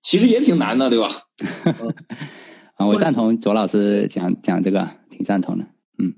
[0.00, 1.08] 其实也挺难的，对吧？
[2.76, 5.66] 啊，我赞同左老师讲讲这个，挺赞同的。
[5.98, 6.14] 嗯，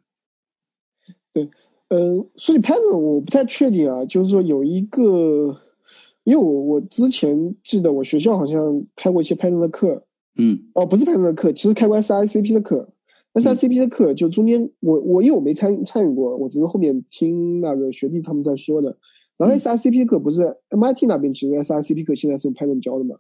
[1.33, 1.51] 对，
[1.89, 5.63] 呃，说起 Python，我不太确定啊，就是说有一个。
[6.25, 10.03] 因为我我之前记得我学校好像开过一些 Python 的课，
[10.37, 12.89] 嗯，哦，不是 Python 的课，其实开过 SICP 的课
[13.35, 18.97] ，SICP 的课就中间我我因为我没参参与过，我只是后面听那个学弟他们在说的。
[19.37, 23.17] 然后 SICP 的课不是 MIT 那边其实 SICP 课现在是用 Python 教的嘛？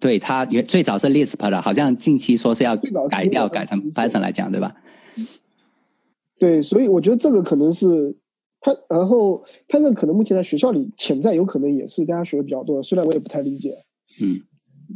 [0.00, 2.76] 对，他原最早是 Lisp 的，好像近期说是要
[3.08, 4.74] 改掉改成 Python 来讲，对吧？
[6.38, 8.16] 对，所以我觉得这个可能是。
[8.60, 13.74] 他然后他这可能目前在学校里潜在有可能也是大家学的比较多，虽然我也不太理解。
[14.20, 14.40] 嗯，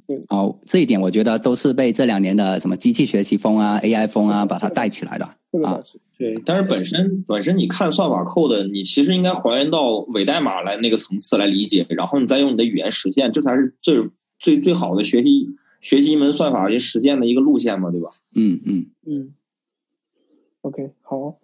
[0.07, 0.25] 对。
[0.29, 5.25] 哦，这一点我觉得都是被这两年的什么机器学习风啊、AI 风啊把它带起来的。
[5.65, 5.81] 啊，
[6.19, 6.41] 对。
[6.45, 13.97] 但是本身本身你看算法 code，你其实应该还原到伪代码来那个层次来理解，然后你再用你的语言实现，这才是最
[14.39, 18.11] 最最好的学习学习一门算法去实践的一个路线嘛，对吧？
[18.35, 19.35] 嗯嗯嗯。
[20.63, 21.39] OK，好。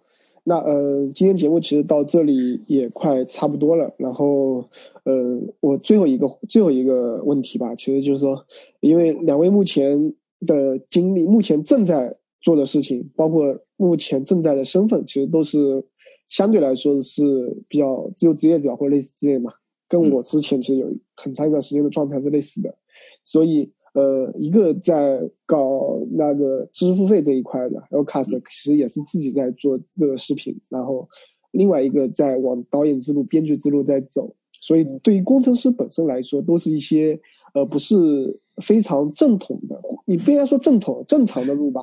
[0.49, 3.93] 那呃，今天节目其实到这里也快差不多了。
[3.97, 4.67] 然后
[5.03, 8.43] 呃，我最后一个最后一个问题吧，其实就是说，
[8.79, 10.11] 因为两位目前
[10.47, 15.85] 的经历，目前正在做的事情，包括目前正在的身份，其实都是
[16.27, 19.53] 相对来说是比较自由职业者或者类似之类嘛，
[19.87, 22.75] 跟我之前其实有很长一段时间的状态是类似的，
[23.23, 23.71] 所以。
[23.93, 31.07] 呃，一个在搞那个知识付费这一块的，L cast 其实也是自己在做这个视频，然后
[31.51, 37.19] 另外一个在往导演之路、编剧之路在走，所以对于工程师本身来说，都是一些
[37.53, 41.81] 呃不是非常正统的，你不应该说正统正常的路吧？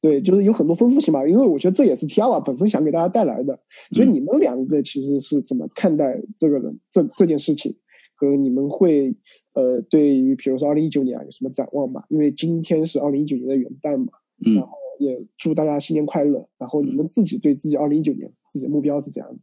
[0.00, 1.26] 对，就是有很多丰富性吧。
[1.26, 3.58] 因为我觉得这也是 Tiawa 本身想给大家带来的，
[3.92, 7.74] 所以你们两个其实是怎么看待这个人这这件事情？
[8.18, 9.14] 和你们会，
[9.52, 12.04] 呃，对于比如说二零一九年啊有什么展望吧？
[12.10, 14.12] 因为今天是二零一九年的元旦嘛，
[14.44, 16.48] 嗯，然后也祝大家新年快乐。
[16.58, 19.38] 然后你们自己对自己二零一九年自己的目标是怎样的？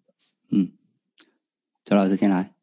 [0.51, 0.71] 嗯，
[1.85, 2.54] 周老师先来。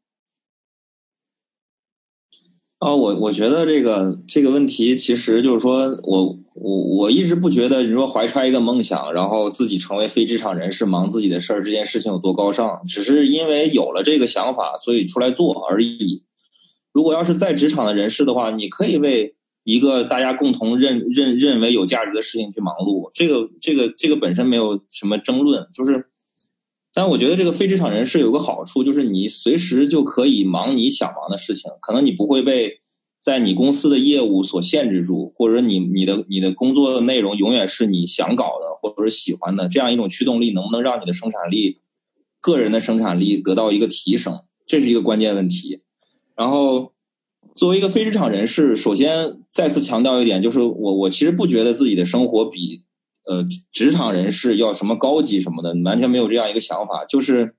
[2.82, 16.24] 啊，我我觉得这个这个问题，其实就是说我我我一直不觉得你说怀揣一个梦想，然后自己成为非职场人士，忙自己的事儿，这件事情有多高尚，只是因为有了这个想法，所以出来做而已。
[16.92, 26.08] 如果要是在职场的人士的话，你可以为一个大家共同认认认为有价值的事情去忙碌，这个这个这个本身没有什么争论，就是。
[26.94, 32.80] 但我觉得这个非职场人士有个好处，就是你随时就可以忙你想忙的事情，可能你不会被
[33.22, 41.78] 在你公司的业务所限制住，或者你你的你的工作的内容永远是你想搞的或者是喜欢的，这样一种驱动力能不能让你的生产力、
[42.40, 45.82] 个人的生产力得到一个提升，这是一个关键问题。
[46.36, 46.92] 然后，
[47.54, 52.82] 作为一个非职场人士，首先再次强调一点，就是我我其实不觉得自己的生活比。
[53.24, 57.04] 呃，职场人士要什么高级什么的，完全没有这样一个想法。
[57.04, 57.54] 就是，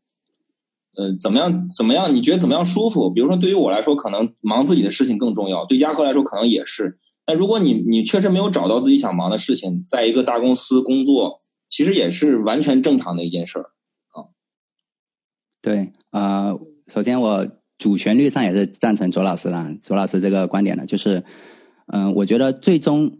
[0.97, 2.13] 呃，怎么样怎么样？
[2.13, 3.09] 你觉得怎么样舒服？
[3.09, 6.99] 比如说，对于我来说，可能忙自己的事情更重要；对嘉禾来说，可能也是。
[7.25, 13.71] 但如果你你确实没有找到自己想忙的事情，在一个大公司工作，其实也是完全正常的一件事儿
[14.09, 14.27] 啊。
[15.61, 21.23] 对，呃，首先我主旋律上也是赞成左老师的，左老师这个观点的，就是，
[21.87, 23.19] 嗯，我觉得最终。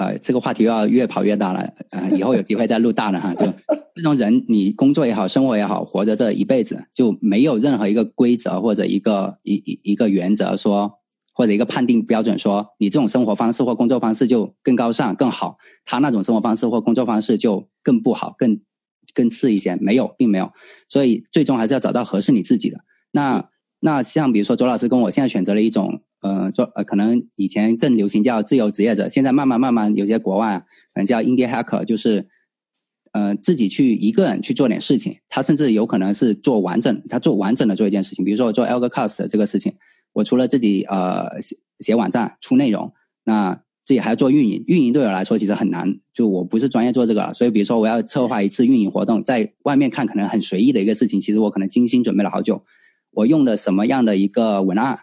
[0.00, 1.60] 呃，这个话题又要越跑越大了，
[1.90, 3.34] 呃，以后有机会再录大的哈。
[3.34, 3.44] 就
[3.94, 10.94] 这种人，你工作也好，生活也好，活着这一辈子就没有任何一个规则或者一个一一一个原则说，
[11.34, 18.58] 或者一个判定标准说，你这种生活方式或工作方式就更高尚更好，他那种生活方式或工作方式就更不好，更
[19.12, 20.50] 更次一些，没有，并没有。
[20.88, 22.78] 所以最终还是要找到合适你自己的。
[23.10, 23.50] 那
[23.80, 26.00] 那像比如说左老师跟我现在选择了一种。
[26.20, 30.58] 呃，做呃，可能以前更流行叫自由职业者，现在慢慢慢慢有些国外
[30.92, 32.28] 可能叫 indie hacker，就是
[33.12, 39.74] 呃自己去一个人去做点事情，他甚至有可能是做完整，他做完整的做一件事情，比如说我做 Algocast 这个事情，
[40.12, 42.92] 我除了自己呃写写网站出内容，
[43.24, 43.54] 那
[43.86, 52.62] 自己还要做运营，运营对我来说其实很难，就我不是专业做这个，所以比如说我要策划一次运营活动，在外面看可能很随意的一个事情，其实我可能精心准备了好久，
[53.12, 55.00] 我用的什么样的一个文案。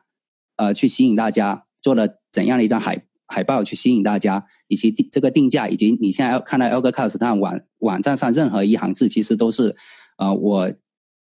[0.57, 9.75] 呃，去吸引大家做了怎样的一张海海报去吸引大家，以及定这个定价，以及你现在要看到 Algocast 网网站上任何一行字，其实都是
[10.17, 10.73] 呃我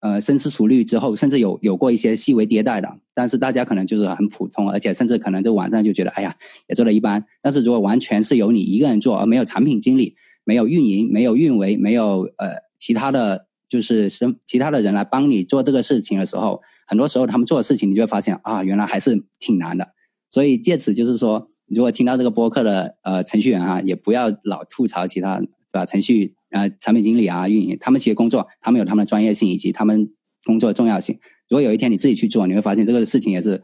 [0.02, 2.98] 呃深思熟虑之后，甚至有有过一些细微迭代的。
[3.14, 6.36] 但是大家可能就是很普通，而且甚至可能这网站就觉得哎呀
[6.68, 7.24] 也做的一般。
[7.42, 16.62] 但是如果完全是由你一个人做，而没有产品经理、没有运营、没有运维、没有呃其他的就是什其他的人来帮你做这个事情的时候。
[16.86, 19.94] 很多时候他们做的事情，你就会发现啊，原来还是挺难的。
[20.30, 25.86] 所以借此就是说，如果听到这个播客的呃程序员啊，也不要老吐槽其他对吧？
[25.86, 30.12] 程序呃产品经理啊、运营，他们其实工作，他们有他们的专业性以及他们
[30.44, 31.18] 工作的重要性。
[31.48, 33.64] 如果有一天你自己去做，你会发现这个事情也是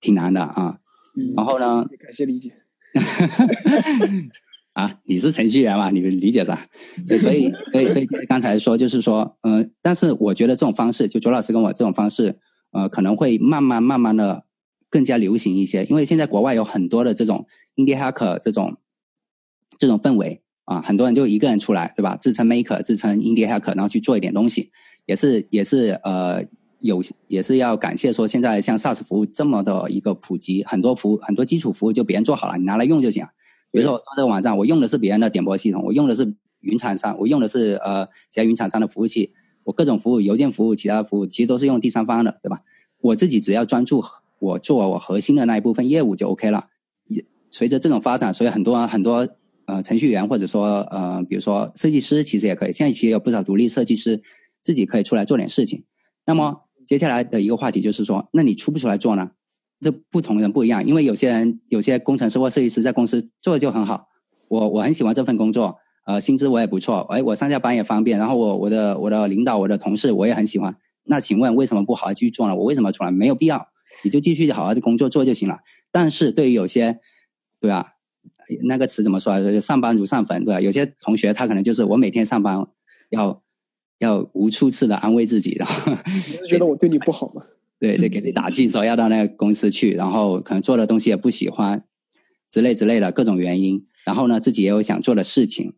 [0.00, 0.78] 挺难的啊。
[1.36, 1.84] 然后呢？
[2.00, 2.52] 感谢理解。
[4.78, 5.90] 啊，你是程序员嘛？
[5.90, 6.56] 你们理解啥？
[7.18, 12.38] 所以，所以，所以刚才说就是说，嗯，但是我觉得这种方式，就卓老师跟我这种方式，
[12.70, 14.44] 呃，可能会慢慢慢慢的
[14.88, 15.84] 更加流行一些。
[15.86, 17.44] 因为现在国外有很多的这种
[17.74, 18.76] indie hacker 这种
[19.78, 22.16] 这种氛围啊，很多人就一个人出来，对吧？
[22.16, 24.70] 自称 maker，自称 indie hacker，然后去做一点东西，
[25.06, 26.44] 也是也是呃
[26.82, 33.26] 有也是要感谢说，现在像 SaaS 服务这么的一个普及，很多服务很多基础服务就别人做好了，你拿来用就行。
[33.70, 39.32] 比如说，我做这个网站，我用的是别人的点播系统，我用的是云厂商，我用的是呃其他云厂商的服务器，
[39.64, 42.62] 我各种服务、邮件服务、其他服务，其实都是用第三方的，对吧？
[43.00, 44.02] 我自己只要专注
[44.38, 46.64] 我做我核心的那一部分业务就 OK 了。
[47.06, 49.28] 也随着这种发展，所以很多很多
[49.66, 52.72] 呃程序员或者说呃比如说设计师，其实也可以。
[52.72, 54.22] 现在其实有不少独立设计师
[54.62, 55.84] 自己可以出来做点事情。
[56.24, 59.30] 那么接下来的一个话题就是说，那你出不出来做呢？
[59.80, 64.08] 这不同人不一样，因为有些人有些工程师或设计师在公司做的就很好，
[64.48, 70.76] 我我很喜欢这份工作，呃，薪资我也不错，哎，我上下班也方便，然后我我的我的领导我的同事我也很喜欢。
[71.04, 72.54] 那请问为什么不好好继续做呢？
[72.54, 73.10] 我为什么出来？
[73.10, 73.68] 没有必要，
[74.02, 75.60] 你就继续好好的工作做就行了。
[75.90, 76.98] 但是对于有些，
[77.60, 77.92] 对吧？
[78.64, 79.60] 那个词怎么说啊？
[79.60, 80.60] 上班如上坟，对吧？
[80.60, 82.66] 有些同学他可能就是我每天上班
[83.10, 83.42] 要
[83.98, 85.92] 要无数次的安慰自己，然后
[86.48, 87.42] 觉得我对你不好吗？
[87.80, 91.84] 对对，给自己打气，说要到那个公司去，然后可能做的东西也不喜欢，
[92.50, 93.86] 之类之类的各种原因。
[94.04, 95.74] 然后呢，自己也有想做的事情，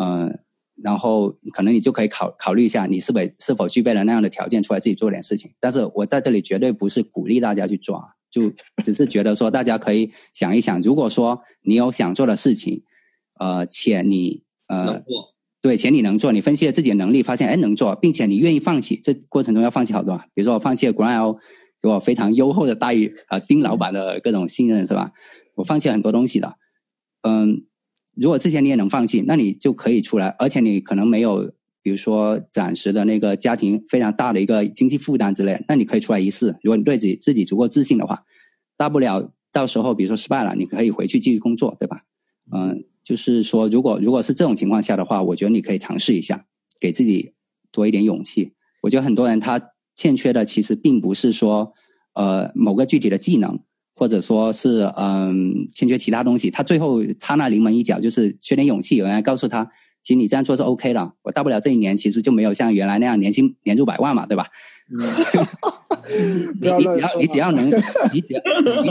[0.00, 0.38] 嗯，
[0.82, 5.50] 然后可能你就可以考考虑一下，你是否是否具备了那样的条件出来自己做点事情。
[5.58, 8.00] 但是我在这里绝对不是鼓励大家去做，
[8.30, 8.52] 就
[8.84, 12.82] 只是觉得说大家可以想一想，如果说你有想做的事情，
[13.40, 15.02] 呃，且你呃。
[15.64, 20.14] 对，且你能做，你分析了自己的能力，发现哎能做，并且你愿意放弃，这过程中要放弃好多。
[20.34, 21.38] 比如说我放弃了 Ground，
[21.80, 25.12] 给我非常优厚的待遇，啊，丁老板的各种信任是吧？
[25.54, 26.56] 我放弃了很多东西的。
[27.22, 27.64] 嗯，
[28.14, 31.50] 如果之前你也能放弃，那你就可以出来，而且你可能没有，
[31.80, 36.54] 比如说暂时的那个家庭非常大的一个经济负担之类，那你可以出来一试。
[36.62, 38.22] 如果你对自己自己足够自信的话，
[38.76, 42.02] 大不了到时候比如说失败了，你可以回去继续工作，对吧？
[42.52, 42.84] 嗯。
[43.04, 46.46] 就是说，如果如果是这种情况下的话，我觉得你可以尝试一下，
[46.80, 47.34] 给自己
[47.70, 48.54] 多一点勇气。
[48.80, 49.60] 我觉得很多人他
[49.94, 51.72] 欠缺的其实并不是说，
[52.14, 53.60] 呃，某个具体的技能，
[53.94, 58.96] 或者说是嗯欠缺其他东西，他最后差那临门一脚就是缺点勇气。
[58.96, 59.70] 有人告诉他，
[60.02, 64.46] 其实你这样做是 OK 的，我大不了这一年其实就没有像原来那样年薪年入百万嘛，对吧？
[66.60, 68.40] 你你只要你只要能，你只要。
[68.82, 68.90] 你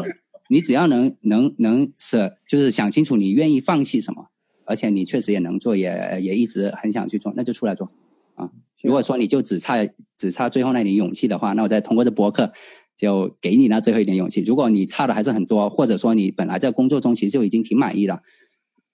[0.62, 4.28] 只要能能能舍，就是想清楚你愿意放弃什么，
[4.66, 7.92] 而且你确实也能做，也也一直很想去做，那就出来做
[8.36, 8.52] 啊。
[8.82, 9.88] 如果说你就只差
[10.18, 12.52] 只差最后那点勇气的话，那我再通过这博客
[12.98, 14.42] 就给你那最后一点勇气。
[14.42, 18.22] 如果你差的还是很多，或者说你本来在工作中其实就已经挺满意了，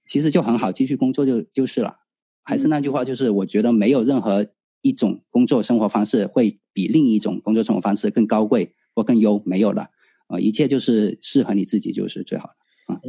[0.08, 1.98] 其实就很好，继续工作就就是了。
[2.44, 4.48] 还是那句话，就是我觉得没有任何
[4.82, 9.90] 一种工作生活方式会比另一种工作生活方式更高贵或更优，没有了。
[10.30, 13.02] 啊，一切就是适合你自己就是最好的啊。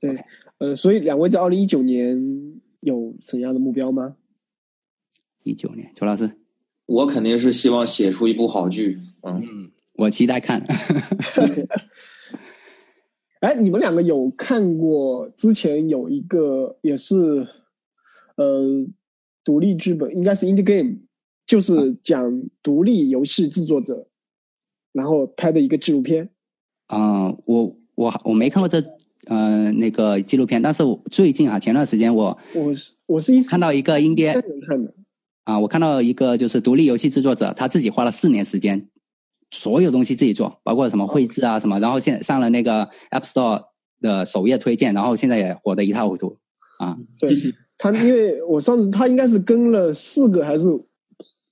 [0.00, 0.24] 对，
[0.58, 4.16] 呃，所以两位在二零一九年有怎样的目标吗？
[5.44, 6.30] 一九年，周老师，
[6.86, 8.98] 我肯定是希望写出一部好剧。
[9.22, 10.62] 嗯，我期待看。
[13.40, 17.46] 哎，你们两个有看过之前有一个也是
[18.36, 18.84] 呃
[19.44, 20.96] 独立剧本，应该是 Indie Game，
[21.46, 24.08] 就是讲独立游戏制作者。
[24.96, 26.26] 然后拍的一个纪录片，
[26.86, 28.82] 啊，我我我没看过这
[29.26, 34.32] 呃那个纪录片，但是我最近啊，前段时间我我是我是一看到一个阴爹
[34.66, 34.94] 看的
[35.44, 38.88] 啊，我看到一个就是独立游戏制作者，他自己花了四年时间，
[39.50, 43.64] 所有东西自己做，包括什么绘制啊什么，然后现在上了那个 App Store
[44.00, 46.38] 的首页推荐，然后现在也火得一塌糊涂
[46.78, 46.96] 啊。
[47.20, 47.36] 对
[47.76, 50.64] 他，因为我上次他应该是跟了四个还是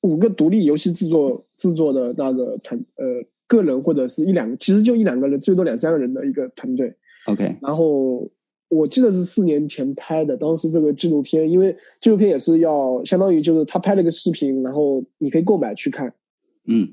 [0.00, 3.04] 五个独立游戏制作制作的那个团呃。
[3.46, 6.94] 个人或者是一两个，其实就一两个人，最多两三个人的一个团队。
[7.26, 8.30] OK，然后
[8.68, 16.12] 我记得是四年前拍的，当时这个纪录片，因为纪录片也是要相当于就是他拍了个视频，然后你可以购买去看。
[16.66, 16.88] 嗯，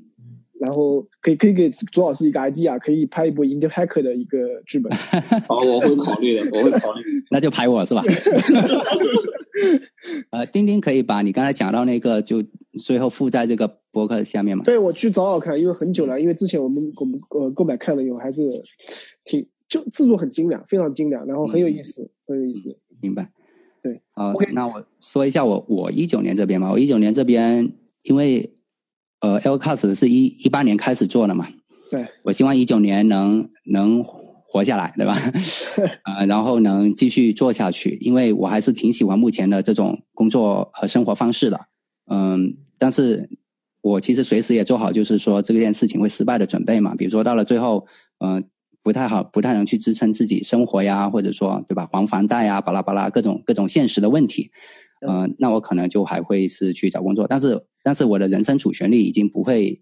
[0.60, 4.92] 然后可以可以给左老师一个 idea，可以拍一部 Indie Hacker 的一个剧本。
[5.48, 7.02] 好，我会考虑的，我会考虑。
[7.30, 8.02] 那就拍我是吧？
[10.30, 12.42] 呃，钉钉可以把你刚才讲到那个就。
[12.82, 14.64] 最后附在这个博客下面嘛？
[14.64, 16.18] 对，我去找找看，因为很久了。
[16.18, 18.48] 因为之前我们我们呃购买看了以后，还是
[19.26, 22.74] 挺就制作很精良，非常精良，然后很有意思，很有意思。
[23.02, 23.30] 明白。
[23.82, 24.32] 对，好。
[24.54, 27.70] 那我说一下我我一九年这边嘛，我一九年这边
[28.04, 28.54] 因为
[29.20, 31.46] 呃 L Cast 是一一八年开始做的嘛，
[31.90, 34.02] 对，我希望一九年能能
[34.52, 35.16] 活下来，对吧？
[36.04, 41.58] 呃，然后能继续做下去，因为我还是挺喜欢目前的这种工作和生活方式的。
[42.10, 43.30] 嗯，但是
[43.80, 46.94] 我其实随时也做好，就是说这件事情会失败的准备嘛。
[46.94, 47.86] 比如说到了最后，
[48.18, 48.44] 嗯，
[48.82, 54.50] 不太好，不太能去支撑自己生活呀，或者说对吧，还房贷呀，巴拉巴拉各种各种现实的问题。
[55.08, 57.26] 嗯，那我可能就还会是去找工作。
[57.26, 59.80] 但是，但是我的人生主旋律已经不会，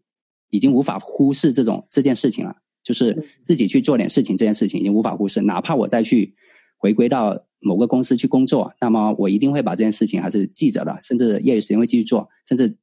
[0.50, 2.54] 已经无法忽视这种这件事情了。
[2.82, 5.42] 就是自己去做点事情，这件事情已经无法忽视。
[5.42, 6.34] 哪怕我再去
[6.76, 7.46] 回归到。
[7.62, 12.74] 某个公司去工作，那么我一定会把这件事情还是记着的，甚至业余时间会继续做，甚至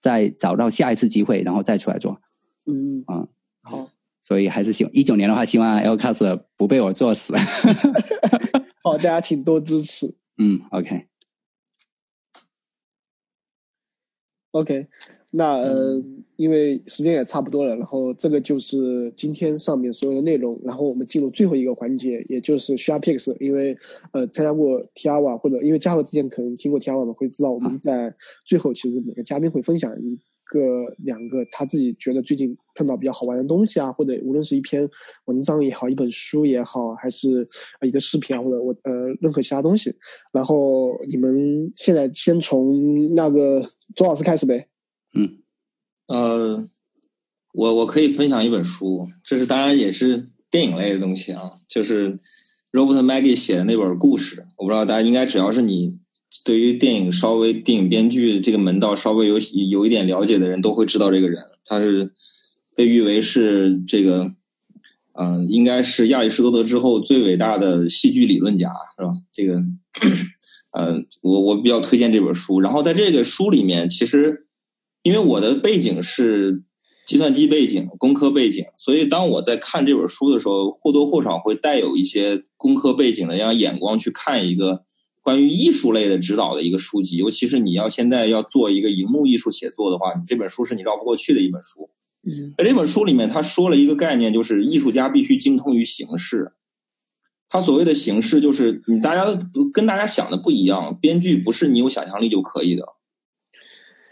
[0.00, 2.18] 再找到下一次机会，然后再出来做。
[2.64, 3.28] 嗯嗯，
[3.60, 3.90] 好，
[4.22, 7.34] 所以还是希望一九年的话，希望 L Cast 不被我做死。
[8.82, 10.14] 好，大家请多支持。
[10.38, 11.08] 嗯，OK。
[14.52, 14.88] OK，
[15.34, 16.02] 那呃，
[16.36, 23.34] 因为时间也差不多了，然后这个就是今天上面所有的内容，然后我们进入最后一个环节，也就是 Share Picks。
[23.40, 23.74] 因为
[24.12, 28.14] 呃，参加过 Tiawa 或者因为嘉禾之前可能听过 Tiawa 嘛，会知道我们在
[28.44, 34.86] 最后其实每个嘉宾会分享一个两个他自己觉得最近碰到比较好玩的东西啊，或者无论是一篇
[35.24, 37.48] 文章也好，一本书也好，还是
[37.80, 38.92] 一个视频啊，或者我呃
[39.22, 39.94] 任何其他东西。
[40.30, 43.62] 然后你们现在先从那个
[43.96, 44.68] 周老师开始呗。
[45.14, 45.38] 嗯，
[46.06, 46.68] 呃，
[47.52, 52.16] 我我可以分享一本书，这是当然也是电影类的东西啊，就是
[52.70, 54.46] Robert Maggie 写的那本故事。
[54.56, 55.98] 我不知道大家应该只要是你。
[56.44, 62.10] 对于电影稍微电影编剧这个门道稍微有有一点了解的人都会知道这个人，他是
[62.74, 64.30] 被誉为是这个，
[65.12, 69.12] 嗯，应该是亚里士多德之后最伟大的戏剧理论家，是吧？
[69.30, 69.62] 这个，
[70.72, 72.62] 呃，我我比较推荐这本书。
[72.62, 74.46] 然后在这个书里面，其实
[75.02, 76.62] 因为我的背景是
[77.06, 84.84] 计算机背景、工科背景，所以当我在看这本书的时候，或多或少会带有一些工科背景的这样眼光去看一个。
[85.24, 91.88] 关于艺术类的指导的一个书籍，尤其是你要现在要做一个荧幕艺术写作的话，你这本书是你绕不过去的一本书。
[92.58, 96.54] 在这本书里面，他说了一个概念，就是艺术家必须精通于形式。
[97.48, 99.24] 他所谓的形式，就是你大家
[99.72, 102.84] 跟大家想的不一样，编剧不是你有想象力就可以的。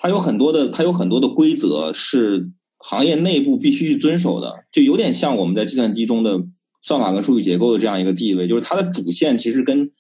[0.01, 6.41] 它有很多的，它有很多的规则是行业内部必须去遵守的，就有点像我们在计算机中的
[6.83, 9.93] 算法跟数据结构的这样一个地位，就是它的主线其实跟。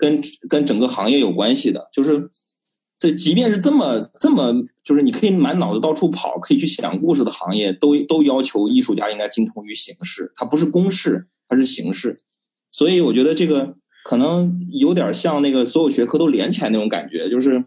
[0.00, 2.30] 跟跟整个行业有关系的，就是
[3.00, 4.54] 这即便是这么这么，
[4.84, 12.20] 就是你可以满脑子到处跑，可以去想故事的行业，都都要求艺术家应该精通于形式，它不是公式，它是形式。
[12.70, 13.74] 所以我觉得这个
[14.04, 17.64] 可能有点像那个所有学科都连起来那种感觉，就是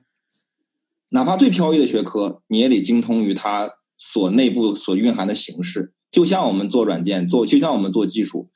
[1.11, 5.93] 哪怕最飘逸的学科，你也得精通于它所内部所蕴含的形式。
[6.09, 8.49] 就像我们做软件，做就像我们做技术。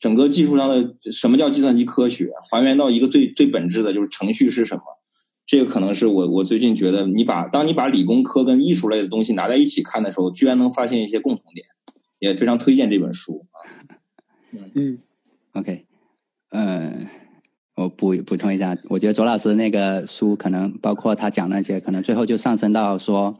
[0.00, 2.30] 整个技术上的什么叫计算机科学？
[2.50, 4.82] 还原到一个最最本质的就是程序是什么？
[5.46, 11.66] 这个可能是我我最近觉得，你把当你把理工科跟艺术类的东西拿在一起看的时候，居然能发现一些共同点，
[12.18, 13.56] 也非常推荐这本书啊。
[14.74, 14.98] 嗯
[15.52, 15.86] ，OK，
[16.50, 17.06] 嗯，
[17.74, 23.34] 我补补充一下，我觉得左老师那个书可能包括他讲那些，可能最后就上升到说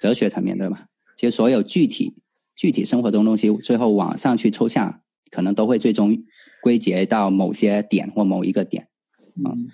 [0.00, 0.86] 哲学层面，对吧？
[1.16, 2.14] 其实所有具体
[2.54, 5.00] 具体生活中东西，最后往上去抽象。
[5.32, 6.24] 可能都会最终
[6.60, 8.88] 归结到某些点或某一个点，
[9.36, 9.68] 嗯，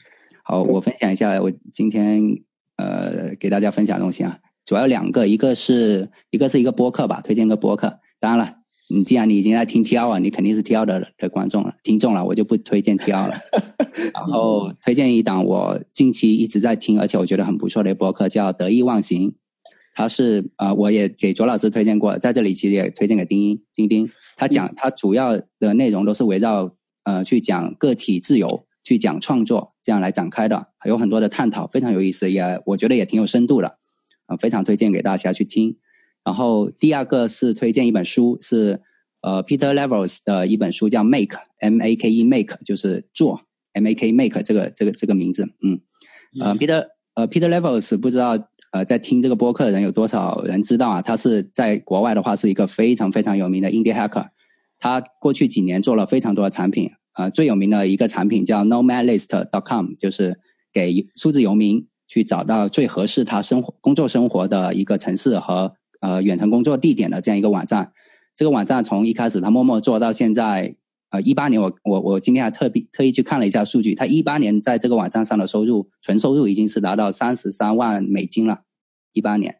[0.44, 2.20] 好，我分享一下我今天
[2.76, 8.00] 呃给大家分享的东西啊，主要两个，一个是一个是一个播客吧，推荐个播客。
[8.20, 8.52] 当然了，
[8.88, 13.34] 你既然你已经在听 T L 了，你肯定是 T L 的的观众了，听众了，我就不推荐 T L 了。
[14.14, 19.34] 然后推荐一档我近期一直在听，而且我觉得很不错的播客，叫得意忘形。
[19.94, 24.08] 它是啊，我也给卓老师推荐过，在这里其实也推荐给丁丁丁。
[24.36, 26.70] 他讲，他主要的内容都是围绕
[27.04, 33.78] 呃去讲个体自由，去讲创作，这样来展开的，有很多的探讨，非常有意思，也我觉得也挺有深度的，
[34.26, 35.76] 啊，非常推荐给大家去听。
[36.26, 38.82] 然后第二个是推荐一本书，是
[39.22, 43.40] 呃 Peter Levels 的一本书，叫 Make M A K E Make，就是做
[43.72, 45.80] M A K Make 这个这个这个名字，嗯，
[46.40, 46.84] 呃 Peter
[47.14, 48.36] 呃 Peter Levels 不知道。
[48.72, 51.00] 呃，在听这个播客的人有多少人知道啊？
[51.00, 54.26] 他是在国外的话是一个非常非常有名的 indie hacker。
[54.78, 60.38] 他过去几年做了非常多的产品，呃，最有名的一个产品叫 nomadlist.com，就是
[60.72, 67.92] 给数字游民去找到最合适他生活、工作、生活的一个城市和呃远程工作地点的这样一个网站。
[68.34, 70.76] 这个网站从一开始他默默做到现在。
[71.10, 78.62] 呃，一八年我我我今天还特别特意去看了一下数据，他一八年在这个网站上的收入，纯收入已经是达到三十三万美金了，
[79.12, 79.58] 一八年。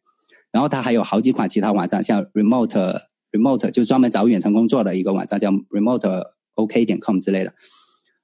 [0.51, 3.01] 然后他还有好几款其他网站，像 Remote
[3.31, 7.55] Remote 就专门找远程工作的一个网站，叫 Remote OK 点 com 之类的。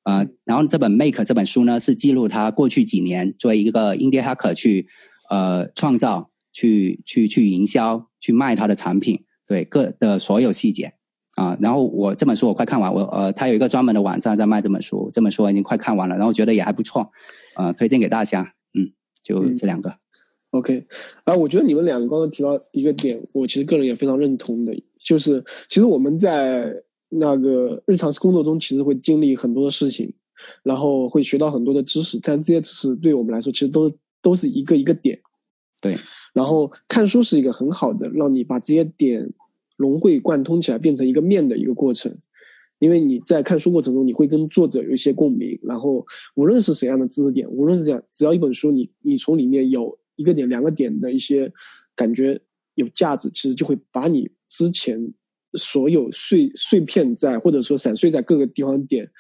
[0.02, 4.89] 啊，然后这本 Make 这本书呢，是记录他过去几年作为一个 Indie Hacker 去
[5.30, 10.95] 呃创造、去去去营销、去卖他的产品，对各的所有细节。
[11.35, 17.11] 啊，然后我这本书我快看完，我呃，他有一个专门的网站在卖这本书，这本书已经快看完了，然后觉得也还不错，
[17.57, 18.93] 呃，推荐给大家，嗯，
[19.24, 19.97] 就这两个。
[20.51, 20.87] OK，
[21.24, 26.70] 啊，我觉得你们两个刚刚提到一个点，我其实个人也非常认同的，就是其实我们在
[27.09, 30.12] 那个日常工作中，其实会经历很多的事情，
[30.62, 35.19] 然后会学到很多的知识，但这些知识对我们来说，其实都都是一个一个点。
[35.83, 35.99] 对，
[36.33, 39.31] 然后看书是一个很好的让你把这些点。
[39.79, 42.17] 融会贯通起来，变成一个面的一个过程。
[42.79, 46.07] 因为你在看书过程中，你会跟作者有一些共鸣，然后
[46.37, 51.51] 无论是怎样的知识点，无论是这样，只要一本书，你你从里面有一个点、两个点的一些
[51.97, 52.41] 感觉
[52.75, 55.13] 有价值，其实就会把你之前
[55.55, 59.11] 所有碎碎片在或者说散碎在各个地方点。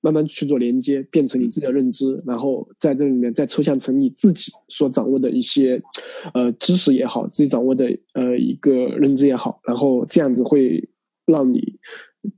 [0.00, 5.82] 慢慢去做连接，变成你自己的认知，然后在这里面再抽象成你自己所掌握的一些，
[6.34, 10.88] 呃，知识也好，自己掌握的呃一个认知也好，然后这样子会
[11.26, 11.60] 让你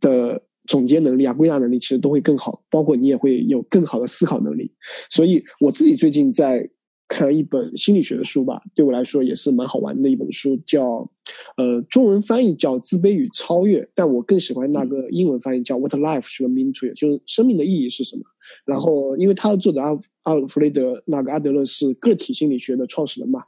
[0.01, 4.73] 的总结能力啊、归纳能力其实都会更好，包括你也会有更好的思考能力。
[5.11, 6.71] 所以我自己最近在。
[7.11, 11.11] 看一本心理学的书吧，对我来说也是蛮好玩的一本书，叫
[11.57, 18.23] 呃中文翻译叫《自卑与超越》，但我更喜欢那个英文翻译叫 “What Life Should Mean to You”，就是生命的意义是什么。
[18.65, 19.91] 然后，因为他的作者阿
[20.23, 23.41] 阿尔弗雷德那个阿德勒是个体心理学的创始人嘛，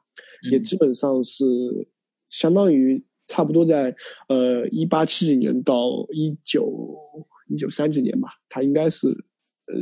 [0.50, 1.44] 也基本上是
[2.28, 3.94] 相当于差不多在
[4.28, 6.98] 呃一八七几年到一九
[7.48, 9.06] 一九三几年吧，他应该是。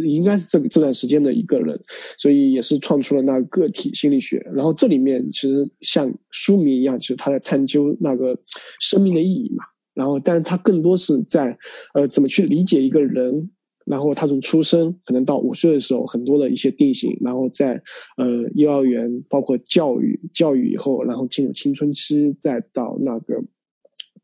[0.04, 1.78] 应该是这这段时间的一个人，
[2.18, 4.38] 所以也是创出了那个体心理学。
[4.54, 8.38] 然后这里面其实像书名一样，其实他在探究那个
[8.80, 9.64] 生命的意义嘛。
[9.94, 11.56] 然后，但是他更多是在
[11.94, 13.50] 呃怎么去理解一个人。
[13.86, 17.16] 然后他从出生可能到五岁的时候，很多的一些定型。
[17.22, 17.82] 然后在
[18.16, 23.42] 呃幼儿园，包括教育教育以后，然后进入青春期，再到那个。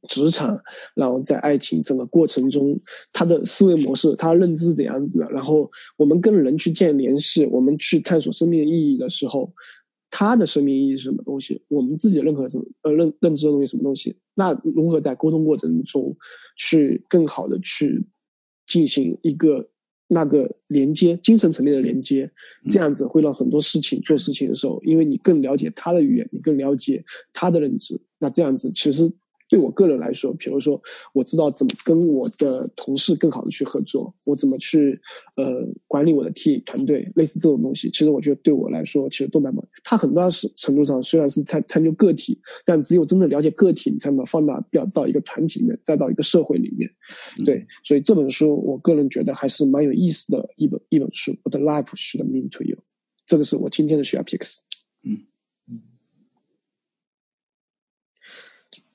[0.09, 0.59] 职场，
[0.95, 2.79] 然后在爱情整个过程中，
[3.13, 5.27] 他的思维模式，他认知是怎样子的？
[5.27, 9.53] 然后我们跟人去建联系，我们去探索生命意义的时候，
[10.11, 11.63] 他的生命意义是什么东西？
[11.69, 12.65] 我们自己认可什么？
[12.83, 14.17] 呃，认认知的东西什么东西？
[14.35, 16.17] 那如何在沟通过程中，
[16.57, 18.07] 去更好的去
[18.67, 19.69] 进行一个
[20.09, 22.31] 那个连接，精神层面的连接？
[22.71, 29.13] 这样子会让很多事情做事情的时候，因为你更了解他的语言，你更了解他的认知，那这样子其实。
[29.49, 30.81] 对我个人来说，比如说，
[31.13, 35.01] 我知道怎么跟我的同事更好的去合作，我怎么去
[35.37, 39.65] 呃管理我的 team 团队，类似这种东西，其实我觉得对我来说，其实都蛮棒。
[39.85, 46.91] 它很大程度上虽然是探探究个体，但只有真正了解个体，你才能放大表到一个团体里面，带到一个社会里面。
[47.45, 51.37] 对，所以这本书，我个人觉得还是蛮有意思的一本一本书。
[51.45, 52.77] 我的 life should mean to you，
[53.27, 54.66] 这个是我今天的需要 picks。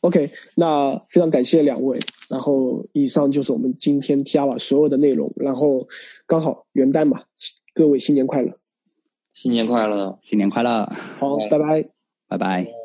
[0.02, 1.98] OK，那非常感谢两位。
[2.30, 5.32] 然后以上就是我们今天 Tiara 所有的内容。
[5.36, 5.88] 然后
[6.26, 7.22] 刚好元旦嘛，
[7.74, 8.52] 各位新年快乐！
[9.34, 10.18] 新年快乐！
[10.22, 10.92] 新年快乐！
[11.20, 11.90] 好，拜拜，
[12.28, 12.81] 拜拜。